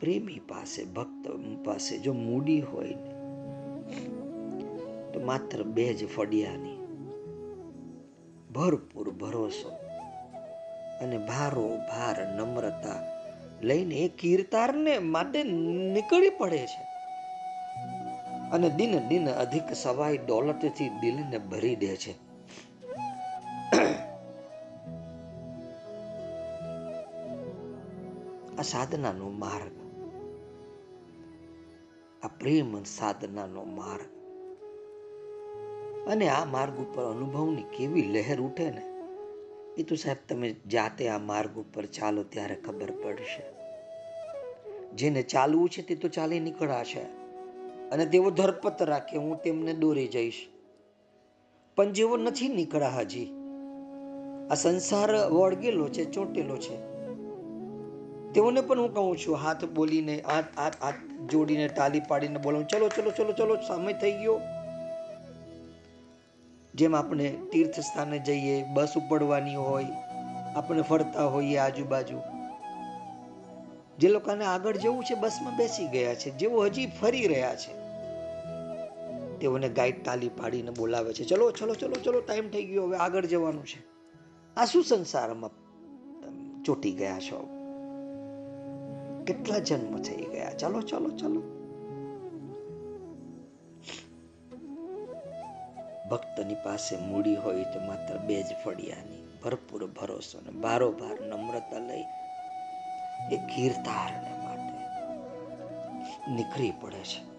પ્રેમી 0.00 0.38
પાસે, 0.48 0.84
ભક્ત 0.84 1.30
પાસે 1.64 1.98
જો 1.98 2.12
મૂડી 2.12 2.60
હોય 2.60 2.94
તો 5.12 5.20
માત્ર 5.24 5.62
બે 5.62 5.94
જ 5.94 6.08
ફડિયાની 6.08 6.75
ભરપૂર 8.56 9.10
ભરોસો 9.10 9.70
અને 11.00 11.18
ભારો 11.18 11.68
ભાર 11.76 12.26
નમ્રતા 12.28 12.98
લઈને 13.62 13.94
એ 13.94 14.08
કીર્તારને 14.08 14.98
માટે 14.98 15.42
નીકળી 15.42 16.30
પડે 16.30 16.66
છે. 16.66 16.82
અને 18.52 18.70
દિન 18.70 19.08
દિન 19.08 19.30
અધિક 19.30 19.72
સવાઈ 19.74 20.18
દોલતથી 20.18 20.88
દિલને 20.88 21.38
ભરી 21.38 21.76
દે 21.76 21.96
છે. 21.96 22.14
આ 28.58 28.62
સાધનાનો 28.62 29.28
માર્ગ, 29.28 29.72
આ 32.24 32.28
પ્રેમ 32.28 32.82
સાધનાનો 32.82 33.64
માર્ગ 33.64 34.15
અને 36.06 36.28
આ 36.28 36.44
માર્ગ 36.44 36.76
ઉપર 36.76 37.02
અનુભવની 37.02 37.62
કેવી 37.62 38.02
લહેર 38.02 38.40
ઉઠે 38.40 38.70
ને 38.70 38.82
એ 39.78 39.82
તો 39.82 39.94
સાહેબ 39.94 40.16
તમે 40.28 40.54
જાતે 40.66 41.08
આ 41.08 41.18
માર્ગ 41.18 41.58
ઉપર 41.58 41.86
ચાલો 41.86 42.22
ત્યારે 42.22 42.54
ખબર 42.54 42.90
પડશે. 42.90 43.56
જેને 44.94 45.22
ચાલવું 45.22 45.68
છે 45.68 45.82
તે 45.82 45.94
તો 45.94 46.08
ચાલી 46.08 46.40
નીકળાશે. 46.40 47.00
અને 47.90 48.06
તેઓ 48.06 48.30
ધરપત 48.30 48.82
રાખે, 48.82 49.16
હું 49.16 49.42
તેમને 49.42 49.74
દોરી 49.74 50.08
જઈશ. 50.08 50.48
પણ 51.76 51.92
જેવો 51.92 52.16
નથી 52.16 52.48
નીકળ્યા 52.48 52.88
હજી, 52.88 53.32
આ 54.50 54.54
સંસાર 54.54 55.14
વળગેલો 55.30 55.88
છે, 55.88 56.04
ચોંટેલો 56.04 56.56
છે. 56.56 56.76
તેઓને 58.32 58.60
પણ 58.60 58.80
હું 58.80 58.94
કહું 58.94 59.18
છું, 59.18 59.36
હાથ 59.36 59.64
બોલીને, 59.64 60.20
હાથ 60.20 60.44
હાથ 60.56 60.72
હાથ 60.82 60.94
જોડીને, 61.30 61.68
તાલી 61.68 62.00
પાડીને 62.08 62.38
બોલાવું. 62.38 62.66
ચલો 62.66 62.88
ચલો 62.88 63.10
ચલો 63.10 63.32
ચલો, 63.32 63.56
સમય 63.68 63.92
થઈ 63.92 64.12
ગયો. 64.12 64.40
જેમ 66.76 66.96
આપણે 66.96 67.36
તીર્થ 67.52 67.80
સ્થાને 67.80 68.18
જઈએ, 68.18 68.64
બસ 68.74 68.94
ઉપડવાની 68.96 69.54
હોય, 69.54 69.86
આપણે 70.56 70.82
ફરતા 70.82 71.26
હોઈએ 71.26 71.56
આજુબાજુ. 71.56 72.20
જે 73.98 74.08
લોકોને 74.08 74.44
આગળ 74.44 74.76
જવું 74.76 75.04
છે, 75.04 75.14
બસમાં 75.14 75.56
બેસી 75.56 75.88
ગયા 75.88 76.14
છે, 76.14 76.30
જેઓ 76.30 76.64
હજી 76.64 76.86
ફરી 76.86 77.26
રહ્યા 77.26 77.56
છે. 77.56 77.86
તેઓને 79.38 79.68
ગાઈડ 79.68 80.04
તાલી 80.04 80.28
પાડીને 80.28 80.70
બોલાવે 80.70 81.12
છે, 81.12 81.24
ચલો 81.24 81.50
ચલો 81.50 81.74
ચલો 81.74 81.94
ચલો, 82.04 82.20
ટાઈમ 82.20 82.50
થઈ 82.50 82.64
ગયો, 82.64 82.84
હવે 82.84 82.96
આગળ 82.96 83.26
જવાનું 83.26 83.66
છે. 83.66 83.84
આ 84.56 84.64
શું 84.64 84.84
સંસારમાં 84.84 85.50
ચોટી 86.64 86.92
ગયા 86.92 87.18
છો? 87.18 87.48
કેટલા 89.26 89.58
જન્મ 89.58 89.96
થઈ 89.96 90.16
ગયા? 90.16 90.52
ચાલો 90.52 90.80
ચાલો 90.80 91.08
ચાલો. 91.08 91.65
ભક્તની 96.10 96.54
પાસે 96.54 96.96
મૂડી 96.96 97.36
હોય 97.36 97.64
તો 97.64 97.80
માત્ર 97.80 98.18
બે 98.18 98.42
જ 98.42 98.46
ફળિયાની. 98.64 99.26
ભરપૂર 99.44 99.86
ભરોસો 99.86 100.40
ને 100.40 100.50
બારોબાર 100.50 101.20
નમ્રતા 101.20 101.78
લઈ 101.78 102.04
એ 103.32 103.36
કીર્તારને 103.36 104.30
માટે 104.44 104.76
નીકળી 106.32 106.72
પડે 106.80 106.98
છે. 106.98 107.36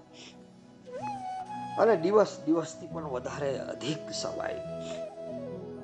અને 1.78 1.98
દિવસ 1.98 2.40
દિવસથી 2.46 2.88
પણ 2.88 3.04
વધારે 3.04 3.60
અધિક 3.60 4.12
સવાય 4.12 4.60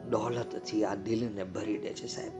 દોલતથી 0.09 0.85
આ 0.85 0.95
દિલને 0.95 1.43
ભરી 1.43 1.77
દે 1.77 1.93
છે 1.93 2.07
સાહેબ. 2.07 2.31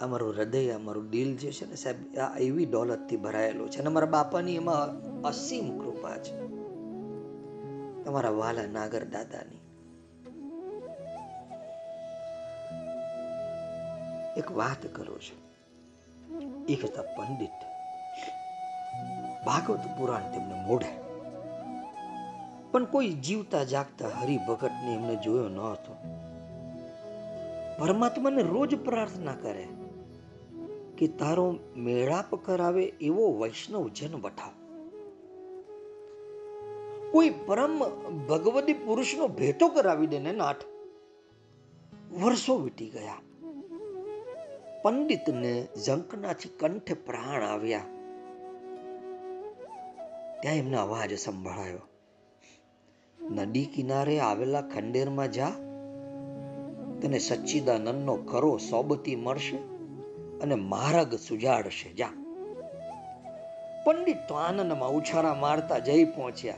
અમારું 0.00 0.34
હૃદય, 0.34 0.70
અમારું 0.70 1.10
દિલ 1.10 1.36
જે 1.36 1.52
છે 1.52 1.66
ને 1.70 1.76
સાહેબ, 1.76 2.18
આ 2.18 2.38
એવી 2.38 2.66
દોલતથી 2.66 3.16
ભરાયેલું 3.16 3.70
છે 3.70 3.78
અને 3.78 3.86
અમારા 3.86 4.06
બાપાની 4.06 4.54
એમાં 4.54 5.02
અસીમ 5.22 5.78
કૃપા 5.78 6.18
છે. 6.18 6.57
તમારા 8.08 8.30
વાલા 8.30 8.66
નાગર 8.66 9.04
દાદાની. 9.04 9.60
એક 14.36 14.52
વાત 14.52 14.86
કરું 14.86 15.20
છું. 15.20 15.38
એક 16.66 16.84
હતા 16.84 17.02
પંડિત. 17.02 17.58
ભાગવત 19.46 19.80
પુરાણ 19.98 20.32
તેમને 20.32 20.54
મોઢે. 20.54 20.94
પણ 22.72 22.84
કોઈ 22.84 23.08
જીવતા 23.08 23.64
જાગતા 23.64 24.08
હરિભગતને 24.08 24.94
એમને 24.94 25.16
જોયો 25.16 25.48
ન 25.48 25.58
હતો 25.58 25.96
પરમાત્માને 27.78 28.42
રોજ 28.42 28.74
પ્રાર્થના 28.74 29.32
કરે 29.32 29.68
કે 30.98 31.08
તારો 31.08 31.58
મેળાપ 31.76 32.34
કરાવે 32.34 32.84
એવો 32.84 33.38
વૈષ્ણવ 33.38 33.88
જન 33.88 34.14
વઠાવ. 34.14 34.57
કોઈ 37.12 37.30
પરમ 37.30 37.78
ભગવતી 38.26 38.72
પુરુષનો 38.72 39.28
ભેટો 39.28 39.68
કરાવી 39.68 40.06
દે 40.06 40.18
ને 40.18 40.32
નાઠ 40.32 40.64
વર્ષો 42.22 42.58
વીતી 42.58 42.88
ગયા. 42.88 43.14
પંડિતને 44.82 45.68
ઝંકનાથી 45.86 46.48
કંઠે 46.48 46.94
પ્રાણ 46.94 47.42
આવ્યા. 47.42 47.78
ત્યાં 50.42 50.54
એમને 50.54 50.76
અવાજ 50.76 51.18
સંભળાયો. 51.18 51.78
નદી 53.30 53.64
કિનારે 53.64 54.20
આવેલા 54.20 54.60
ખંડેરમાં 54.60 55.32
જા. 55.32 55.48
તને 57.02 57.18
સચ્ચિદાનંદનો 57.18 58.16
ખરો 58.16 58.56
સોબતી 58.56 59.16
મળશે 59.16 59.56
અને 60.38 60.54
માર્ગ 60.54 61.14
સુજાડશે. 61.14 61.92
જા. 61.92 62.08
પંડિત 63.84 64.16
તો 64.28 64.34
આનંદમાં 64.34 64.90
ઉછાળા 64.90 65.34
મારતા 65.34 65.78
જઈ 65.78 66.04
પહોંચ્યા. 66.04 66.54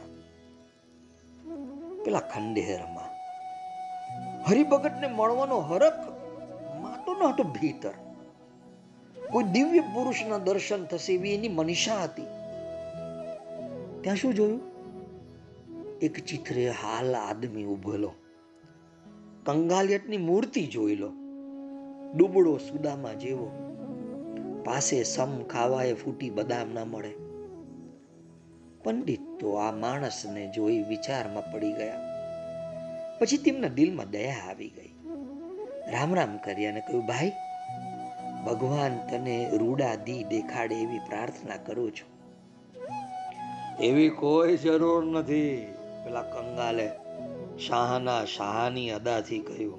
પેલા 2.05 2.21
ખંડેરમાં 2.21 3.21
હરિભગતને 4.49 5.07
મળવાનો 5.07 5.61
હરખ 5.61 5.95
માટો 6.81 7.13
ન 7.13 7.33
હતો 7.33 7.43
ભીતર. 7.43 7.91
કોઈ 9.31 9.45
દિવ્ય 9.45 9.81
પુરુષના 9.81 10.39
દર્શન 10.39 10.85
થશે 10.85 11.13
એવી 11.13 11.35
એની 11.35 11.49
મનીષા 11.49 12.05
હતી. 12.05 12.23
ત્યાં 14.01 14.17
શું 14.17 14.35
જોયું? 14.35 14.61
એક 16.03 16.25
ચિત્રે 16.25 16.69
હાલ 16.69 17.17
આદમી 17.17 17.65
ઉભેલો. 17.65 18.13
કંગાલિયટની 19.47 20.17
મૂર્તિ 20.17 20.67
જોઈ 20.67 20.97
લો. 20.97 21.09
ડૂબડો 22.17 22.57
સુદામા 22.57 23.13
જેવો. 23.13 23.51
પાસે 24.65 25.03
સમ 25.03 25.43
ખાવાએ 25.43 25.93
ફૂટી 25.93 26.31
બદામ 26.31 26.75
ના 26.75 26.85
મળે. 26.85 27.30
પંડિત 28.85 29.21
તો 29.41 29.53
આ 29.53 29.73
માણસને 29.73 30.53
જોઈ 30.57 30.83
વિચારમાં 30.83 31.53
પડી 31.53 31.73
ગયા. 31.73 32.01
પછી 33.19 33.37
તેમના 33.37 33.69
દિલમાં 33.69 34.11
દયા 34.11 34.35
આવી 34.51 34.69
ગઈ. 34.69 34.91
રામ 35.93 36.15
રામ 36.15 36.37
કરી 36.37 36.67
અને 36.67 36.81
કહ્યું 36.81 37.07
ભાઈ 37.07 37.33
ભગવાન 38.47 38.99
તને 39.11 39.51
રૂડા 39.53 39.95
દી 39.95 40.25
દેખાડે 40.25 40.75
એવી 40.75 40.99
પ્રાર્થના 40.99 41.57
કરું 41.57 41.93
છું. 41.93 42.11
એવી 43.81 44.09
કોઈ 44.09 44.57
જરૂર 44.57 45.05
નથી 45.05 45.75
પેલા 46.05 46.23
કંગાલે 46.23 46.91
શાહના 47.67 48.25
શાહની 48.25 48.91
અદાથી 48.91 49.39
કહ્યું. 49.39 49.79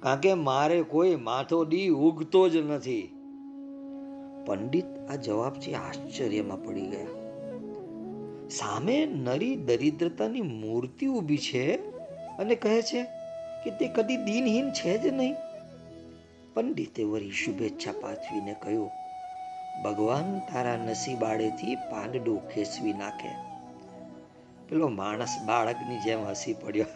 કારણ 0.00 0.20
કે 0.20 0.34
મારે 0.34 0.82
કોઈ 0.82 1.16
માથો 1.16 1.64
દી 1.64 1.88
ઉગતો 1.88 2.48
જ 2.48 2.56
નથી. 2.56 3.10
પંડિત 4.46 5.10
આ 5.10 5.14
જવાબથી 5.14 5.74
આશ્ચર્યમાં 5.74 6.64
પડી 6.64 6.86
ગયા. 6.86 7.13
સામે 8.50 9.06
નરી 9.06 9.56
દરિદ્રતાની 9.56 10.40
મૂર્તિ 10.40 11.06
ઊભી 11.06 11.36
છે 11.36 11.64
અને 12.38 12.54
કહે 12.54 12.82
છે 12.82 13.04
કે 13.64 13.70
તે 13.70 13.88
કદી 13.88 14.16
દિનહીન 14.16 14.70
છે 14.70 14.98
જ 14.98 15.06
નહીં. 15.06 15.34
પંડિતે 16.54 17.02
વળી 17.02 17.30
શુભેચ્છા 17.30 17.92
પાઠવીને 18.00 18.54
કહ્યું, 18.62 18.90
ભગવાન 19.84 20.38
તારા 20.38 20.76
નસીબાડેથી 20.76 21.74
પાંડડું 21.74 22.48
ખેસવી 22.48 22.92
નાખે. 22.92 23.30
પેલો 24.68 24.88
માણસ 24.88 25.34
બાળકની 25.46 25.98
જેમ 25.98 26.20
હસી 26.26 26.54
પડ્યો 26.54 26.86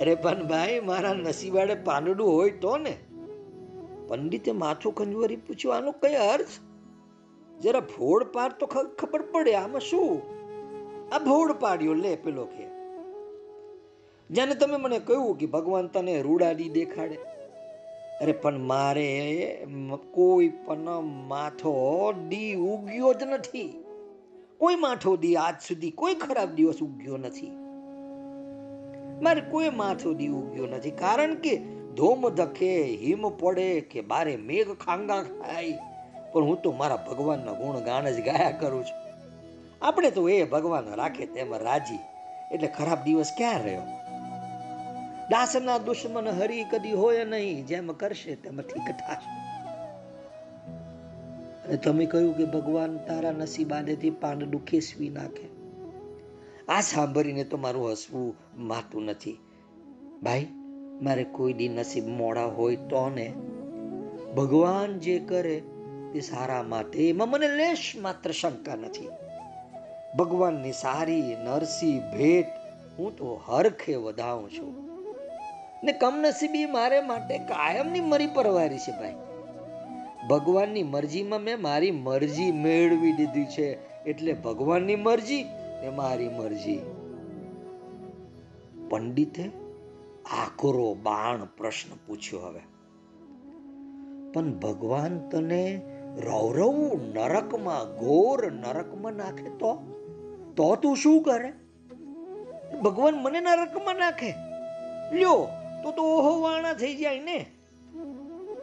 અરે 0.00 0.14
પણ 0.14 0.48
ભાઈ, 0.48 0.80
મારા 0.80 1.14
નસીબાડે 1.14 1.74
પાંડડું 1.74 2.32
હોય 2.32 2.50
તો 2.50 2.76
ને? 2.76 2.94
પંડિતે 4.08 4.52
માથું 4.52 4.92
ખંજવરી 4.94 5.36
પૂછ્યું, 5.36 5.76
આનો 5.76 5.92
કઈ 5.92 6.14
અર્થ? 6.14 6.71
જરા 7.60 7.80
ભોળ 7.80 8.24
પાડ 8.24 8.52
તો 8.52 8.66
ખબર 8.66 9.22
પડે 9.22 9.54
આમાં 9.54 9.80
શું? 9.80 10.22
આ 11.14 11.18
ભોળ 11.18 11.52
પાડ્યો 11.52 11.94
લે 11.94 12.16
પેલો 12.16 12.44
કે. 12.44 12.66
જેને 14.30 14.54
તમે 14.54 14.76
મને 14.76 14.98
કહ્યું 14.98 15.38
કે 15.38 15.46
ભગવાન 15.46 15.86
તને 15.86 16.22
રૂડાડી 16.22 16.68
દેખાડે. 16.68 17.18
અરે 18.20 18.32
પણ 18.32 18.58
મારે 18.58 19.66
કોઈ 20.10 20.48
પણ 20.48 21.00
માથો 21.02 22.12
દી 22.28 22.54
ઉગ્યો 22.54 23.14
જ 23.14 23.22
નથી. 23.22 23.84
કોઈ 24.58 24.76
માથો 24.76 25.16
દી 25.16 25.36
આજ 25.36 25.54
સુધી 25.68 25.90
કોઈ 25.90 26.14
ખરાબ 26.14 26.50
દિવસ 26.50 26.78
ઉગ્યો 26.82 27.16
નથી. 27.16 27.50
મારે 29.22 29.40
કોઈ 29.40 29.70
માથો 29.70 30.14
દી 30.14 30.28
ઉગ્યો 30.28 30.66
નથી. 30.66 30.90
કારણ 30.90 31.34
કે 31.34 31.56
ધોમ 31.96 32.28
ધકે, 32.28 32.82
હિમ 32.82 33.28
પડે 33.28 33.80
કે 33.80 34.00
બારે 34.00 34.36
મેઘ 34.36 34.70
ખાંગા 34.74 35.22
ખાય. 35.22 35.78
પણ 36.32 36.44
હું 36.44 36.62
તો 36.62 36.72
મારા 36.72 36.96
ભગવાનના 36.96 37.52
ગુણ 37.52 37.80
ગાન 37.80 38.10
જ 38.10 38.24
ગાયા 38.24 38.50
કરું 38.50 38.84
છું. 38.84 39.02
આપણે 39.84 40.10
તો 40.10 40.28
એ 40.28 40.44
ભગવાન 40.44 40.94
રાખે 40.94 41.26
તેમાં 41.26 41.58
રાજી. 41.58 41.98
એટલે 42.54 42.68
ખરાબ 42.68 43.04
દિવસ 43.04 43.32
ક્યાં 43.36 43.62
રહ્યો? 43.62 43.82
દાસના 45.30 45.78
દુશ્મન 45.78 46.28
હરી 46.28 46.64
કદી 46.64 46.92
હોય 46.92 47.24
નહીં, 47.24 47.66
જેમ 47.66 47.92
કરશે 47.92 48.34
તેમ 48.34 48.60
ઠીક 48.60 48.90
થશે. 48.90 49.42
અને 51.68 51.76
તમે 51.76 52.06
કહ્યું 52.06 52.36
કે 52.36 52.44
ભગવાન 52.44 52.96
તારા 52.96 53.30
નસીબાનેથી 53.30 54.10
પાંડડું 54.10 54.64
ખેસવી 54.64 55.08
નાખે. 55.08 55.48
આ 56.68 56.80
સાંભળીને 56.80 57.44
તો 57.44 57.56
મારું 57.56 57.92
હસવું 57.92 58.34
માતું 58.56 59.04
નથી. 59.04 59.38
ભાઈ, 60.22 60.46
મારે 61.02 61.24
કોઈ 61.24 61.52
દી 61.52 61.68
નસીબ 61.68 62.08
મોડા 62.08 62.44
હોય 62.44 62.76
તો 62.76 63.08
ને? 63.08 63.32
ભગવાન 64.36 64.98
જે 64.98 65.18
કરે 65.18 65.62
તે 66.12 66.20
સારા 66.20 66.62
માટે 66.62 67.08
એમાં 67.08 67.28
મને 67.28 67.48
લેશ 67.48 67.92
માત્ર 68.00 68.30
શંકા 68.30 68.74
નથી. 68.74 69.08
ભગવાનની 70.18 70.72
સારી, 70.72 71.36
નરસી, 71.44 72.00
ભેટ 72.00 72.46
હું 72.98 73.16
તો 73.16 73.40
હરખે 73.46 73.94
વધાવું 73.94 74.50
છું. 74.50 74.92
ને 75.84 75.92
કમનસીબી 75.92 76.66
મારે 76.66 77.02
માટે 77.02 77.38
કાયમની 77.38 78.00
મરી 78.00 78.26
પરવારી 78.26 78.78
છે 78.78 78.92
ભાઈ. 78.92 79.14
ભગવાનની 80.28 80.82
મરજીમાં 80.82 81.40
મેં 81.40 81.62
મારી 81.62 81.90
મરજી 81.90 82.52
મેળવી 82.52 83.12
દીધી 83.12 83.44
છે. 83.44 84.04
એટલે 84.04 84.32
ભગવાનની 84.32 84.96
મરજી 84.96 85.44
ને 85.82 85.90
મારી 85.90 86.28
મરજી. 86.28 86.80
પંડિતે 88.90 89.50
આકરો, 90.30 90.94
બાણ 90.94 91.44
પ્રશ્ન 91.44 91.96
પૂછ્યો 92.06 92.40
હવે. 92.40 92.60
પણ 94.32 94.52
ભગવાન 94.52 95.18
તને 95.18 95.80
રૌરવ 96.18 97.00
નરકમાં 97.14 97.96
ઘોર 97.96 98.52
નરકમાં 98.52 99.12
નાખે 99.12 99.48
તો? 99.48 99.74
તો 100.56 100.76
તું 100.76 100.96
શું 100.96 101.22
કરે? 101.22 101.52
ભગવાન 102.82 103.14
મને 103.14 103.40
નરકમાં 103.40 103.96
નાખે? 103.96 104.34
લ્યો, 105.12 105.48
તો 105.82 105.90
તો 105.90 106.02
ઓહો 106.02 106.40
વાણા 106.40 106.72
થઈ 106.72 106.94
જાય 106.94 107.18
ને. 107.18 107.46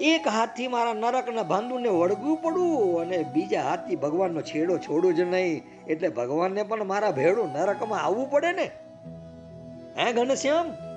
એક 0.02 0.28
હાથથી 0.28 0.68
મારા 0.68 0.94
નરકના 0.94 1.44
ભાંદુને 1.44 1.90
વળગવું 1.90 2.42
પડવું 2.42 3.02
અને 3.02 3.26
બીજા 3.34 3.62
હાથથી 3.62 3.96
ભગવાનનો 3.96 4.42
છેડો 4.42 4.78
છોડું 4.78 5.16
જ 5.16 5.20
નહીં. 5.20 5.62
એટલે 5.88 6.10
ભગવાનને 6.10 6.64
પણ 6.64 6.84
મારા 6.84 7.12
ભેડું 7.12 7.50
નરકમાં 7.50 8.02
આવવું 8.02 8.32
પડે 8.32 8.52
ને. 8.52 8.72
હે 9.98 10.14
ઘનશ્યામ? 10.14 10.89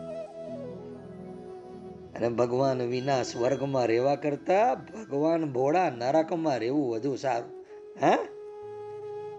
અને 2.23 2.37
ભગવાન 2.37 2.83
વિના 2.83 3.23
સ્વર્ગમાં 3.23 3.87
રહેવા 3.87 4.15
કરતા 4.15 4.75
ભગવાન 4.75 5.53
ભોળા 5.53 5.91
નરકમાં 5.91 6.59
રહેવું 6.59 6.91
વધુ 6.91 7.17
સારું. 7.17 7.65
હે? 8.03 8.17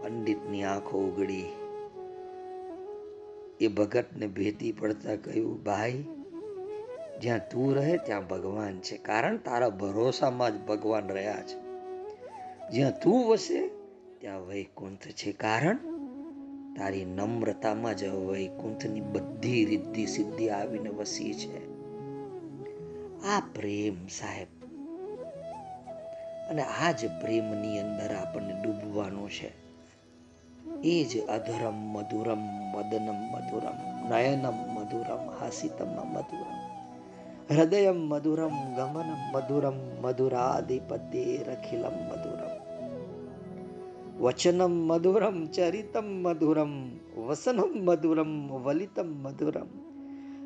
પંડિતની 0.03 0.63
આંખો 0.63 0.99
ઉગડી. 0.99 1.45
એ 3.61 3.67
ભગતને 3.67 4.27
ભેટી 4.27 4.71
પડતા 4.71 5.15
કહ્યું, 5.15 5.63
ભાઈ, 5.63 6.03
જ્યાં 7.21 7.49
તું 7.49 7.75
રહે 7.75 7.97
ત્યાં 7.97 8.27
ભગવાન 8.27 8.79
છે. 8.79 8.97
કારણ 8.97 9.38
તારા 9.38 9.69
ભરોસામાં 9.69 10.57
જ 10.57 10.67
ભગવાન 10.67 11.07
રહ્યા 11.07 11.41
છે. 11.41 11.59
જ્યાં 12.69 12.99
તું 12.99 13.27
વસે 13.27 13.67
ત્યાં 14.19 14.47
વૈકુંઠ 14.47 15.07
છે. 15.07 15.31
કારણ 15.31 15.75
તારી 16.77 17.05
નમ્રતામાં 17.05 17.97
જ 17.97 18.03
વૈકુંઠની 18.03 19.01
બધી 19.01 19.65
રિદ્ધિ 19.65 20.05
સિદ્ધિ 20.05 20.49
આવીને 20.49 20.89
વસી 20.89 21.34
છે. 21.34 21.72
આ 23.30 23.39
પ્રેમ 23.39 24.07
સાહેબ. 24.07 24.47
અને 26.49 26.63
આ 26.63 26.91
જ 26.91 27.07
પ્રેમની 27.21 27.80
અંદર 27.80 28.15
આપણને 28.15 28.61
ડૂબવાનું 28.61 29.30
છે. 29.30 29.63
એ 30.84 31.03
જ 31.03 31.28
અધરમ 31.28 31.74
મધુરમ, 31.74 32.39
મદનમ 32.39 33.15
મધુરમ, 33.15 34.09
નયનમ 34.09 34.53
મધુરમ, 34.53 35.30
હાસિતમ 35.30 35.88
મધુરમ, 35.88 36.57
હૃદયમ 37.55 37.95
મધુરમ, 37.95 38.76
ગમનમ 38.76 39.32
મધુરમ 39.32 39.74
મધુરાધિપતિરખિલમ 40.01 41.93
મધુરમ, 42.09 42.53
વચનમ 44.24 44.71
મધુરમ, 44.71 45.45
ચરિતમ 45.45 46.05
મધુરમ, 46.05 46.99
વસનમ 47.21 47.86
મધુરમ, 47.86 48.47
વલિતમ 48.47 49.07
મધુરમ 49.07 49.82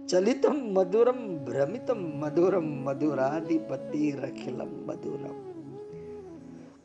ચલિતમ 0.07 0.57
મધુરમ 0.71 1.19
ભ્રમિતમ 1.45 2.01
મધુરમ 2.13 2.67
મધુરાધિપતિરખિલમ 2.85 4.69
મધુરમ 4.87 5.37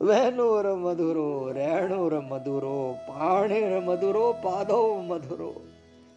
વેણુર 0.01 0.65
મધુરો 0.77 1.27
રેણુર 1.49 2.13
મધુરો 2.23 2.79
પાણીર 3.07 3.73
મધુરો 3.81 4.25
પાદો 4.43 4.79
મધુરો 5.01 5.51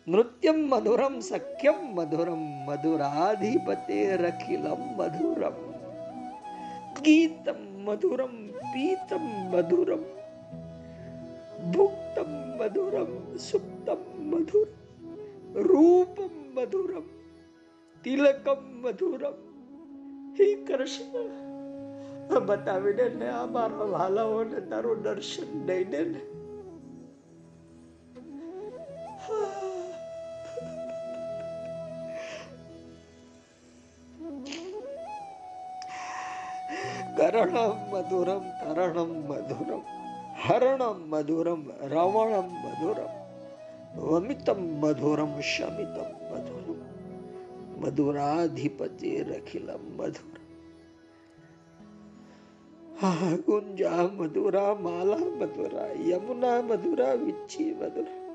નૃત્યમ 0.06 0.58
મધુરમ 0.64 1.14
સખ્યમ 1.20 1.78
મધુરમ 1.94 2.42
મધુરાધિપતે 2.68 4.00
રખિલમ 4.16 4.82
મધુરમ 4.98 5.60
ગીતમ 6.98 7.60
મધુરમ 7.86 8.34
પીતમ 8.72 9.28
મધુરમ 9.52 10.02
ભુક્તમ 11.70 12.32
મધુરમ 12.58 13.12
સુપ્તમ 13.40 14.02
મધુર 14.24 14.68
રૂપમ 15.62 16.45
મધુરમ, 16.56 17.06
તિલકમ 18.04 18.62
મધુરમ, 18.82 19.36
હે 20.38 20.46
કૃષ્ણ. 20.64 21.28
બતાવીને 22.46 23.08
ને 23.08 23.28
આ 23.30 23.46
મારા 23.46 23.90
વાલાઓને 23.90 24.60
તારું 24.60 25.02
દર્શન 25.02 25.66
દઈને 25.66 26.00
ને. 26.04 26.22
કરણમ 37.18 37.76
મધુરમ 37.92 38.44
કરણમ 38.62 39.12
મધુરમ, 39.28 39.84
હરણમ 40.46 40.98
મધુરમ 41.08 41.62
રવણમ 41.92 42.48
મધુરમ. 42.64 43.25
વમિતમ 43.96 44.62
મધુરમ, 44.62 45.40
શમિતમ 45.40 46.34
મધુરમ. 46.34 46.76
મધુરાધિપતિ 47.80 49.22
રખિલમ 49.22 49.96
મધુર. 49.96 50.36
ગુંજા 53.36 54.08
મધુરા, 54.16 54.74
માલા 54.74 55.16
મધુરા, 55.16 55.88
યમુના 56.06 56.62
મધુરા, 56.62 57.12
વિચ્છી 57.12 57.74
મધુરા. 57.74 58.34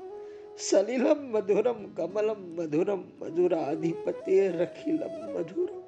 સલિલમ 0.58 1.30
મધુરમ, 1.32 1.86
કમલમ 1.96 2.56
મધુરમ, 2.56 3.04
મધુરાધિપતિ 3.20 4.48
રખિલમ 4.48 5.38
મધુરમ 5.38 5.82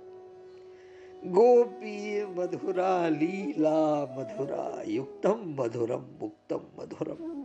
ગોપી 1.31 2.25
મધુરા, 2.37 3.09
લીલા 3.09 4.07
મધુરા, 4.17 4.83
યુક્તમ 4.87 5.39
મધુરમ, 5.57 6.03
મુક્તમ 6.21 6.61
મધુરમ. 6.79 7.44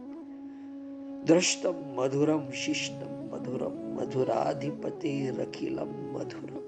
દ્રષ્ટમ 1.19 1.77
મધુરમ 1.95 2.43
શિષ્ટમ 2.53 3.13
મધુરમ 3.31 3.75
મધુરાધિપતિ 3.95 5.13
રખિલમ 5.31 5.91
મધુરમ 6.13 6.65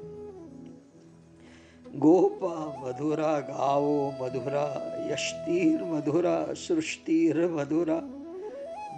ગોપા 1.85 2.65
મધુરા 2.81 3.37
ગાવો 3.41 3.95
મધુરા 4.19 4.75
યષ્ટિર 5.09 5.79
મધુરા 5.85 6.43
સૃષ્ટિર 6.55 7.37
મધુરા 7.49 8.03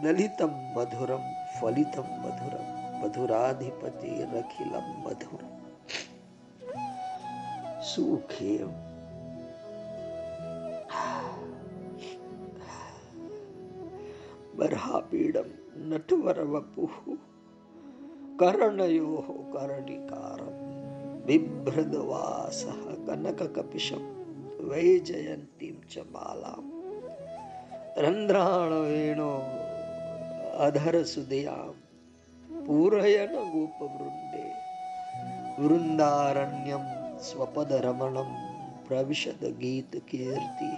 દલિતમ 0.04 0.54
મધુરમ 0.76 1.24
ફલિતમ 1.58 2.08
મધુરમ 2.20 2.68
મધુરાધિપતિ 3.02 4.14
રખિલમ 4.32 4.88
મધુરમ 5.04 5.54
સુખે 7.86 8.54
બર્હાપીડમ 14.56 15.44
નટવર 15.90 16.44
વપુઃ 16.44 17.18
કર્ણયો 18.38 19.16
કર્ણિકારમ. 19.54 20.64
બિભ્રદવાસઃ 21.26 22.68
કનકકપિશમ. 23.06 24.14
વૈજયંતીમ 24.70 25.76
ચ 25.88 25.98
માલામ 26.12 26.74
રંધ્રાણ 27.98 28.72
વેણો 28.72 29.42
અધર 30.60 31.04
સુદયામ 31.04 31.74
પૂરયન 32.66 33.36
ગોપવૃંદે. 33.52 34.54
વૃંદારણ્યમ 35.62 36.82
સ્વપદ 37.18 37.74
રમણમ 37.74 38.36
પ્રવિશદ 38.88 39.46
ગીત 39.46 39.98
કીર્તિ 39.98 40.72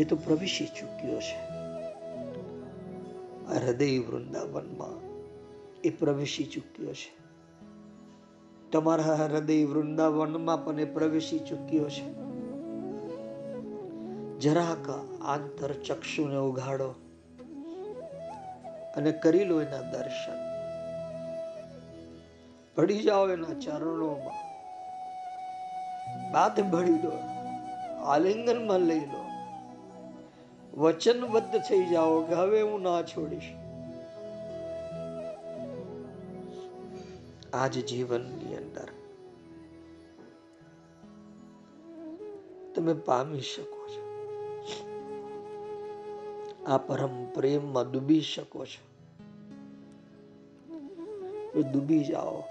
એ 0.00 0.04
તો 0.04 0.16
પ્રવેશી 0.16 0.66
ચૂક્યો 0.66 1.20
છે. 1.20 1.53
હૃદય 3.48 3.98
વૃંદાવનમાં 3.98 5.14
એ 5.84 5.90
પ્રવેશી 5.90 6.44
ચૂક્યો 6.44 6.92
છે. 6.92 7.24
તમારા 8.70 9.14
હૃદય 9.14 9.64
વૃંદાવનમાં 9.64 10.64
પણ 10.64 10.80
એ 10.80 10.84
પ્રવેશી 10.84 11.38
ચૂક્યો 11.38 11.88
છે. 11.88 12.24
જરાક 14.38 14.90
આંતર 15.22 15.72
ચક્ષુને 15.72 16.36
ઉઘાડો 16.36 16.94
અને 18.96 19.12
કરી 19.12 19.44
લો 19.44 19.62
એના 19.62 19.90
દર્શન. 19.90 20.44
ભળી 22.76 23.02
જાઓ 23.02 23.28
એના 23.28 23.58
ચરણોમાં. 23.60 24.54
બાદ 26.32 26.60
ભળી 26.60 26.94
દો. 26.94 27.12
આલિંગનમાં 28.04 28.80
લઈ 28.80 29.00
લો. 29.00 29.23
વચનબદ્ધ 30.76 31.58
થઈ 31.58 31.86
જાઓ 31.86 32.22
કે 32.22 32.34
હવે 32.34 32.62
હું 32.62 32.82
ના 32.82 33.02
છોડીશ. 33.02 33.42
આજ 37.52 37.86
જીવનની 37.86 38.56
અંદર 38.56 38.88
તમે 42.74 42.94
પામી 42.94 43.40
શકો 43.40 43.88
છો. 43.88 44.04
આ 46.66 46.78
પરમ 46.78 47.24
પ્રેમમાં 47.24 47.92
ડૂબી 47.92 48.20
શકો 48.20 48.66
છો. 48.66 48.94
ડૂબી 51.62 52.04
જાઓ. 52.04 52.42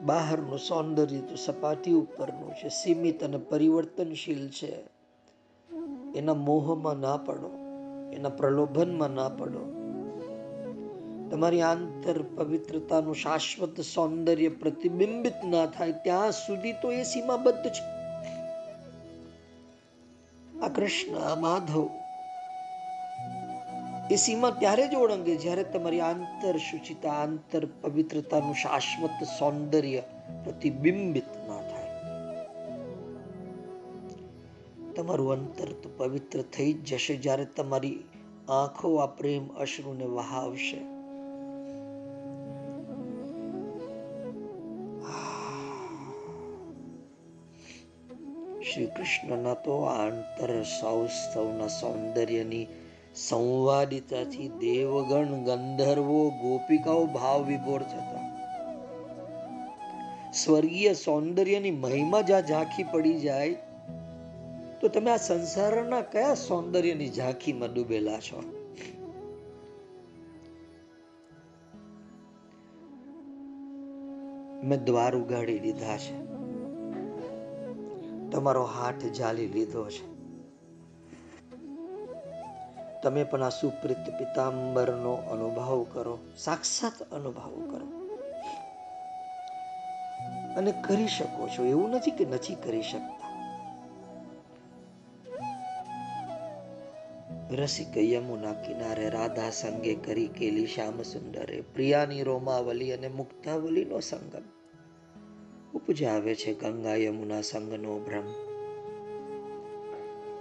બહારનું 0.00 0.58
સૌંદર્ય 0.58 1.20
તો 1.20 1.34
સપાટી 1.36 1.92
ઉપરનું 1.92 2.52
છે, 2.54 2.68
સીમિત 2.68 3.24
અને 3.24 3.38
પરિવર્તનશીલ 3.38 4.48
છે. 4.48 4.97
એના 6.14 6.34
મોહમાં 6.34 6.96
ના 6.96 7.16
પડો, 7.16 7.50
એના 8.12 8.28
પ્રલોભનમાં 8.28 9.10
ના 9.10 9.28
પડો. 9.28 9.74
તમારી 11.30 11.60
આંતર 11.60 12.22
પવિત્રતાનું 12.22 13.14
શાશ્વત 13.14 13.80
સૌંદર્ય 13.80 14.48
પ્રતિબિંબિત 14.48 15.44
ના 15.44 15.66
થાય, 15.66 15.92
ત્યાં 15.92 16.32
સુધી 16.32 16.72
તો 16.72 16.92
એ 16.92 17.02
સીમાબદ્ધ 17.02 17.68
છે. 17.68 17.98
આ 20.60 20.68
કૃષ્ણ 20.68 21.40
માધવ, 21.40 21.88
એ 24.10 24.16
સીમા 24.16 24.50
ત્યારે 24.50 24.88
જ 24.88 24.94
ઓળંગે 24.94 25.36
જ્યારે 25.36 25.62
તમારી 25.62 26.00
આંતર 26.00 26.56
શુચિતા 26.56 27.10
આંતર 27.10 27.66
પવિત્રતાનું 27.80 28.54
શાશ્વત 28.54 29.24
સૌંદર્ય 29.38 30.00
પ્રતિબિંબિત 30.44 31.48
ના 31.48 31.57
તમારું 34.98 35.32
અંતર 35.32 35.68
તો 35.72 35.90
પવિત્ર 35.96 36.42
થઈ 36.42 36.72
જ 36.72 36.84
જશે 36.84 37.16
જ્યારે 37.16 37.44
તમારી 37.44 38.04
આંખો 38.48 38.96
આ 38.96 39.06
પ્રેમ 39.06 39.48
અશ્રુને 39.48 40.04
વહાવશે. 40.04 40.78
શ્રી 48.62 48.86
કૃષ્ણના 48.86 49.54
તો 49.54 49.82
આંતર 49.82 50.62
સૌસ્તવના 50.62 51.68
સૌંદર્યની 51.68 52.66
સંવાદિતાથી 53.14 54.48
દેવગણ 54.48 55.24
ગંધર્વો 55.24 56.30
ગોપિકાઓ 56.30 57.06
ભાવ 57.06 57.44
વિભોર 57.44 57.82
થતા. 57.82 58.24
સ્વર્ગીય 60.32 60.92
સૌંદર્યની 60.94 61.70
મહિમા 61.70 62.20
જ્યાં 62.20 62.46
ઝાંખી 62.46 62.82
પડી 62.82 63.18
જાય 63.20 63.56
તો 64.80 64.88
તમે 64.88 65.10
આ 65.10 65.16
સંસારના 65.16 66.00
કયા 66.00 66.34
સૌંદર્યની 66.34 67.08
ઝાંખીમાં 67.08 67.74
ડૂબેલા 67.74 68.20
છો? 68.20 68.42
મેં 74.64 74.84
દ્વાર 74.84 75.16
ઉગાડી 75.16 75.58
દીધા 75.58 75.98
છે. 75.98 76.28
તમારો 78.30 78.64
હાથ 78.64 79.04
જાલી 79.04 79.46
લીધો 79.46 79.90
છે. 79.90 80.18
તમે 83.02 83.24
પણ 83.24 83.42
આ 83.42 83.48
સુપ્રિત 83.48 84.18
પિતાંબરનો 84.18 85.12
અનુભવ 85.12 85.86
કરો, 85.92 86.18
સાક્ષાત 86.36 87.12
અનુભવ 87.12 87.70
કરો. 87.70 87.86
અને 90.56 90.72
કરી 90.72 91.08
શકો 91.08 91.48
છો. 91.48 91.64
એવું 91.64 91.90
નથી 91.90 92.10
કે 92.10 92.24
નથી 92.24 92.54
કરી 92.54 92.82
શકતા. 92.82 93.17
રસિક 97.52 97.96
યમુના 97.96 98.52
કિનારે 98.52 99.08
રાધા 99.08 99.50
સંગે 99.50 99.94
કરી 99.94 100.26
કેલી 100.26 100.66
શ્યામ 100.66 101.02
સુંદરે. 101.02 101.60
પ્રિયાની 101.60 102.22
રોમાવલી 102.22 102.92
અને 102.92 103.08
મુક્તાવલીનો 103.08 104.00
સંગમ. 104.00 104.42
ઉપજાવે 105.74 106.34
છે 106.34 106.54
ગંગા 106.54 106.94
યમુના 106.94 107.40
સંગનો 107.40 107.98
ભ્રમ. 107.98 108.48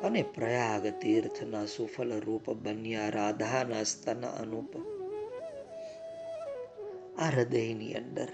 અને 0.08 0.22
પ્રયાગ 0.22 0.88
તીર્થના 0.88 1.66
સુફલ 1.66 2.20
રૂપ 2.20 2.50
બન્યા 2.50 3.10
રાધાના 3.10 3.84
સ્તન 3.84 4.22
અનુપ. 4.22 4.78
આ 7.20 7.30
હૃદયની 7.30 7.94
અંદર, 7.94 8.28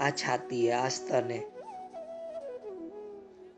આ 0.00 0.10
છાતીએ 0.10 0.72
આ 0.72 0.88
સ્તને 0.88 1.42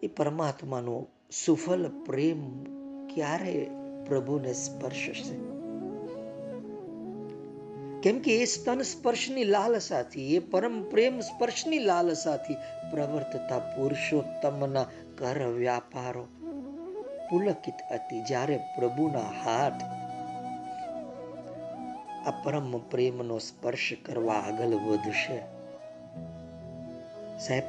એ 0.02 0.06
પરમાત્માનો 0.06 1.06
સુફલ 1.44 2.02
પ્રેમ 2.06 2.64
ક્યારે 3.06 3.70
પ્રભુને 4.10 4.52
સ્પર્શશે 4.52 5.50
કેમ 8.00 8.18
કે 8.18 8.36
એ 8.36 8.44
સ્તન 8.44 8.82
સ્પર્શની 8.82 9.44
લાલસાથી, 9.44 10.34
એ 10.34 10.38
પરમ 10.38 10.82
પ્રેમ 10.82 11.20
સ્પર્શની 11.20 11.78
લાલસાથી 11.78 12.54
પ્રવર્તતા 12.90 13.58
પુરુષોત્તમના 13.58 14.84
કર 15.18 15.46
વ્યાપારો 15.46 16.24
પુલકિત 17.30 17.74
હતી. 17.92 18.20
જ્યારે 18.20 18.56
પ્રભુના 18.56 19.28
હાથ 19.44 19.82
આ 22.26 22.30
પરમ 22.30 22.78
પ્રેમનો 22.78 23.38
સ્પર્શ 23.38 23.92
કરવા 24.06 24.34
આગળ 24.34 24.66
વધશે. 24.66 25.38
સાહેબ, 27.38 27.64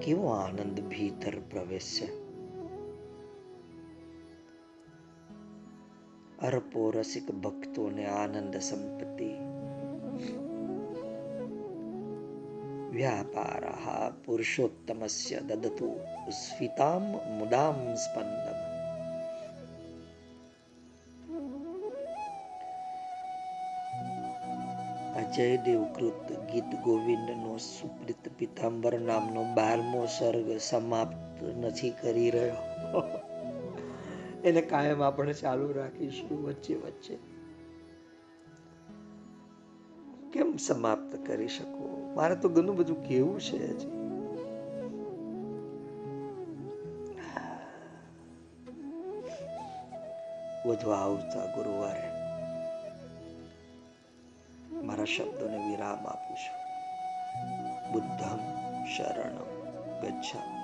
કેવો 0.00 0.28
આનંદ 0.28 0.80
ભીતર 0.80 1.32
પ્રવેશ. 1.50 2.02
છે 2.02 2.27
અરપો 6.48 6.90
રસિક 6.90 7.30
ભક્તોને 7.30 8.06
આનંદ 8.06 8.56
સંપત્તિ. 8.56 9.30
વ્યાપાર 12.90 13.62
પુરુષોત્તમસ્ય 14.26 15.40
દદતુ 15.40 16.00
સ્વિતામ 16.30 17.02
મુદામ 17.12 17.94
સ્પંદમ. 17.94 18.58
અજયદેવ 25.14 25.84
કૃત 25.84 26.32
ગીત 26.32 26.80
ગોવિંદનો 26.84 27.56
સુપ્રિત 27.58 28.32
પિતાંબર 28.38 28.98
નામનો 28.98 29.44
બારમો 29.44 30.06
સર્ગ 30.06 30.56
સમાપ્ત 30.60 31.42
નથી 31.42 31.90
કરી 31.90 32.30
રહ્યો. 32.30 32.77
એને 34.48 34.60
કાયમ 34.60 35.02
આપણે 35.02 35.32
ચાલુ 35.32 35.72
રાખીશું 35.72 36.44
વચ્ચે 36.44 36.74
વચ્ચે. 36.74 37.18
કેમ 40.32 40.56
સમાપ્ત 40.56 41.26
કરી 41.26 41.48
શકું? 41.48 42.14
મારે 42.14 42.36
તો 42.36 42.48
ઘણું 42.48 42.76
બધું 42.76 43.08
કેવું 43.08 43.40
છે 43.40 43.70
હજી. 43.70 43.88
વધુ 50.68 50.90
આવતા 50.90 51.46
ગુરુવારે 51.54 52.18
મારા 54.82 55.04
શબ્દોને 55.04 55.70
વિરામ 55.70 56.06
આપું 56.06 56.36
છું. 56.36 56.58
બુદ્ધમ 57.92 58.38
શરણમ 58.96 59.48
ગચ્છામિ. 60.00 60.57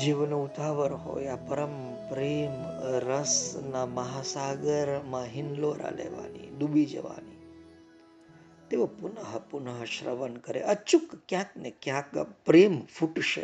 જીવન 0.00 0.32
ઉતાવળ 0.34 0.92
હોય, 0.92 1.26
આ 1.26 1.36
પરમ 1.36 1.94
પ્રેમ 2.08 2.50
રસના 2.98 3.86
મહાસાગરમાં 3.86 5.24
હિંલોરા 5.24 5.90
લેવાની, 5.90 6.56
ડૂબી 6.58 6.86
જવાની. 6.86 7.36
તેઓ 8.70 8.86
પુનઃ 8.86 9.38
પુનઃ 9.50 9.84
શ્રવણ 9.84 10.34
કરે. 10.34 10.60
અચૂક 10.60 11.02
ક્યાંક 11.28 11.56
ને 11.56 11.70
ક્યાંક 11.82 12.18
પ્રેમ 12.46 12.84
ફૂટશે. 12.84 13.42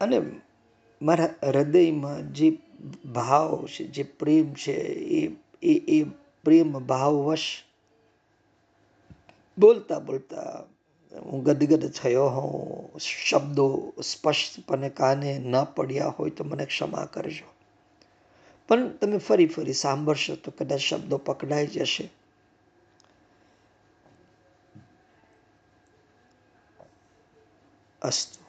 અને 0.00 0.22
મારા 1.02 1.34
હૃદયમાં 1.42 2.32
જે 2.32 2.58
ભાવ 3.14 3.66
છે, 3.66 3.84
જે 3.84 4.02
પ્રેમ 4.02 4.54
છે 4.54 4.72
એ 4.72 5.32
એ 5.62 6.04
પ્રેમ 6.44 6.72
ભાવવશ, 6.72 7.62
બોલતા 9.58 9.98
બોલતા 9.98 10.62
હું 11.22 11.42
ગદગદ 11.42 11.90
થયો 11.90 12.26
હોઉં, 12.26 12.98
શબ્દો 12.98 13.92
સ્પષ્ટપણે 14.02 14.88
કાને 14.88 15.38
ન 15.38 15.64
પડ્યા 15.64 16.08
હોય 16.08 16.30
તો 16.30 16.44
મને 16.44 16.64
ક્ષમા 16.64 17.04
કરજો. 17.04 17.54
પણ 18.68 18.88
તમે 18.88 19.18
ફરી 19.18 19.46
ફરી 19.46 19.72
સાંભળશો 19.72 20.36
તો 20.36 20.50
કદાચ 20.50 20.80
શબ્દો 20.80 21.16
પકડાઈ 21.16 21.66
જશે. 21.66 22.08
અસ્તુ. 28.02 28.43